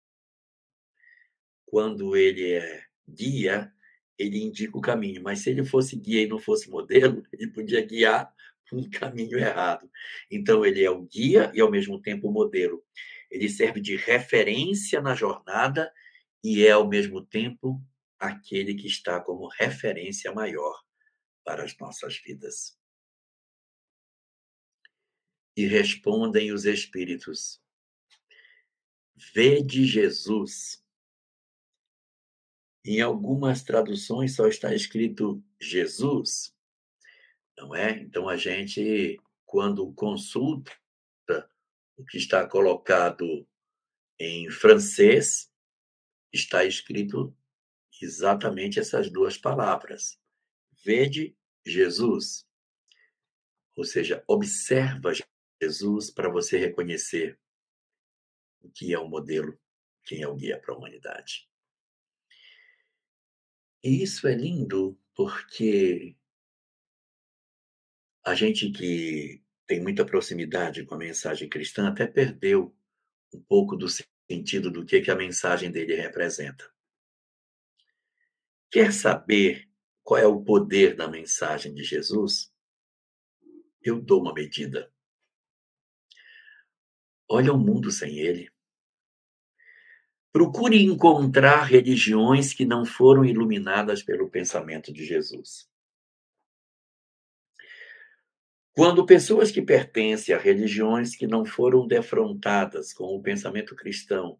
quando 1.71 2.17
ele 2.17 2.51
é 2.51 2.83
guia, 3.07 3.73
ele 4.17 4.43
indica 4.43 4.77
o 4.77 4.81
caminho, 4.81 5.21
mas 5.23 5.39
se 5.39 5.49
ele 5.49 5.63
fosse 5.63 5.95
guia 5.95 6.23
e 6.23 6.27
não 6.27 6.39
fosse 6.39 6.69
modelo, 6.69 7.23
ele 7.33 7.47
podia 7.47 7.85
guiar 7.85 8.33
um 8.71 8.89
caminho 8.89 9.37
errado. 9.37 9.89
Então, 10.29 10.65
ele 10.65 10.83
é 10.83 10.89
o 10.89 11.01
guia 11.01 11.51
e, 11.53 11.59
ao 11.59 11.69
mesmo 11.69 12.01
tempo, 12.01 12.29
o 12.29 12.31
modelo. 12.31 12.83
Ele 13.29 13.49
serve 13.49 13.81
de 13.81 13.95
referência 13.95 15.01
na 15.01 15.13
jornada 15.13 15.91
e 16.43 16.65
é, 16.65 16.71
ao 16.71 16.87
mesmo 16.87 17.21
tempo, 17.21 17.81
aquele 18.19 18.75
que 18.75 18.87
está 18.87 19.19
como 19.19 19.47
referência 19.47 20.31
maior 20.31 20.81
para 21.43 21.63
as 21.63 21.77
nossas 21.77 22.17
vidas. 22.17 22.77
E 25.55 25.65
respondem 25.65 26.51
os 26.51 26.65
Espíritos: 26.65 27.61
Vede 29.33 29.85
Jesus 29.85 30.80
em 32.83 33.01
algumas 33.01 33.63
traduções 33.63 34.35
só 34.35 34.47
está 34.47 34.73
escrito 34.73 35.43
Jesus, 35.59 36.55
não 37.57 37.75
é? 37.75 37.91
Então 37.99 38.27
a 38.27 38.35
gente, 38.35 39.19
quando 39.45 39.93
consulta 39.93 40.71
o 41.97 42.05
que 42.05 42.17
está 42.17 42.47
colocado 42.47 43.47
em 44.19 44.49
francês, 44.49 45.51
está 46.33 46.65
escrito 46.65 47.35
exatamente 48.01 48.79
essas 48.79 49.11
duas 49.11 49.37
palavras. 49.37 50.19
Vede 50.83 51.37
Jesus. 51.63 52.47
Ou 53.75 53.85
seja, 53.85 54.23
observa 54.27 55.11
Jesus 55.61 56.09
para 56.09 56.29
você 56.29 56.57
reconhecer 56.57 57.39
o 58.61 58.69
que 58.69 58.93
é 58.93 58.99
o 58.99 59.07
modelo, 59.07 59.59
quem 60.03 60.23
é 60.23 60.27
o 60.27 60.35
guia 60.35 60.59
para 60.59 60.73
a 60.73 60.77
humanidade. 60.77 61.50
E 63.83 64.03
isso 64.03 64.27
é 64.27 64.35
lindo 64.35 64.97
porque 65.15 66.15
a 68.23 68.35
gente 68.35 68.69
que 68.71 69.43
tem 69.65 69.81
muita 69.81 70.05
proximidade 70.05 70.85
com 70.85 70.95
a 70.95 70.99
mensagem 70.99 71.49
cristã 71.49 71.87
até 71.87 72.05
perdeu 72.05 72.75
um 73.33 73.41
pouco 73.41 73.75
do 73.75 73.87
sentido 74.29 74.69
do 74.69 74.85
que, 74.85 75.01
que 75.01 75.09
a 75.09 75.15
mensagem 75.15 75.71
dele 75.71 75.95
representa. 75.95 76.69
Quer 78.69 78.93
saber 78.93 79.69
qual 80.03 80.19
é 80.19 80.27
o 80.27 80.43
poder 80.43 80.95
da 80.95 81.07
mensagem 81.07 81.73
de 81.73 81.83
Jesus? 81.83 82.53
Eu 83.81 84.01
dou 84.01 84.21
uma 84.21 84.33
medida. 84.33 84.93
Olha 87.27 87.53
o 87.53 87.57
mundo 87.57 87.91
sem 87.91 88.19
ele. 88.19 88.51
Procure 90.31 90.81
encontrar 90.81 91.63
religiões 91.63 92.53
que 92.53 92.65
não 92.65 92.85
foram 92.85 93.25
iluminadas 93.25 94.01
pelo 94.01 94.29
pensamento 94.29 94.93
de 94.93 95.05
Jesus. 95.05 95.69
Quando 98.73 99.05
pessoas 99.05 99.51
que 99.51 99.61
pertencem 99.61 100.33
a 100.33 100.37
religiões 100.37 101.15
que 101.15 101.27
não 101.27 101.43
foram 101.43 101.85
defrontadas 101.85 102.93
com 102.93 103.03
o 103.03 103.21
pensamento 103.21 103.75
cristão, 103.75 104.39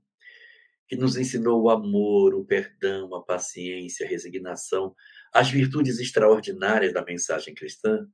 que 0.87 0.95
nos 0.95 1.17
ensinou 1.17 1.61
o 1.61 1.69
amor, 1.69 2.33
o 2.33 2.45
perdão, 2.45 3.13
a 3.13 3.21
paciência, 3.21 4.05
a 4.05 4.09
resignação, 4.09 4.95
as 5.33 5.49
virtudes 5.49 5.99
extraordinárias 5.99 6.93
da 6.93 7.03
mensagem 7.03 7.53
cristã, 7.53 8.07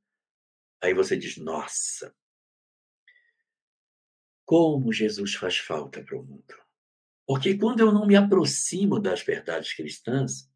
aí 0.82 0.94
você 0.94 1.16
diz: 1.16 1.38
nossa, 1.38 2.16
como 4.44 4.92
Jesus 4.92 5.36
faz 5.36 5.58
falta 5.58 6.04
para 6.04 6.18
o 6.18 6.24
mundo. 6.24 6.67
Porque 7.28 7.58
quando 7.58 7.82
eu 7.82 7.92
não 7.92 8.08
me 8.08 8.16
aproximo 8.16 9.02
das 9.02 9.22
verdades 9.22 9.74
cristãs, 9.74 10.50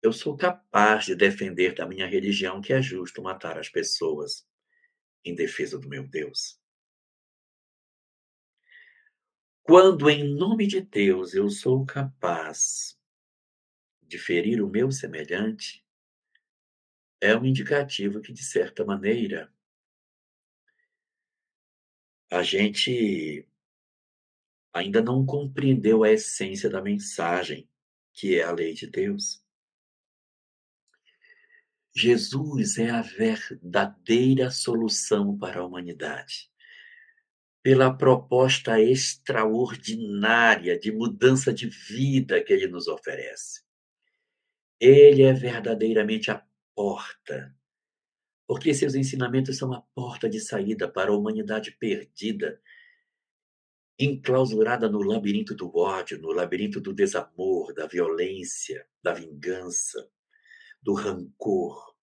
eu 0.00 0.12
sou 0.12 0.36
capaz 0.36 1.06
de 1.06 1.16
defender 1.16 1.74
da 1.74 1.84
minha 1.84 2.06
religião 2.06 2.60
que 2.60 2.72
é 2.72 2.80
justo 2.80 3.20
matar 3.20 3.58
as 3.58 3.68
pessoas 3.68 4.46
em 5.24 5.34
defesa 5.34 5.76
do 5.76 5.88
meu 5.88 6.06
Deus. 6.06 6.60
Quando, 9.64 10.08
em 10.08 10.22
nome 10.36 10.68
de 10.68 10.80
Deus, 10.80 11.34
eu 11.34 11.50
sou 11.50 11.84
capaz 11.84 12.96
de 14.02 14.18
ferir 14.18 14.62
o 14.62 14.68
meu 14.68 14.92
semelhante, 14.92 15.84
é 17.20 17.34
um 17.34 17.44
indicativo 17.44 18.20
que, 18.20 18.32
de 18.32 18.44
certa 18.44 18.84
maneira, 18.84 19.52
a 22.30 22.42
gente 22.42 23.48
ainda 24.74 25.00
não 25.00 25.24
compreendeu 25.24 26.02
a 26.02 26.10
essência 26.10 26.68
da 26.68 26.82
mensagem, 26.82 27.70
que 28.12 28.36
é 28.38 28.42
a 28.42 28.50
lei 28.50 28.74
de 28.74 28.88
Deus. 28.88 29.40
Jesus 31.96 32.76
é 32.76 32.90
a 32.90 33.00
verdadeira 33.00 34.50
solução 34.50 35.38
para 35.38 35.60
a 35.60 35.64
humanidade. 35.64 36.50
Pela 37.62 37.96
proposta 37.96 38.80
extraordinária 38.80 40.76
de 40.76 40.90
mudança 40.90 41.54
de 41.54 41.68
vida 41.68 42.42
que 42.42 42.52
ele 42.52 42.66
nos 42.66 42.88
oferece. 42.88 43.62
Ele 44.80 45.22
é 45.22 45.32
verdadeiramente 45.32 46.32
a 46.32 46.44
porta, 46.74 47.56
porque 48.44 48.74
seus 48.74 48.96
ensinamentos 48.96 49.56
são 49.56 49.72
a 49.72 49.80
porta 49.94 50.28
de 50.28 50.40
saída 50.40 50.90
para 50.90 51.12
a 51.12 51.16
humanidade 51.16 51.70
perdida 51.70 52.60
enclausurada 53.98 54.88
no 54.88 55.00
labirinto 55.02 55.54
do 55.54 55.74
ódio, 55.76 56.20
no 56.20 56.32
labirinto 56.32 56.80
do 56.80 56.92
desamor, 56.92 57.72
da 57.72 57.86
violência, 57.86 58.86
da 59.02 59.12
vingança, 59.12 60.10
do 60.82 60.94
rancor. 60.94 61.94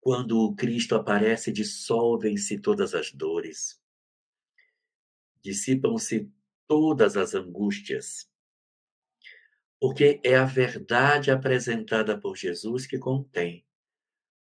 Quando 0.00 0.38
o 0.38 0.54
Cristo 0.54 0.94
aparece, 0.94 1.50
dissolvem-se 1.50 2.58
todas 2.58 2.94
as 2.94 3.12
dores, 3.12 3.80
dissipam-se 5.42 6.30
todas 6.66 7.16
as 7.16 7.34
angústias, 7.34 8.30
porque 9.80 10.20
é 10.24 10.36
a 10.36 10.44
verdade 10.44 11.30
apresentada 11.30 12.18
por 12.18 12.36
Jesus 12.36 12.86
que 12.86 12.98
contém 12.98 13.66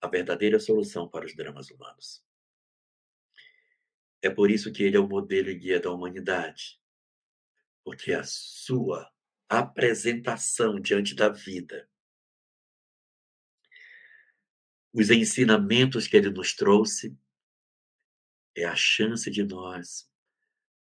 a 0.01 0.09
verdadeira 0.09 0.59
solução 0.59 1.09
para 1.09 1.27
os 1.27 1.35
dramas 1.35 1.71
humanos. 1.71 2.25
É 4.27 4.31
por 4.31 4.51
isso 4.51 4.73
que 4.73 4.83
ele 4.83 4.97
é 4.97 4.99
o 4.99 5.07
modelo 5.07 5.51
e 5.51 5.55
guia 5.55 5.79
da 5.79 5.89
humanidade, 5.89 6.83
porque 7.85 8.13
a 8.13 8.25
sua 8.25 9.09
apresentação 9.49 10.81
diante 10.81 11.15
da 11.15 11.29
vida, 11.29 11.89
os 14.93 15.11
ensinamentos 15.11 16.09
que 16.09 16.17
ele 16.17 16.29
nos 16.31 16.57
trouxe, 16.57 17.17
é 18.57 18.65
a 18.65 18.75
chance 18.75 19.31
de 19.31 19.45
nós 19.45 20.11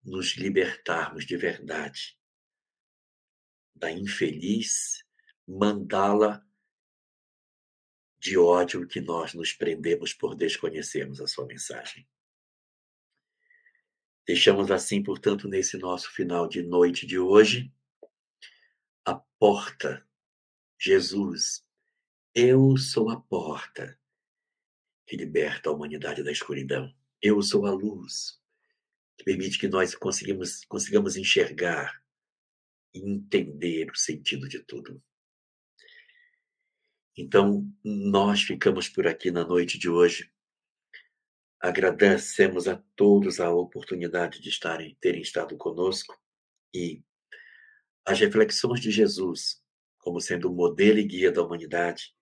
nos 0.03 0.37
libertarmos 0.37 1.25
de 1.25 1.35
verdade 1.35 2.15
da 3.73 3.91
infeliz 3.91 5.03
mandala 5.47 6.47
de 8.19 8.37
ódio 8.37 8.87
que 8.87 9.01
nós 9.01 9.33
nos 9.33 9.51
prendemos 9.51 10.13
por 10.13 10.35
desconhecermos 10.35 11.19
a 11.19 11.25
sua 11.25 11.47
mensagem. 11.47 12.07
Deixamos 14.27 14.69
assim, 14.69 15.01
portanto, 15.01 15.47
nesse 15.47 15.77
nosso 15.77 16.11
final 16.11 16.47
de 16.47 16.61
noite 16.61 17.07
de 17.07 17.17
hoje, 17.17 17.73
a 19.03 19.15
porta, 19.39 20.07
Jesus, 20.79 21.65
eu 22.33 22.77
sou 22.77 23.09
a 23.09 23.19
porta 23.19 23.99
que 25.07 25.17
liberta 25.17 25.69
a 25.69 25.73
humanidade 25.73 26.23
da 26.23 26.31
escuridão. 26.31 26.93
Eu 27.21 27.41
sou 27.41 27.65
a 27.65 27.71
luz 27.71 28.39
que 29.17 29.25
permite 29.25 29.59
que 29.59 29.67
nós 29.67 29.93
consigamos, 29.93 30.63
consigamos 30.65 31.17
enxergar 31.17 32.01
e 32.93 32.99
entender 32.99 33.91
o 33.91 33.95
sentido 33.95 34.47
de 34.47 34.59
tudo. 34.59 35.03
Então, 37.17 37.69
nós 37.83 38.41
ficamos 38.41 38.87
por 38.87 39.05
aqui 39.05 39.31
na 39.31 39.43
noite 39.43 39.77
de 39.77 39.89
hoje. 39.89 40.30
Agradecemos 41.61 42.67
a 42.67 42.81
todos 42.95 43.39
a 43.39 43.51
oportunidade 43.51 44.41
de 44.41 44.49
estarem, 44.49 44.97
terem 44.99 45.21
estado 45.21 45.55
conosco 45.57 46.19
e 46.73 47.03
as 48.03 48.19
reflexões 48.19 48.79
de 48.79 48.89
Jesus, 48.89 49.63
como 49.99 50.19
sendo 50.19 50.49
o 50.49 50.55
modelo 50.55 50.97
e 50.97 51.03
guia 51.03 51.31
da 51.31 51.43
humanidade, 51.43 52.15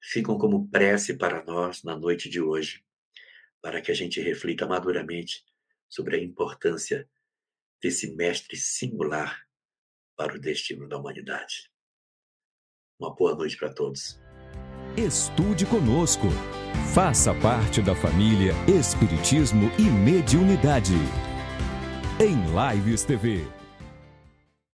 ficam 0.00 0.38
como 0.38 0.68
prece 0.68 1.16
para 1.18 1.44
nós 1.44 1.82
na 1.82 1.96
noite 1.98 2.28
de 2.28 2.40
hoje, 2.40 2.84
para 3.60 3.82
que 3.82 3.90
a 3.90 3.94
gente 3.94 4.20
reflita 4.20 4.66
maduramente 4.66 5.44
sobre 5.88 6.16
a 6.16 6.22
importância 6.22 7.10
desse 7.82 8.14
mestre 8.14 8.56
singular 8.56 9.48
para 10.16 10.36
o 10.36 10.40
destino 10.40 10.88
da 10.88 10.96
humanidade. 10.96 11.72
Uma 13.00 13.12
boa 13.12 13.34
noite 13.34 13.56
para 13.56 13.74
todos. 13.74 14.27
Estude 14.98 15.64
conosco. 15.64 16.26
Faça 16.92 17.32
parte 17.32 17.80
da 17.80 17.94
família 17.94 18.52
Espiritismo 18.66 19.70
e 19.78 19.82
Mediunidade. 19.82 20.96
Em 22.18 22.42
Lives 22.74 23.04
TV. 23.04 23.57